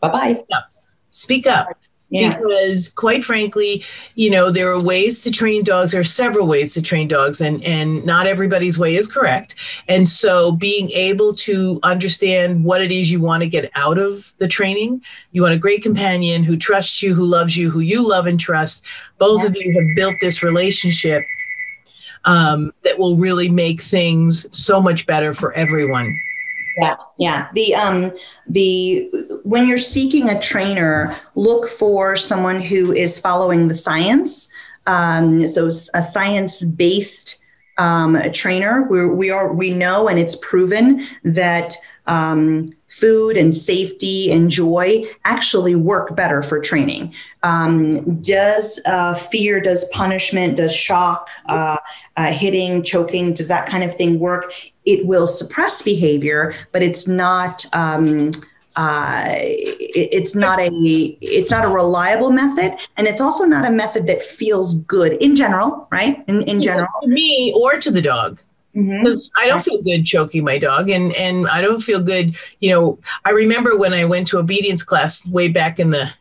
bye 0.00 0.08
bye. 0.08 0.18
Speak 0.18 0.46
up. 0.52 0.70
Speak 1.10 1.46
up. 1.46 1.68
Yeah. 2.12 2.36
Because 2.36 2.90
quite 2.90 3.24
frankly, 3.24 3.82
you 4.16 4.28
know, 4.28 4.50
there 4.50 4.70
are 4.70 4.80
ways 4.80 5.20
to 5.20 5.30
train 5.30 5.64
dogs, 5.64 5.92
there 5.92 6.00
are 6.02 6.04
several 6.04 6.46
ways 6.46 6.74
to 6.74 6.82
train 6.82 7.08
dogs, 7.08 7.40
and, 7.40 7.64
and 7.64 8.04
not 8.04 8.26
everybody's 8.26 8.78
way 8.78 8.96
is 8.96 9.10
correct. 9.10 9.54
And 9.88 10.06
so 10.06 10.52
being 10.52 10.90
able 10.90 11.32
to 11.36 11.80
understand 11.82 12.66
what 12.66 12.82
it 12.82 12.92
is 12.92 13.10
you 13.10 13.18
want 13.18 13.40
to 13.44 13.48
get 13.48 13.70
out 13.74 13.96
of 13.96 14.34
the 14.36 14.46
training, 14.46 15.00
you 15.30 15.40
want 15.40 15.54
a 15.54 15.58
great 15.58 15.82
companion 15.82 16.44
who 16.44 16.58
trusts 16.58 17.02
you, 17.02 17.14
who 17.14 17.24
loves 17.24 17.56
you, 17.56 17.70
who 17.70 17.80
you 17.80 18.06
love 18.06 18.26
and 18.26 18.38
trust. 18.38 18.84
Both 19.16 19.40
yeah. 19.40 19.46
of 19.48 19.56
you 19.56 19.72
have 19.72 19.96
built 19.96 20.16
this 20.20 20.42
relationship 20.42 21.24
um, 22.26 22.74
that 22.84 22.98
will 22.98 23.16
really 23.16 23.48
make 23.48 23.80
things 23.80 24.46
so 24.56 24.82
much 24.82 25.06
better 25.06 25.32
for 25.32 25.54
everyone. 25.54 26.20
Yeah, 26.80 26.96
yeah. 27.18 27.48
The 27.54 27.74
um 27.74 28.12
the 28.48 29.10
when 29.44 29.66
you're 29.68 29.78
seeking 29.78 30.28
a 30.28 30.40
trainer, 30.40 31.14
look 31.34 31.68
for 31.68 32.16
someone 32.16 32.60
who 32.60 32.92
is 32.92 33.20
following 33.20 33.68
the 33.68 33.74
science. 33.74 34.50
Um, 34.86 35.46
so 35.48 35.68
a 35.68 36.02
science-based 36.02 37.38
um, 37.78 38.18
trainer. 38.32 38.86
We 38.90 39.06
we 39.06 39.30
are 39.30 39.52
we 39.52 39.70
know 39.70 40.08
and 40.08 40.18
it's 40.18 40.36
proven 40.36 41.00
that 41.24 41.74
um, 42.06 42.72
food 42.92 43.36
and 43.36 43.54
safety 43.54 44.30
and 44.30 44.50
joy 44.50 45.04
actually 45.24 45.74
work 45.74 46.14
better 46.14 46.42
for 46.42 46.60
training. 46.60 47.12
Um, 47.42 48.20
does 48.20 48.80
uh, 48.86 49.14
fear, 49.14 49.60
does 49.60 49.86
punishment, 49.86 50.56
does 50.56 50.74
shock, 50.74 51.30
uh, 51.46 51.78
uh, 52.16 52.32
hitting, 52.32 52.82
choking, 52.82 53.32
does 53.32 53.48
that 53.48 53.66
kind 53.66 53.82
of 53.82 53.94
thing 53.94 54.18
work? 54.18 54.52
It 54.84 55.06
will 55.06 55.26
suppress 55.26 55.82
behavior, 55.82 56.52
but 56.72 56.82
it's 56.82 57.08
not. 57.08 57.64
Um, 57.74 58.30
uh, 58.74 59.26
it, 59.28 60.08
it's 60.12 60.34
not 60.34 60.58
a 60.58 60.70
it's 61.20 61.50
not 61.50 61.62
a 61.62 61.68
reliable 61.68 62.30
method, 62.30 62.74
and 62.96 63.06
it's 63.06 63.20
also 63.20 63.44
not 63.44 63.66
a 63.66 63.70
method 63.70 64.06
that 64.06 64.22
feels 64.22 64.82
good 64.84 65.12
in 65.20 65.36
general, 65.36 65.86
right? 65.92 66.24
In 66.26 66.40
in 66.44 66.58
general, 66.58 66.88
to 67.02 67.08
me 67.08 67.52
or 67.54 67.78
to 67.78 67.90
the 67.90 68.00
dog 68.00 68.40
because 68.72 69.30
mm-hmm. 69.30 69.42
I 69.42 69.46
don't 69.46 69.62
feel 69.62 69.82
good 69.82 70.04
choking 70.04 70.44
my 70.44 70.58
dog, 70.58 70.88
and 70.88 71.12
and 71.14 71.48
I 71.48 71.60
don't 71.60 71.80
feel 71.80 72.00
good. 72.00 72.36
You 72.60 72.70
know, 72.70 72.98
I 73.24 73.30
remember 73.30 73.76
when 73.76 73.92
I 73.92 74.04
went 74.04 74.28
to 74.28 74.38
obedience 74.38 74.82
class 74.82 75.26
way 75.26 75.48
back 75.48 75.78
in 75.78 75.90
the 75.90 76.12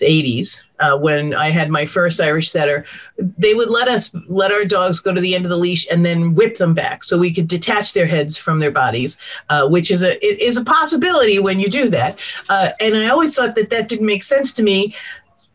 80s 0.00 0.64
uh, 0.80 0.96
when 0.96 1.34
I 1.34 1.50
had 1.50 1.70
my 1.70 1.84
first 1.84 2.20
Irish 2.20 2.50
setter, 2.50 2.84
they 3.18 3.54
would 3.54 3.68
let 3.68 3.86
us 3.86 4.14
let 4.28 4.50
our 4.50 4.64
dogs 4.64 4.98
go 4.98 5.12
to 5.12 5.20
the 5.20 5.34
end 5.34 5.44
of 5.44 5.50
the 5.50 5.56
leash 5.56 5.86
and 5.90 6.04
then 6.04 6.34
whip 6.34 6.56
them 6.56 6.74
back 6.74 7.04
so 7.04 7.18
we 7.18 7.32
could 7.32 7.48
detach 7.48 7.92
their 7.92 8.06
heads 8.06 8.38
from 8.38 8.60
their 8.60 8.70
bodies, 8.70 9.18
uh, 9.50 9.68
which 9.68 9.90
is 9.90 10.02
a 10.02 10.18
is 10.24 10.56
a 10.56 10.64
possibility 10.64 11.38
when 11.38 11.60
you 11.60 11.68
do 11.68 11.90
that. 11.90 12.18
Uh, 12.48 12.70
and 12.80 12.96
I 12.96 13.08
always 13.08 13.34
thought 13.34 13.54
that 13.56 13.70
that 13.70 13.88
didn't 13.88 14.06
make 14.06 14.22
sense 14.22 14.52
to 14.54 14.62
me 14.62 14.94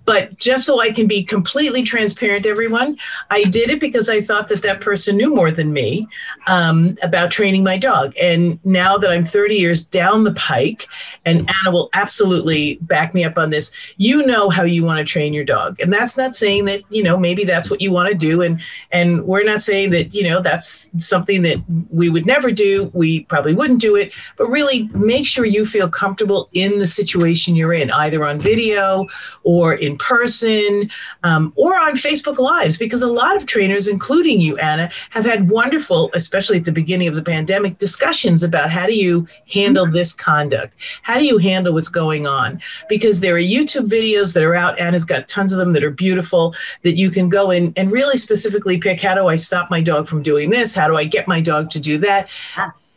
but 0.06 0.38
just 0.38 0.66
so 0.66 0.80
I 0.80 0.92
can 0.92 1.08
be 1.08 1.24
completely 1.24 1.84
transparent 1.84 2.46
everyone, 2.46 2.98
I 3.30 3.44
did 3.44 3.70
it 3.70 3.80
because 3.80 4.10
I 4.10 4.22
thought 4.22 4.48
that 4.50 4.62
that 4.62 4.82
person 4.82 5.18
knew 5.18 5.34
more 5.34 5.52
than 5.52 5.74
me 5.74 6.08
um, 6.48 6.96
about 7.02 7.32
training 7.32 7.64
my 7.64 7.78
dog. 7.78 8.14
And 8.22 8.64
now 8.64 8.98
that 8.98 9.10
I'm 9.10 9.26
30 9.26 9.56
years 9.56 9.84
down 9.84 10.24
the 10.24 10.34
pike, 10.34 10.88
and 11.26 11.50
Anna 11.50 11.72
will 11.72 11.90
absolutely 11.94 12.76
back 12.82 13.14
me 13.14 13.24
up 13.24 13.38
on 13.38 13.50
this, 13.50 13.72
you 13.98 14.26
know 14.26 14.50
how 14.50 14.64
you 14.64 14.84
want 14.84 15.00
to 15.00 15.12
train 15.12 15.34
your 15.34 15.44
dog. 15.44 15.80
And 15.80 15.92
that's 15.92 16.18
not 16.18 16.36
saying 16.36 16.66
that, 16.66 16.82
you 16.90 17.02
know, 17.02 17.18
maybe 17.18 17.44
that's 17.44 17.72
what 17.72 17.82
you 17.82 17.92
want 17.92 18.10
to 18.10 18.16
do. 18.16 18.42
And, 18.42 18.62
and 18.92 19.26
we're 19.26 19.44
not 19.44 19.62
saying 19.62 19.90
that, 19.92 20.14
you 20.14 20.24
know, 20.24 20.42
that's 20.42 20.90
something 21.00 21.42
that 21.42 21.64
we 21.90 22.10
would 22.10 22.26
never 22.26 22.52
do. 22.52 22.92
We 22.94 23.24
probably 23.24 23.54
wouldn't 23.54 23.82
do 23.82 23.96
it, 23.96 24.14
but 24.38 24.48
really 24.48 24.88
make 24.94 25.26
sure 25.26 25.46
you 25.46 25.66
feel 25.66 25.90
comfortable 25.90 26.50
in 26.54 26.78
the 26.78 26.88
situation 26.88 27.56
you're 27.56 27.74
in, 27.74 27.90
either 27.92 28.24
on 28.24 28.40
video 28.40 29.08
or 29.44 29.74
in 29.74 29.95
person 29.98 30.90
um, 31.24 31.54
or 31.56 31.80
on 31.80 31.94
Facebook 31.96 32.38
Lives, 32.38 32.78
because 32.78 33.02
a 33.02 33.08
lot 33.08 33.36
of 33.36 33.46
trainers, 33.46 33.88
including 33.88 34.42
you, 34.42 34.58
Anna, 34.58 34.90
have 35.12 35.26
had 35.26 35.50
wonderful, 35.50 36.10
especially 36.14 36.58
at 36.58 36.66
the 36.66 36.72
beginning 36.72 37.08
of 37.08 37.16
the 37.16 37.22
pandemic, 37.24 37.78
discussions 37.78 38.44
about 38.44 38.70
how 38.70 38.86
do 38.86 38.94
you 38.94 39.28
handle 39.52 39.86
this 39.86 40.14
conduct? 40.14 40.76
How 41.04 41.18
do 41.18 41.26
you 41.26 41.38
handle 41.38 41.74
what's 41.74 41.90
going 41.90 42.28
on? 42.28 42.62
Because 42.90 43.22
there 43.22 43.36
are 43.36 43.40
YouTube 43.40 43.90
videos 43.90 44.34
that 44.34 44.44
are 44.44 44.56
out. 44.56 44.80
Anna's 44.80 45.06
got 45.06 45.28
tons 45.28 45.52
of 45.52 45.60
them 45.60 45.74
that 45.74 45.84
are 45.84 45.92
beautiful 45.92 46.56
that 46.84 46.98
you 46.98 47.10
can 47.10 47.30
go 47.30 47.52
in 47.52 47.74
and 47.76 47.92
really 47.92 48.18
specifically 48.18 48.78
pick 48.78 49.02
how 49.02 49.16
do 49.16 49.28
I 49.28 49.36
stop 49.36 49.70
my 49.70 49.82
dog 49.82 50.08
from 50.08 50.24
doing 50.24 50.50
this? 50.50 50.76
How 50.76 50.88
do 50.88 50.98
I 50.98 51.06
get 51.06 51.28
my 51.28 51.42
dog 51.42 51.70
to 51.72 51.80
do 51.80 51.98
that? 52.00 52.30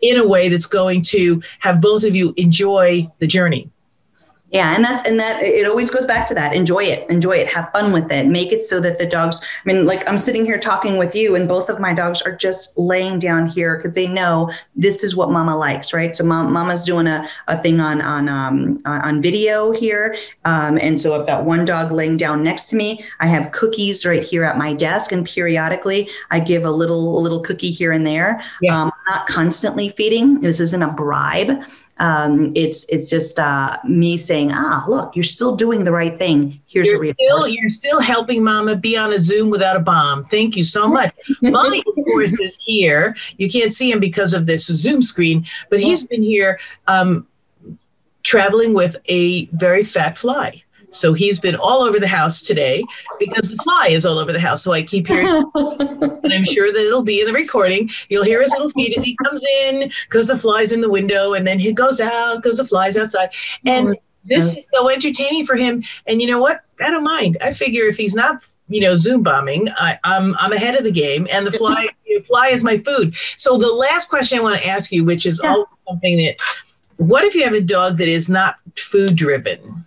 in 0.00 0.16
a 0.16 0.26
way 0.26 0.48
that's 0.48 0.66
going 0.66 1.02
to 1.02 1.42
have 1.58 1.80
both 1.80 2.04
of 2.04 2.14
you 2.14 2.32
enjoy 2.36 3.10
the 3.18 3.26
journey 3.26 3.68
yeah, 4.50 4.74
and 4.74 4.82
that's 4.82 5.06
and 5.06 5.20
that 5.20 5.42
it 5.42 5.66
always 5.66 5.90
goes 5.90 6.06
back 6.06 6.26
to 6.28 6.34
that. 6.34 6.54
Enjoy 6.54 6.82
it, 6.82 7.08
enjoy 7.10 7.32
it, 7.32 7.48
have 7.48 7.70
fun 7.70 7.92
with 7.92 8.10
it. 8.10 8.26
Make 8.26 8.50
it 8.50 8.64
so 8.64 8.80
that 8.80 8.98
the 8.98 9.04
dogs. 9.04 9.42
I 9.42 9.70
mean, 9.70 9.84
like 9.84 10.08
I'm 10.08 10.16
sitting 10.16 10.46
here 10.46 10.58
talking 10.58 10.96
with 10.96 11.14
you, 11.14 11.34
and 11.34 11.46
both 11.46 11.68
of 11.68 11.78
my 11.80 11.92
dogs 11.92 12.22
are 12.22 12.34
just 12.34 12.76
laying 12.78 13.18
down 13.18 13.48
here 13.48 13.76
because 13.76 13.92
they 13.92 14.06
know 14.06 14.50
this 14.74 15.04
is 15.04 15.14
what 15.14 15.30
Mama 15.30 15.54
likes, 15.54 15.92
right? 15.92 16.16
So 16.16 16.24
mom, 16.24 16.50
Mama's 16.50 16.84
doing 16.84 17.06
a, 17.06 17.28
a 17.48 17.60
thing 17.60 17.78
on 17.78 18.00
on 18.00 18.30
um, 18.30 18.80
on 18.86 19.20
video 19.20 19.70
here, 19.72 20.16
um, 20.46 20.78
and 20.78 20.98
so 20.98 21.18
I've 21.18 21.26
got 21.26 21.44
one 21.44 21.66
dog 21.66 21.92
laying 21.92 22.16
down 22.16 22.42
next 22.42 22.70
to 22.70 22.76
me. 22.76 23.04
I 23.20 23.26
have 23.26 23.52
cookies 23.52 24.06
right 24.06 24.22
here 24.22 24.44
at 24.44 24.56
my 24.56 24.72
desk, 24.72 25.12
and 25.12 25.26
periodically 25.26 26.08
I 26.30 26.40
give 26.40 26.64
a 26.64 26.70
little 26.70 27.18
a 27.18 27.20
little 27.20 27.40
cookie 27.40 27.70
here 27.70 27.92
and 27.92 28.06
there. 28.06 28.40
Yeah. 28.62 28.84
Um, 28.84 28.92
not 29.08 29.26
constantly 29.26 29.90
feeding. 29.90 30.40
This 30.40 30.60
isn't 30.60 30.82
a 30.82 30.88
bribe. 30.88 31.50
Um, 31.98 32.52
it's 32.54 32.84
it's 32.88 33.10
just 33.10 33.38
uh, 33.38 33.78
me 33.84 34.18
saying, 34.18 34.50
ah, 34.52 34.84
look, 34.88 35.16
you're 35.16 35.24
still 35.24 35.56
doing 35.56 35.84
the 35.84 35.92
right 35.92 36.16
thing. 36.16 36.60
Here's 36.66 36.86
you're 36.86 37.00
the 37.00 37.14
still 37.18 37.48
you're 37.48 37.70
still 37.70 38.00
helping 38.00 38.44
Mama 38.44 38.76
be 38.76 38.96
on 38.96 39.12
a 39.12 39.18
Zoom 39.18 39.50
without 39.50 39.76
a 39.76 39.80
bomb. 39.80 40.24
Thank 40.24 40.56
you 40.56 40.64
so 40.64 40.86
much. 40.88 41.14
Bonnie, 41.42 41.82
of 41.86 42.04
course, 42.06 42.32
is 42.40 42.56
here. 42.60 43.16
You 43.36 43.50
can't 43.50 43.72
see 43.72 43.90
him 43.90 44.00
because 44.00 44.32
of 44.34 44.46
this 44.46 44.66
Zoom 44.66 45.02
screen, 45.02 45.46
but 45.70 45.80
he's 45.80 46.06
been 46.06 46.22
here 46.22 46.60
um, 46.86 47.26
traveling 48.22 48.74
with 48.74 48.96
a 49.06 49.46
very 49.46 49.82
fat 49.82 50.16
fly. 50.16 50.62
So 50.90 51.12
he's 51.12 51.38
been 51.38 51.56
all 51.56 51.82
over 51.82 52.00
the 52.00 52.08
house 52.08 52.42
today 52.42 52.84
because 53.18 53.50
the 53.50 53.62
fly 53.62 53.88
is 53.90 54.06
all 54.06 54.18
over 54.18 54.32
the 54.32 54.40
house. 54.40 54.62
So 54.62 54.72
I 54.72 54.82
keep 54.82 55.06
hearing, 55.06 55.26
and 55.54 56.32
I'm 56.32 56.44
sure 56.44 56.72
that 56.72 56.80
it'll 56.80 57.02
be 57.02 57.20
in 57.20 57.26
the 57.26 57.32
recording. 57.32 57.90
You'll 58.08 58.24
hear 58.24 58.42
his 58.42 58.52
little 58.52 58.70
feet 58.70 58.96
as 58.96 59.04
he 59.04 59.16
comes 59.24 59.44
in 59.62 59.90
because 60.08 60.28
the 60.28 60.38
fly's 60.38 60.72
in 60.72 60.80
the 60.80 60.90
window, 60.90 61.34
and 61.34 61.46
then 61.46 61.58
he 61.58 61.72
goes 61.72 62.00
out 62.00 62.42
because 62.42 62.58
the 62.58 62.64
fly's 62.64 62.96
outside. 62.96 63.30
And 63.66 63.88
oh, 63.88 63.94
this 64.24 64.56
is 64.56 64.68
so 64.72 64.88
entertaining 64.88 65.46
for 65.46 65.56
him. 65.56 65.82
And 66.06 66.20
you 66.20 66.26
know 66.26 66.38
what? 66.38 66.62
I 66.80 66.90
don't 66.90 67.04
mind. 67.04 67.38
I 67.40 67.52
figure 67.52 67.84
if 67.84 67.96
he's 67.96 68.14
not, 68.14 68.44
you 68.68 68.80
know, 68.80 68.94
Zoom 68.94 69.22
bombing, 69.22 69.68
I, 69.78 69.92
am 70.04 70.34
I'm, 70.34 70.36
I'm 70.38 70.52
ahead 70.52 70.74
of 70.74 70.84
the 70.84 70.92
game, 70.92 71.26
and 71.32 71.46
the 71.46 71.52
fly 71.52 71.88
the 72.06 72.22
fly 72.22 72.48
is 72.48 72.64
my 72.64 72.78
food. 72.78 73.14
So 73.36 73.58
the 73.58 73.72
last 73.72 74.08
question 74.08 74.38
I 74.38 74.42
want 74.42 74.60
to 74.60 74.66
ask 74.66 74.90
you, 74.92 75.04
which 75.04 75.26
is 75.26 75.40
yeah. 75.42 75.62
something 75.88 76.16
that, 76.18 76.36
what 76.96 77.24
if 77.24 77.34
you 77.34 77.44
have 77.44 77.52
a 77.52 77.60
dog 77.60 77.98
that 77.98 78.08
is 78.08 78.28
not 78.28 78.56
food 78.76 79.16
driven? 79.16 79.86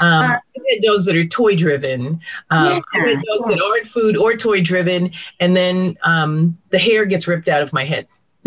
Um, 0.00 0.30
uh, 0.30 0.36
I've 0.36 0.82
dogs 0.82 1.06
that 1.06 1.16
are 1.16 1.26
toy 1.26 1.56
driven. 1.56 2.20
Um, 2.50 2.66
yeah. 2.66 2.80
I've 2.94 3.22
dogs 3.24 3.48
that 3.48 3.62
aren't 3.62 3.86
food 3.86 4.16
or 4.16 4.36
toy 4.36 4.62
driven, 4.62 5.12
and 5.40 5.56
then 5.56 5.98
um, 6.02 6.58
the 6.70 6.78
hair 6.78 7.04
gets 7.04 7.26
ripped 7.26 7.48
out 7.48 7.62
of 7.62 7.72
my 7.72 7.84
head. 7.84 8.06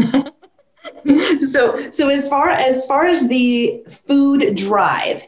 so, 1.50 1.92
so 1.92 2.10
as 2.10 2.28
far 2.28 2.50
as 2.50 2.86
far 2.86 3.06
as 3.06 3.28
the 3.28 3.84
food 3.88 4.56
drive, 4.56 5.24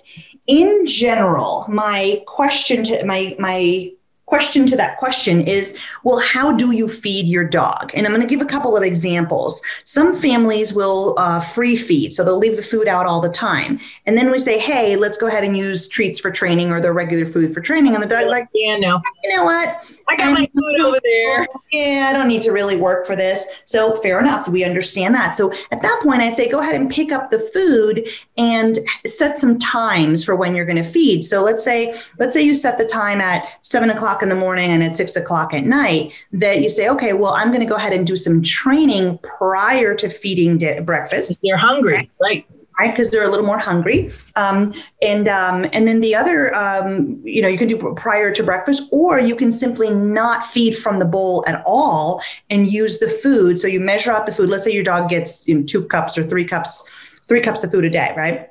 in 0.47 0.85
general, 0.85 1.65
my 1.67 2.21
question 2.27 2.83
to 2.85 3.05
my 3.05 3.35
my 3.39 3.91
question 4.25 4.65
to 4.65 4.75
that 4.75 4.97
question 4.97 5.41
is 5.41 5.77
well 6.03 6.19
how 6.19 6.51
do 6.51 6.71
you 6.71 6.87
feed 6.87 7.27
your 7.27 7.43
dog? 7.43 7.91
And 7.95 8.05
i'm 8.05 8.11
going 8.11 8.21
to 8.21 8.27
give 8.27 8.41
a 8.41 8.49
couple 8.49 8.75
of 8.75 8.83
examples. 8.83 9.61
Some 9.83 10.13
families 10.13 10.73
will 10.73 11.15
uh, 11.17 11.39
free 11.39 11.75
feed 11.75 12.13
so 12.13 12.23
they'll 12.23 12.37
leave 12.37 12.57
the 12.57 12.63
food 12.63 12.87
out 12.87 13.05
all 13.05 13.21
the 13.21 13.29
time. 13.29 13.79
And 14.05 14.17
then 14.17 14.31
we 14.31 14.39
say 14.39 14.59
hey 14.59 14.95
let's 14.95 15.17
go 15.17 15.27
ahead 15.27 15.43
and 15.43 15.55
use 15.55 15.87
treats 15.87 16.19
for 16.19 16.31
training 16.31 16.71
or 16.71 16.81
the 16.81 16.91
regular 16.91 17.25
food 17.25 17.53
for 17.53 17.61
training. 17.61 17.93
And 17.93 18.03
the 18.03 18.07
dog's 18.07 18.29
like 18.29 18.49
yeah 18.53 18.77
no 18.77 19.01
you 19.23 19.37
know 19.37 19.45
what 19.45 19.94
I 20.07 20.15
got 20.17 20.33
my 20.33 20.49
food 20.53 20.81
over 20.85 20.99
there. 21.03 21.47
Yeah, 21.71 22.07
I 22.09 22.13
don't 22.13 22.27
need 22.27 22.41
to 22.43 22.51
really 22.51 22.77
work 22.77 23.05
for 23.05 23.15
this. 23.15 23.63
So 23.65 23.95
fair 24.01 24.19
enough. 24.19 24.47
We 24.47 24.63
understand 24.63 25.15
that. 25.15 25.35
So 25.35 25.51
at 25.71 25.81
that 25.81 25.99
point, 26.03 26.21
I 26.21 26.29
say 26.29 26.49
go 26.49 26.59
ahead 26.59 26.75
and 26.75 26.89
pick 26.89 27.11
up 27.11 27.31
the 27.31 27.39
food 27.39 28.07
and 28.37 28.77
set 29.05 29.39
some 29.39 29.57
times 29.57 30.23
for 30.23 30.35
when 30.35 30.55
you're 30.55 30.65
going 30.65 30.75
to 30.77 30.83
feed. 30.83 31.23
So 31.23 31.43
let's 31.43 31.63
say 31.63 31.95
let's 32.19 32.33
say 32.33 32.43
you 32.43 32.53
set 32.53 32.77
the 32.77 32.85
time 32.85 33.19
at 33.19 33.47
seven 33.61 33.89
o'clock 33.89 34.21
in 34.21 34.29
the 34.29 34.35
morning 34.35 34.69
and 34.69 34.83
at 34.83 34.97
six 34.97 35.15
o'clock 35.15 35.53
at 35.53 35.65
night. 35.65 36.25
That 36.31 36.61
you 36.61 36.69
say, 36.69 36.89
okay, 36.89 37.13
well, 37.13 37.33
I'm 37.33 37.49
going 37.49 37.61
to 37.61 37.69
go 37.69 37.75
ahead 37.75 37.93
and 37.93 38.05
do 38.05 38.15
some 38.15 38.41
training 38.43 39.17
prior 39.19 39.95
to 39.95 40.09
feeding 40.09 40.57
di- 40.57 40.79
breakfast. 40.81 41.39
You're 41.41 41.57
hungry, 41.57 42.09
right? 42.21 42.47
Right? 42.79 42.91
Because 42.91 43.11
they're 43.11 43.23
a 43.23 43.29
little 43.29 43.45
more 43.45 43.59
hungry. 43.59 44.11
Um, 44.35 44.73
and 45.01 45.27
um, 45.27 45.65
and 45.73 45.87
then 45.87 45.99
the 45.99 46.15
other, 46.15 46.53
um, 46.55 47.21
you 47.23 47.41
know, 47.41 47.47
you 47.47 47.57
can 47.57 47.67
do 47.67 47.93
prior 47.95 48.31
to 48.31 48.43
breakfast, 48.43 48.89
or 48.91 49.19
you 49.19 49.35
can 49.35 49.51
simply 49.51 49.89
not 49.89 50.45
feed 50.45 50.77
from 50.77 50.99
the 50.99 51.05
bowl 51.05 51.43
at 51.47 51.63
all 51.65 52.21
and 52.49 52.67
use 52.67 52.99
the 52.99 53.07
food. 53.07 53.59
So 53.59 53.67
you 53.67 53.79
measure 53.79 54.11
out 54.11 54.25
the 54.25 54.33
food. 54.33 54.49
Let's 54.49 54.63
say 54.63 54.71
your 54.71 54.83
dog 54.83 55.09
gets 55.09 55.47
you 55.47 55.55
know, 55.55 55.63
two 55.63 55.85
cups 55.85 56.17
or 56.17 56.25
three 56.25 56.45
cups, 56.45 56.87
three 57.27 57.41
cups 57.41 57.63
of 57.63 57.71
food 57.71 57.85
a 57.85 57.89
day, 57.89 58.13
right? 58.17 58.49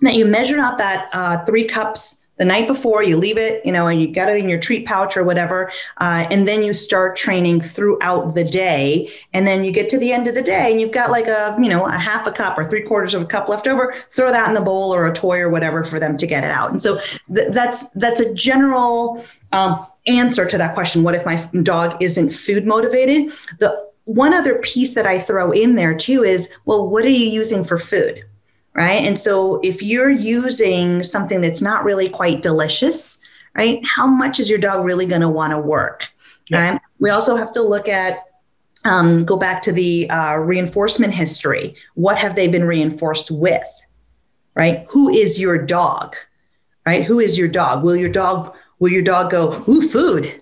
Now 0.00 0.10
you 0.10 0.26
measure 0.26 0.58
out 0.58 0.78
that 0.78 1.08
uh, 1.12 1.44
three 1.44 1.64
cups 1.64 2.21
the 2.38 2.44
night 2.44 2.66
before 2.66 3.02
you 3.02 3.16
leave 3.16 3.38
it 3.38 3.64
you 3.64 3.72
know 3.72 3.86
and 3.86 4.00
you 4.00 4.12
got 4.12 4.28
it 4.28 4.36
in 4.36 4.48
your 4.48 4.58
treat 4.58 4.86
pouch 4.86 5.16
or 5.16 5.24
whatever 5.24 5.70
uh, 5.98 6.26
and 6.30 6.48
then 6.48 6.62
you 6.62 6.72
start 6.72 7.16
training 7.16 7.60
throughout 7.60 8.34
the 8.34 8.44
day. 8.44 9.08
And 9.32 9.46
then 9.46 9.64
you 9.64 9.72
get 9.72 9.88
to 9.90 9.98
the 9.98 10.12
end 10.12 10.26
of 10.26 10.34
the 10.34 10.42
day 10.42 10.70
and 10.70 10.80
you've 10.80 10.92
got 10.92 11.10
like 11.10 11.26
a 11.26 11.56
you 11.60 11.68
know 11.68 11.86
a 11.86 11.92
half 11.92 12.26
a 12.26 12.32
cup 12.32 12.58
or 12.58 12.64
three 12.64 12.82
quarters 12.82 13.14
of 13.14 13.22
a 13.22 13.26
cup 13.26 13.48
left 13.48 13.66
over 13.66 13.92
throw 14.10 14.30
that 14.30 14.48
in 14.48 14.54
the 14.54 14.60
bowl 14.60 14.94
or 14.94 15.06
a 15.06 15.12
toy 15.12 15.38
or 15.38 15.48
whatever 15.48 15.84
for 15.84 15.98
them 15.98 16.16
to 16.16 16.26
get 16.26 16.44
it 16.44 16.50
out. 16.50 16.70
And 16.70 16.80
so 16.80 16.98
th- 17.34 17.52
that's 17.52 17.90
that's 17.90 18.20
a 18.20 18.32
general 18.34 19.24
um, 19.52 19.86
answer 20.06 20.46
to 20.46 20.58
that 20.58 20.74
question 20.74 21.02
what 21.02 21.14
if 21.14 21.24
my 21.24 21.38
dog 21.62 22.02
isn't 22.02 22.30
food 22.30 22.66
motivated? 22.66 23.32
The 23.58 23.92
one 24.04 24.34
other 24.34 24.56
piece 24.56 24.96
that 24.96 25.06
i 25.06 25.16
throw 25.16 25.52
in 25.52 25.76
there 25.76 25.94
too 25.94 26.24
is 26.24 26.52
well 26.64 26.90
what 26.90 27.04
are 27.04 27.08
you 27.08 27.30
using 27.30 27.62
for 27.62 27.78
food 27.78 28.24
right? 28.74 29.02
And 29.02 29.18
so 29.18 29.60
if 29.62 29.82
you're 29.82 30.10
using 30.10 31.02
something 31.02 31.40
that's 31.40 31.62
not 31.62 31.84
really 31.84 32.08
quite 32.08 32.42
delicious, 32.42 33.20
right, 33.54 33.84
how 33.84 34.06
much 34.06 34.40
is 34.40 34.48
your 34.48 34.58
dog 34.58 34.84
really 34.84 35.06
going 35.06 35.20
to 35.20 35.28
want 35.28 35.52
to 35.52 35.58
work? 35.58 36.10
Yeah. 36.48 36.70
Right? 36.72 36.80
We 36.98 37.10
also 37.10 37.36
have 37.36 37.52
to 37.54 37.62
look 37.62 37.88
at 37.88 38.18
um, 38.84 39.24
go 39.24 39.36
back 39.36 39.62
to 39.62 39.72
the 39.72 40.10
uh, 40.10 40.36
reinforcement 40.36 41.14
history. 41.14 41.76
What 41.94 42.18
have 42.18 42.34
they 42.34 42.48
been 42.48 42.64
reinforced 42.64 43.30
with? 43.30 43.68
Right? 44.56 44.86
Who 44.90 45.08
is 45.08 45.40
your 45.40 45.58
dog? 45.58 46.16
Right? 46.84 47.04
Who 47.04 47.20
is 47.20 47.38
your 47.38 47.48
dog? 47.48 47.84
Will 47.84 47.96
your 47.96 48.10
dog 48.10 48.56
will 48.80 48.90
your 48.90 49.02
dog 49.02 49.30
go, 49.30 49.54
ooh, 49.68 49.88
food? 49.88 50.41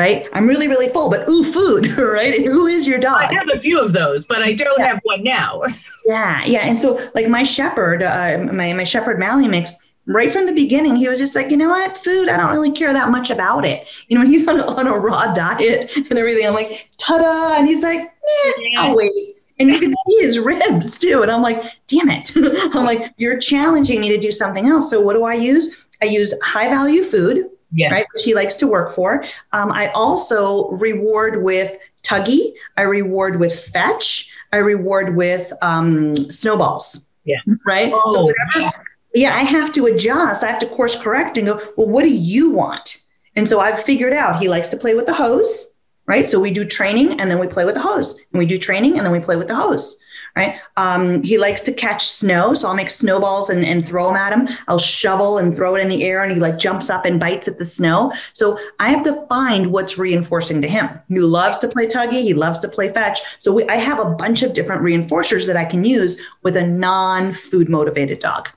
Right? 0.00 0.26
I'm 0.32 0.46
really, 0.46 0.66
really 0.66 0.88
full, 0.88 1.10
but 1.10 1.28
ooh, 1.28 1.44
food, 1.44 1.86
right? 1.98 2.42
Who 2.42 2.66
is 2.66 2.88
your 2.88 2.98
dog? 2.98 3.20
I 3.20 3.34
have 3.34 3.50
a 3.54 3.58
few 3.58 3.78
of 3.78 3.92
those, 3.92 4.26
but 4.26 4.40
I 4.40 4.54
don't 4.54 4.78
yeah. 4.78 4.86
have 4.86 5.00
one 5.02 5.22
now. 5.22 5.62
yeah, 6.06 6.42
yeah. 6.46 6.60
And 6.60 6.80
so, 6.80 6.98
like 7.14 7.28
my 7.28 7.42
shepherd, 7.42 8.02
uh, 8.02 8.48
my 8.50 8.72
my 8.72 8.84
shepherd 8.84 9.18
Mally 9.18 9.46
mix, 9.46 9.76
right 10.06 10.30
from 10.30 10.46
the 10.46 10.54
beginning, 10.54 10.96
he 10.96 11.06
was 11.06 11.18
just 11.18 11.36
like, 11.36 11.50
you 11.50 11.56
know 11.58 11.68
what, 11.68 11.96
food, 11.98 12.30
I 12.30 12.38
don't 12.38 12.50
really 12.50 12.72
care 12.72 12.94
that 12.94 13.10
much 13.10 13.30
about 13.30 13.66
it. 13.66 13.88
You 14.08 14.16
know, 14.16 14.22
when 14.22 14.30
he's 14.32 14.48
on 14.48 14.58
a, 14.58 14.66
on 14.66 14.86
a 14.86 14.98
raw 14.98 15.32
diet 15.34 15.94
and 15.96 16.18
everything, 16.18 16.46
I'm 16.46 16.54
like, 16.54 16.88
ta-da, 16.96 17.58
and 17.58 17.68
he's 17.68 17.82
like, 17.82 18.00
eh, 18.00 18.52
yeah. 18.58 18.80
I'll 18.80 18.96
wait. 18.96 19.36
And 19.58 19.68
you 19.68 19.78
can 19.78 19.94
see 20.08 20.24
his 20.24 20.38
ribs 20.38 20.98
too. 20.98 21.20
And 21.20 21.30
I'm 21.30 21.42
like, 21.42 21.62
damn 21.86 22.08
it. 22.08 22.32
I'm 22.74 22.86
like, 22.86 23.12
you're 23.18 23.38
challenging 23.38 24.00
me 24.00 24.08
to 24.08 24.16
do 24.16 24.32
something 24.32 24.66
else. 24.66 24.88
So 24.88 25.02
what 25.02 25.12
do 25.12 25.24
I 25.24 25.34
use? 25.34 25.86
I 26.00 26.06
use 26.06 26.34
high 26.42 26.68
value 26.68 27.02
food 27.02 27.44
yeah. 27.72 27.90
right? 27.90 28.06
Which 28.12 28.24
he 28.24 28.34
likes 28.34 28.56
to 28.58 28.66
work 28.66 28.92
for. 28.92 29.24
Um, 29.52 29.70
I 29.72 29.88
also 29.88 30.70
reward 30.70 31.42
with 31.42 31.76
Tuggy. 32.02 32.52
I 32.76 32.82
reward 32.82 33.38
with 33.38 33.52
Fetch. 33.52 34.30
I 34.52 34.58
reward 34.58 35.16
with 35.16 35.52
um, 35.62 36.14
Snowballs. 36.16 37.06
Yeah. 37.24 37.38
Right. 37.66 37.92
Oh, 37.94 38.12
so 38.12 38.22
whatever. 38.24 38.84
Yeah, 39.14 39.34
I 39.34 39.42
have 39.42 39.72
to 39.74 39.86
adjust. 39.86 40.44
I 40.44 40.48
have 40.48 40.60
to 40.60 40.66
course 40.66 41.00
correct 41.00 41.36
and 41.36 41.46
go. 41.46 41.60
Well, 41.76 41.88
what 41.88 42.02
do 42.02 42.14
you 42.14 42.50
want? 42.50 43.02
And 43.36 43.48
so 43.48 43.60
I've 43.60 43.82
figured 43.82 44.12
out 44.12 44.40
he 44.40 44.48
likes 44.48 44.68
to 44.70 44.76
play 44.76 44.94
with 44.94 45.06
the 45.06 45.14
hose. 45.14 45.74
Right. 46.06 46.28
So 46.28 46.40
we 46.40 46.50
do 46.50 46.64
training 46.64 47.20
and 47.20 47.30
then 47.30 47.38
we 47.38 47.46
play 47.46 47.64
with 47.64 47.76
the 47.76 47.82
hose, 47.82 48.18
and 48.32 48.38
we 48.38 48.46
do 48.46 48.58
training 48.58 48.96
and 48.96 49.06
then 49.06 49.12
we 49.12 49.20
play 49.20 49.36
with 49.36 49.46
the 49.46 49.54
hose 49.54 50.00
right? 50.36 50.58
Um, 50.76 51.22
he 51.22 51.38
likes 51.38 51.62
to 51.62 51.72
catch 51.72 52.06
snow, 52.06 52.54
so 52.54 52.68
I'll 52.68 52.74
make 52.74 52.90
snowballs 52.90 53.50
and, 53.50 53.64
and 53.64 53.86
throw 53.86 54.08
them 54.08 54.16
at 54.16 54.32
him. 54.32 54.46
I'll 54.68 54.78
shovel 54.78 55.38
and 55.38 55.56
throw 55.56 55.74
it 55.76 55.82
in 55.82 55.88
the 55.88 56.04
air, 56.04 56.22
and 56.22 56.32
he 56.32 56.38
like 56.38 56.58
jumps 56.58 56.90
up 56.90 57.04
and 57.04 57.20
bites 57.20 57.48
at 57.48 57.58
the 57.58 57.64
snow. 57.64 58.12
So 58.32 58.58
I 58.78 58.90
have 58.90 59.04
to 59.04 59.26
find 59.28 59.72
what's 59.72 59.98
reinforcing 59.98 60.62
to 60.62 60.68
him. 60.68 60.88
He 61.08 61.20
loves 61.20 61.58
to 61.60 61.68
play 61.68 61.86
tuggy. 61.86 62.22
He 62.22 62.34
loves 62.34 62.58
to 62.60 62.68
play 62.68 62.88
fetch. 62.88 63.20
So 63.38 63.52
we, 63.52 63.66
I 63.68 63.76
have 63.76 63.98
a 63.98 64.04
bunch 64.04 64.42
of 64.42 64.52
different 64.52 64.82
reinforcers 64.82 65.46
that 65.46 65.56
I 65.56 65.64
can 65.64 65.84
use 65.84 66.20
with 66.42 66.56
a 66.56 66.66
non-food 66.66 67.68
motivated 67.68 68.18
dog. 68.18 68.50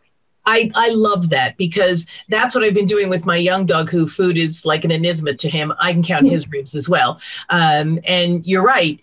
I, 0.46 0.70
I 0.76 0.90
love 0.90 1.30
that 1.30 1.56
because 1.56 2.06
that's 2.28 2.54
what 2.54 2.66
I've 2.66 2.74
been 2.74 2.86
doing 2.86 3.10
with 3.10 3.26
my 3.26 3.38
young 3.38 3.66
dog, 3.66 3.90
who 3.90 4.08
food 4.08 4.38
is 4.38 4.66
like 4.66 4.84
an 4.84 4.92
enigma 4.92 5.36
to 5.36 5.50
him. 5.50 5.74
I 5.80 5.94
can 5.94 6.04
count 6.04 6.30
his 6.30 6.50
ribs 6.50 6.76
as 6.76 6.90
well. 6.90 7.22
Um, 7.50 8.00
and 8.06 8.46
you're 8.46 8.66
right. 8.66 9.00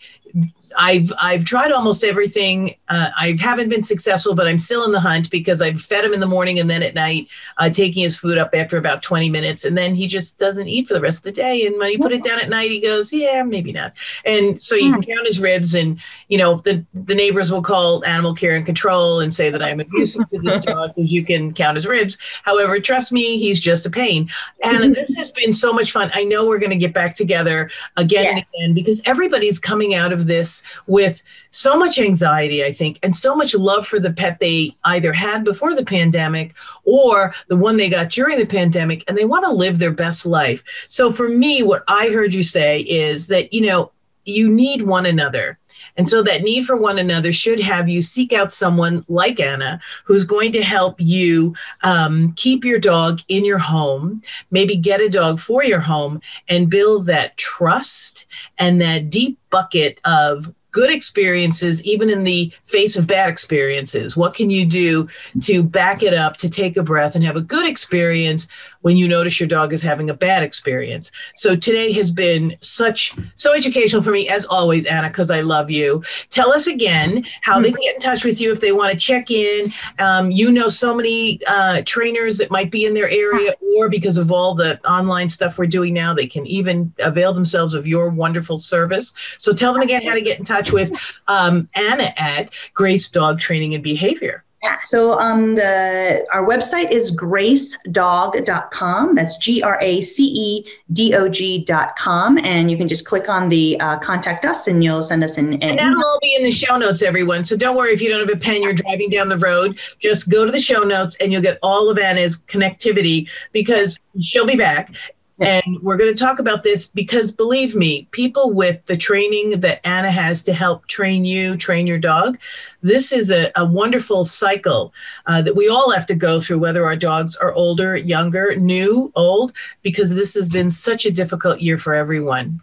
I've 0.76 1.12
I've 1.20 1.44
tried 1.44 1.72
almost 1.72 2.04
everything. 2.04 2.74
Uh, 2.88 3.10
I 3.16 3.36
haven't 3.40 3.68
been 3.68 3.82
successful, 3.82 4.34
but 4.34 4.46
I'm 4.46 4.58
still 4.58 4.84
in 4.84 4.92
the 4.92 5.00
hunt 5.00 5.30
because 5.30 5.60
I've 5.60 5.80
fed 5.80 6.04
him 6.04 6.12
in 6.12 6.20
the 6.20 6.26
morning 6.26 6.58
and 6.58 6.68
then 6.68 6.82
at 6.82 6.94
night, 6.94 7.28
uh, 7.58 7.70
taking 7.70 8.02
his 8.02 8.16
food 8.16 8.38
up 8.38 8.50
after 8.54 8.76
about 8.76 9.02
20 9.02 9.30
minutes, 9.30 9.64
and 9.64 9.76
then 9.76 9.94
he 9.94 10.06
just 10.06 10.38
doesn't 10.38 10.68
eat 10.68 10.88
for 10.88 10.94
the 10.94 11.00
rest 11.00 11.18
of 11.18 11.24
the 11.24 11.32
day. 11.32 11.66
And 11.66 11.76
when 11.78 11.90
you 11.90 11.98
put 11.98 12.12
it 12.12 12.22
down 12.22 12.40
at 12.40 12.48
night, 12.48 12.70
he 12.70 12.80
goes, 12.80 13.12
"Yeah, 13.12 13.42
maybe 13.42 13.72
not." 13.72 13.92
And 14.24 14.62
so 14.62 14.74
you 14.74 14.92
can 14.92 15.02
count 15.02 15.26
his 15.26 15.40
ribs, 15.40 15.74
and 15.74 15.98
you 16.28 16.38
know 16.38 16.56
the 16.58 16.84
the 16.94 17.14
neighbors 17.14 17.50
will 17.50 17.62
call 17.62 18.04
animal 18.04 18.34
care 18.34 18.54
and 18.54 18.66
control 18.66 19.20
and 19.20 19.32
say 19.34 19.50
that 19.50 19.62
I'm 19.62 19.80
abusive 19.80 20.28
to 20.28 20.38
this 20.38 20.60
dog 20.60 20.94
because 20.94 21.12
you 21.12 21.24
can 21.24 21.52
count 21.52 21.76
his 21.76 21.86
ribs. 21.86 22.18
However, 22.44 22.78
trust 22.80 23.12
me, 23.12 23.38
he's 23.38 23.60
just 23.60 23.86
a 23.86 23.90
pain. 23.90 24.28
And 24.62 24.94
this 24.94 25.14
has 25.16 25.32
been 25.32 25.52
so 25.52 25.72
much 25.72 25.92
fun. 25.92 26.10
I 26.14 26.24
know 26.24 26.46
we're 26.46 26.58
going 26.58 26.70
to 26.70 26.76
get 26.76 26.94
back 26.94 27.14
together 27.14 27.70
again 27.96 28.24
yeah. 28.24 28.30
and 28.30 28.46
again 28.54 28.74
because 28.74 29.02
everybody's 29.04 29.58
coming 29.58 29.94
out 29.94 30.12
of 30.12 30.19
this 30.26 30.62
with 30.86 31.22
so 31.50 31.76
much 31.76 31.98
anxiety, 31.98 32.64
I 32.64 32.72
think, 32.72 32.98
and 33.02 33.14
so 33.14 33.36
much 33.36 33.54
love 33.54 33.86
for 33.86 34.00
the 34.00 34.12
pet 34.12 34.38
they 34.40 34.76
either 34.84 35.12
had 35.12 35.44
before 35.44 35.74
the 35.74 35.84
pandemic 35.84 36.54
or 36.84 37.34
the 37.48 37.56
one 37.56 37.76
they 37.76 37.88
got 37.88 38.10
during 38.10 38.38
the 38.38 38.46
pandemic, 38.46 39.04
and 39.06 39.16
they 39.16 39.24
want 39.24 39.44
to 39.44 39.52
live 39.52 39.78
their 39.78 39.92
best 39.92 40.26
life. 40.26 40.64
So 40.88 41.12
for 41.12 41.28
me, 41.28 41.62
what 41.62 41.84
I 41.86 42.08
heard 42.08 42.34
you 42.34 42.42
say 42.42 42.80
is 42.80 43.28
that, 43.28 43.52
you 43.52 43.60
know, 43.60 43.92
you 44.24 44.50
need 44.50 44.82
one 44.82 45.06
another. 45.06 45.58
And 45.96 46.08
so 46.08 46.22
that 46.22 46.42
need 46.42 46.66
for 46.66 46.76
one 46.76 46.98
another 46.98 47.32
should 47.32 47.60
have 47.60 47.88
you 47.88 48.02
seek 48.02 48.32
out 48.32 48.50
someone 48.50 49.04
like 49.08 49.40
Anna 49.40 49.80
who's 50.04 50.24
going 50.24 50.52
to 50.52 50.62
help 50.62 50.96
you 50.98 51.54
um, 51.82 52.32
keep 52.32 52.64
your 52.64 52.78
dog 52.78 53.20
in 53.28 53.44
your 53.44 53.58
home, 53.58 54.22
maybe 54.50 54.76
get 54.76 55.00
a 55.00 55.08
dog 55.08 55.38
for 55.38 55.64
your 55.64 55.80
home, 55.80 56.20
and 56.48 56.70
build 56.70 57.06
that 57.06 57.36
trust 57.36 58.26
and 58.58 58.80
that 58.80 59.10
deep 59.10 59.38
bucket 59.50 60.00
of 60.04 60.54
good 60.70 60.90
experiences, 60.90 61.84
even 61.84 62.08
in 62.10 62.24
the 62.24 62.52
face 62.62 62.96
of 62.96 63.06
bad 63.06 63.28
experiences? 63.28 64.16
What 64.16 64.34
can 64.34 64.50
you 64.50 64.64
do 64.64 65.08
to 65.42 65.62
back 65.62 66.02
it 66.02 66.14
up, 66.14 66.36
to 66.38 66.50
take 66.50 66.76
a 66.76 66.82
breath 66.82 67.14
and 67.14 67.24
have 67.24 67.36
a 67.36 67.40
good 67.40 67.68
experience 67.68 68.48
when 68.82 68.96
you 68.96 69.06
notice 69.06 69.38
your 69.38 69.48
dog 69.48 69.72
is 69.72 69.82
having 69.82 70.10
a 70.10 70.14
bad 70.14 70.42
experience. 70.42 71.12
So 71.34 71.56
today 71.56 71.92
has 71.92 72.10
been 72.10 72.56
such 72.60 73.14
so 73.34 73.54
educational 73.54 74.02
for 74.02 74.10
me 74.10 74.28
as 74.28 74.46
always, 74.46 74.86
Anna, 74.86 75.08
because 75.08 75.30
I 75.30 75.40
love 75.40 75.70
you. 75.70 76.02
Tell 76.30 76.50
us 76.52 76.66
again 76.66 77.26
how 77.42 77.60
they 77.60 77.70
can 77.70 77.80
get 77.80 77.94
in 77.94 78.00
touch 78.00 78.24
with 78.24 78.40
you 78.40 78.52
if 78.52 78.60
they 78.60 78.72
want 78.72 78.92
to 78.92 78.98
check 78.98 79.30
in. 79.30 79.72
Um, 79.98 80.30
you 80.30 80.50
know 80.50 80.68
so 80.68 80.94
many 80.94 81.40
uh, 81.46 81.82
trainers 81.84 82.38
that 82.38 82.50
might 82.50 82.70
be 82.70 82.84
in 82.84 82.94
their 82.94 83.08
area, 83.08 83.54
or 83.76 83.88
because 83.88 84.16
of 84.16 84.32
all 84.32 84.54
the 84.54 84.80
online 84.88 85.28
stuff 85.28 85.58
we're 85.58 85.66
doing 85.66 85.94
now, 85.94 86.14
they 86.14 86.26
can 86.26 86.46
even 86.46 86.92
avail 86.98 87.32
themselves 87.32 87.74
of 87.74 87.86
your 87.86 88.08
wonderful 88.08 88.58
service. 88.58 89.12
So 89.38 89.52
tell 89.52 89.72
them 89.72 89.82
again 89.82 90.06
how 90.06 90.14
to 90.14 90.22
get 90.22 90.38
in 90.38 90.44
touch 90.44 90.72
with 90.72 90.92
um, 91.28 91.68
Anna 91.74 92.12
at 92.16 92.50
Grace 92.74 93.08
Dog 93.08 93.38
Training 93.38 93.74
and 93.74 93.84
Behavior. 93.84 94.44
Yeah. 94.62 94.76
So 94.84 95.18
um, 95.18 95.54
the 95.54 96.26
our 96.34 96.46
website 96.46 96.90
is 96.90 97.16
gracedog.com. 97.16 99.14
That's 99.14 99.38
G 99.38 99.62
R 99.62 99.78
A 99.80 100.02
C 100.02 100.24
E 100.24 100.66
D 100.92 101.14
O 101.14 101.30
G.com. 101.30 102.38
And 102.38 102.70
you 102.70 102.76
can 102.76 102.86
just 102.86 103.06
click 103.06 103.30
on 103.30 103.48
the 103.48 103.80
uh, 103.80 103.98
contact 103.98 104.44
us 104.44 104.66
and 104.66 104.84
you'll 104.84 105.02
send 105.02 105.24
us 105.24 105.38
an, 105.38 105.54
an 105.54 105.62
And 105.62 105.78
that'll 105.78 106.04
all 106.04 106.18
be 106.20 106.34
in 106.36 106.42
the 106.42 106.50
show 106.50 106.76
notes, 106.76 107.02
everyone. 107.02 107.46
So 107.46 107.56
don't 107.56 107.74
worry 107.74 107.92
if 107.92 108.02
you 108.02 108.10
don't 108.10 108.20
have 108.20 108.36
a 108.36 108.38
pen, 108.38 108.62
you're 108.62 108.74
driving 108.74 109.08
down 109.08 109.30
the 109.30 109.38
road. 109.38 109.78
Just 109.98 110.28
go 110.28 110.44
to 110.44 110.52
the 110.52 110.60
show 110.60 110.82
notes 110.82 111.16
and 111.20 111.32
you'll 111.32 111.40
get 111.40 111.58
all 111.62 111.88
of 111.90 111.98
Anna's 111.98 112.42
connectivity 112.42 113.30
because 113.52 113.98
she'll 114.20 114.46
be 114.46 114.56
back 114.56 114.92
and 115.40 115.78
we're 115.80 115.96
going 115.96 116.14
to 116.14 116.24
talk 116.24 116.38
about 116.38 116.62
this 116.62 116.86
because 116.86 117.32
believe 117.32 117.74
me, 117.74 118.06
people 118.10 118.52
with 118.52 118.84
the 118.86 118.96
training 118.96 119.60
that 119.60 119.84
Anna 119.86 120.10
has 120.10 120.42
to 120.44 120.52
help 120.52 120.86
train 120.86 121.24
you, 121.24 121.56
train 121.56 121.86
your 121.86 121.98
dog, 121.98 122.38
this 122.82 123.10
is 123.10 123.30
a, 123.30 123.50
a 123.56 123.64
wonderful 123.64 124.24
cycle 124.24 124.92
uh, 125.26 125.40
that 125.42 125.56
we 125.56 125.68
all 125.68 125.90
have 125.92 126.06
to 126.06 126.14
go 126.14 126.40
through, 126.40 126.58
whether 126.58 126.84
our 126.84 126.96
dogs 126.96 127.36
are 127.36 127.54
older, 127.54 127.96
younger, 127.96 128.54
new, 128.56 129.10
old, 129.14 129.52
because 129.82 130.14
this 130.14 130.34
has 130.34 130.50
been 130.50 130.68
such 130.68 131.06
a 131.06 131.10
difficult 131.10 131.60
year 131.60 131.78
for 131.78 131.94
everyone. 131.94 132.60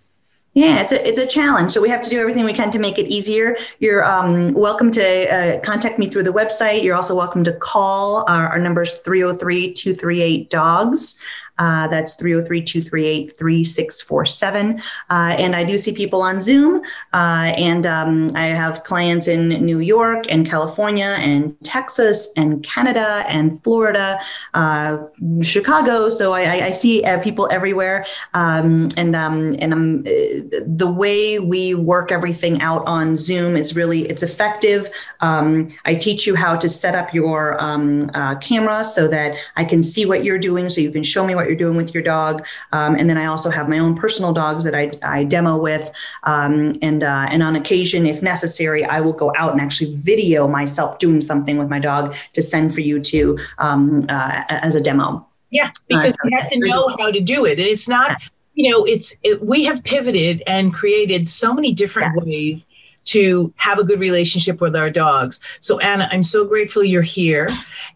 Yeah, 0.54 0.82
it's 0.82 0.92
a, 0.92 1.08
it's 1.08 1.20
a 1.20 1.28
challenge. 1.28 1.72
So 1.72 1.80
we 1.80 1.90
have 1.90 2.02
to 2.02 2.10
do 2.10 2.20
everything 2.20 2.44
we 2.44 2.52
can 2.52 2.72
to 2.72 2.80
make 2.80 2.98
it 2.98 3.08
easier. 3.08 3.56
You're 3.78 4.04
um, 4.04 4.54
welcome 4.54 4.90
to 4.94 5.04
uh, 5.04 5.60
contact 5.60 6.00
me 6.00 6.10
through 6.10 6.24
the 6.24 6.34
website. 6.34 6.82
You're 6.82 6.96
also 6.96 7.14
welcome 7.16 7.44
to 7.44 7.54
call. 7.54 8.26
Our, 8.28 8.48
our 8.48 8.58
number 8.58 8.82
is 8.82 8.94
303 8.94 9.74
238 9.74 10.50
DOGS. 10.50 11.20
Uh, 11.60 11.88
that's 11.88 12.16
303 12.16 12.62
238 12.62 13.38
3647. 13.38 14.80
Uh, 15.10 15.36
and 15.38 15.56
I 15.56 15.64
do 15.64 15.78
see 15.78 15.94
people 15.94 16.22
on 16.22 16.42
Zoom. 16.42 16.82
Uh, 17.14 17.54
and 17.58 17.86
um, 17.86 18.32
I 18.36 18.48
have 18.48 18.84
clients 18.84 19.28
in 19.28 19.50
New 19.50 19.80
York 19.80 20.26
and 20.30 20.48
California 20.48 21.16
and 21.20 21.56
Texas 21.64 22.32
and 22.38 22.64
Canada 22.64 23.24
and 23.28 23.62
Florida, 23.64 24.20
uh, 24.54 25.00
Chicago. 25.42 26.10
So 26.10 26.34
I, 26.34 26.66
I 26.66 26.72
see 26.72 27.04
uh, 27.04 27.22
people 27.22 27.48
everywhere. 27.52 28.06
Um, 28.34 28.90
and 28.98 29.16
um, 29.16 29.56
and 29.60 29.74
I'm, 29.74 30.04
the 30.04 30.92
way 30.92 31.40
we 31.40 31.74
work 31.74 32.12
everything 32.12 32.62
out 32.62 32.86
on 32.86 33.18
Zoom 33.18 33.56
is 33.56 33.76
really 33.76 34.08
it's 34.10 34.24
effective. 34.24 34.90
Um, 35.22 35.70
I 35.86 35.96
teach 35.96 36.28
you 36.28 36.36
how 36.36 36.56
to 36.58 36.70
set 36.70 36.96
up 36.96 37.14
your 37.14 37.62
um, 37.62 38.10
camera 38.42 38.84
so 38.84 39.08
that 39.08 39.38
I 39.56 39.66
can 39.66 39.82
see 39.84 40.06
what 40.06 40.24
you're 40.24 40.40
doing, 40.40 40.70
so 40.70 40.82
you 40.82 40.92
can 40.92 41.04
show 41.04 41.26
me 41.26 41.36
what 41.36 41.47
you're 41.48 41.58
doing 41.58 41.76
with 41.76 41.94
your 41.94 42.04
dog. 42.04 42.46
Um, 42.72 42.96
and 42.96 43.10
then 43.10 43.18
I 43.18 43.26
also 43.26 43.50
have 43.50 43.70
my 43.70 43.80
own 43.80 43.96
personal 43.96 44.34
dogs 44.34 44.64
that 44.64 44.76
I, 44.76 44.92
I 45.04 45.24
demo 45.24 45.58
with. 45.58 45.92
Um, 46.24 46.78
and, 46.82 47.04
uh, 47.04 47.28
and 47.30 47.44
on 47.44 47.56
occasion, 47.56 48.06
if 48.06 48.22
necessary, 48.22 48.84
I 48.86 49.02
will 49.02 49.14
go 49.14 49.34
out 49.38 49.52
and 49.52 49.62
actually 49.62 49.96
video 49.96 50.48
myself 50.48 51.00
doing 51.00 51.22
something 51.22 51.58
with 51.58 51.70
my 51.70 51.80
dog 51.80 52.16
to 52.34 52.42
send 52.42 52.74
for 52.74 52.82
you 52.82 53.00
to 53.02 53.38
um, 53.58 54.06
uh, 54.10 54.44
as 54.50 54.76
a 54.76 54.82
demo. 54.82 55.26
Yeah, 55.50 55.72
because 55.88 56.14
uh, 56.14 56.26
you 56.26 56.38
have 56.38 56.50
to 56.50 56.60
know 56.60 56.90
how 57.00 57.12
to 57.12 57.22
do 57.22 57.46
it. 57.46 57.60
And 57.60 57.68
it's 57.68 57.88
not, 57.88 58.22
you 58.54 58.70
know, 58.70 58.84
it's, 58.86 59.18
it, 59.24 59.42
we 59.42 59.64
have 59.64 59.84
pivoted 59.84 60.44
and 60.46 60.74
created 60.74 61.28
so 61.28 61.54
many 61.54 61.72
different 61.72 62.14
yes. 62.16 62.26
ways 62.26 62.66
to 63.06 63.54
have 63.56 63.80
a 63.80 63.84
good 63.86 64.00
relationship 64.00 64.60
with 64.60 64.76
our 64.76 64.90
dogs. 64.90 65.40
So, 65.62 65.80
Anna, 65.80 66.10
I'm 66.12 66.24
so 66.24 66.46
grateful 66.46 66.84
you're 66.84 67.02
here. 67.02 67.50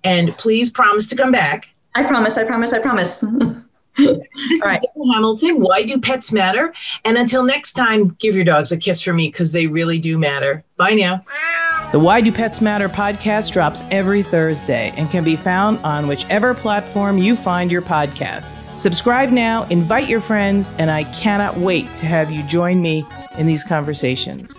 And 0.04 0.32
please 0.38 0.70
promise 0.70 1.10
to 1.10 1.16
come 1.18 1.32
back. 1.32 1.71
I 1.96 2.04
promise, 2.06 2.38
I 2.38 2.46
promise, 2.46 2.74
I 2.74 2.80
promise. 2.80 3.20
this 3.98 4.42
is 4.52 4.64
right. 4.66 4.82
Hamilton. 5.14 5.60
Why 5.60 5.84
do 5.84 6.00
pets 6.00 6.32
matter? 6.32 6.74
And 7.04 7.18
until 7.18 7.44
next 7.44 7.74
time, 7.74 8.16
give 8.20 8.36
your 8.36 8.46
dogs 8.46 8.72
a 8.72 8.78
kiss 8.78 9.02
for 9.02 9.14
me 9.14 9.28
because 9.28 9.52
they 9.52 9.68
really 9.68 10.00
do 10.00 10.18
matter. 10.18 10.64
Bye 10.78 10.94
now. 10.94 11.26
The 11.92 12.00
Why 12.00 12.22
Do 12.22 12.32
Pets 12.32 12.62
Matter 12.62 12.88
podcast 12.88 13.52
drops 13.52 13.84
every 13.92 14.24
Thursday 14.24 14.94
and 14.96 15.10
can 15.10 15.26
be 15.26 15.36
found 15.36 15.78
on 15.80 16.08
whichever 16.08 16.54
platform 16.54 17.18
you 17.18 17.36
find 17.36 17.70
your 17.70 17.82
podcasts. 17.82 18.64
Subscribe 18.78 19.30
now, 19.30 19.64
invite 19.66 20.08
your 20.08 20.22
friends, 20.22 20.72
and 20.78 20.90
I 20.90 21.04
cannot 21.04 21.58
wait 21.58 21.94
to 21.98 22.06
have 22.06 22.32
you 22.32 22.44
join 22.44 22.82
me 22.82 23.04
in 23.38 23.46
these 23.46 23.66
conversations. 23.66 24.58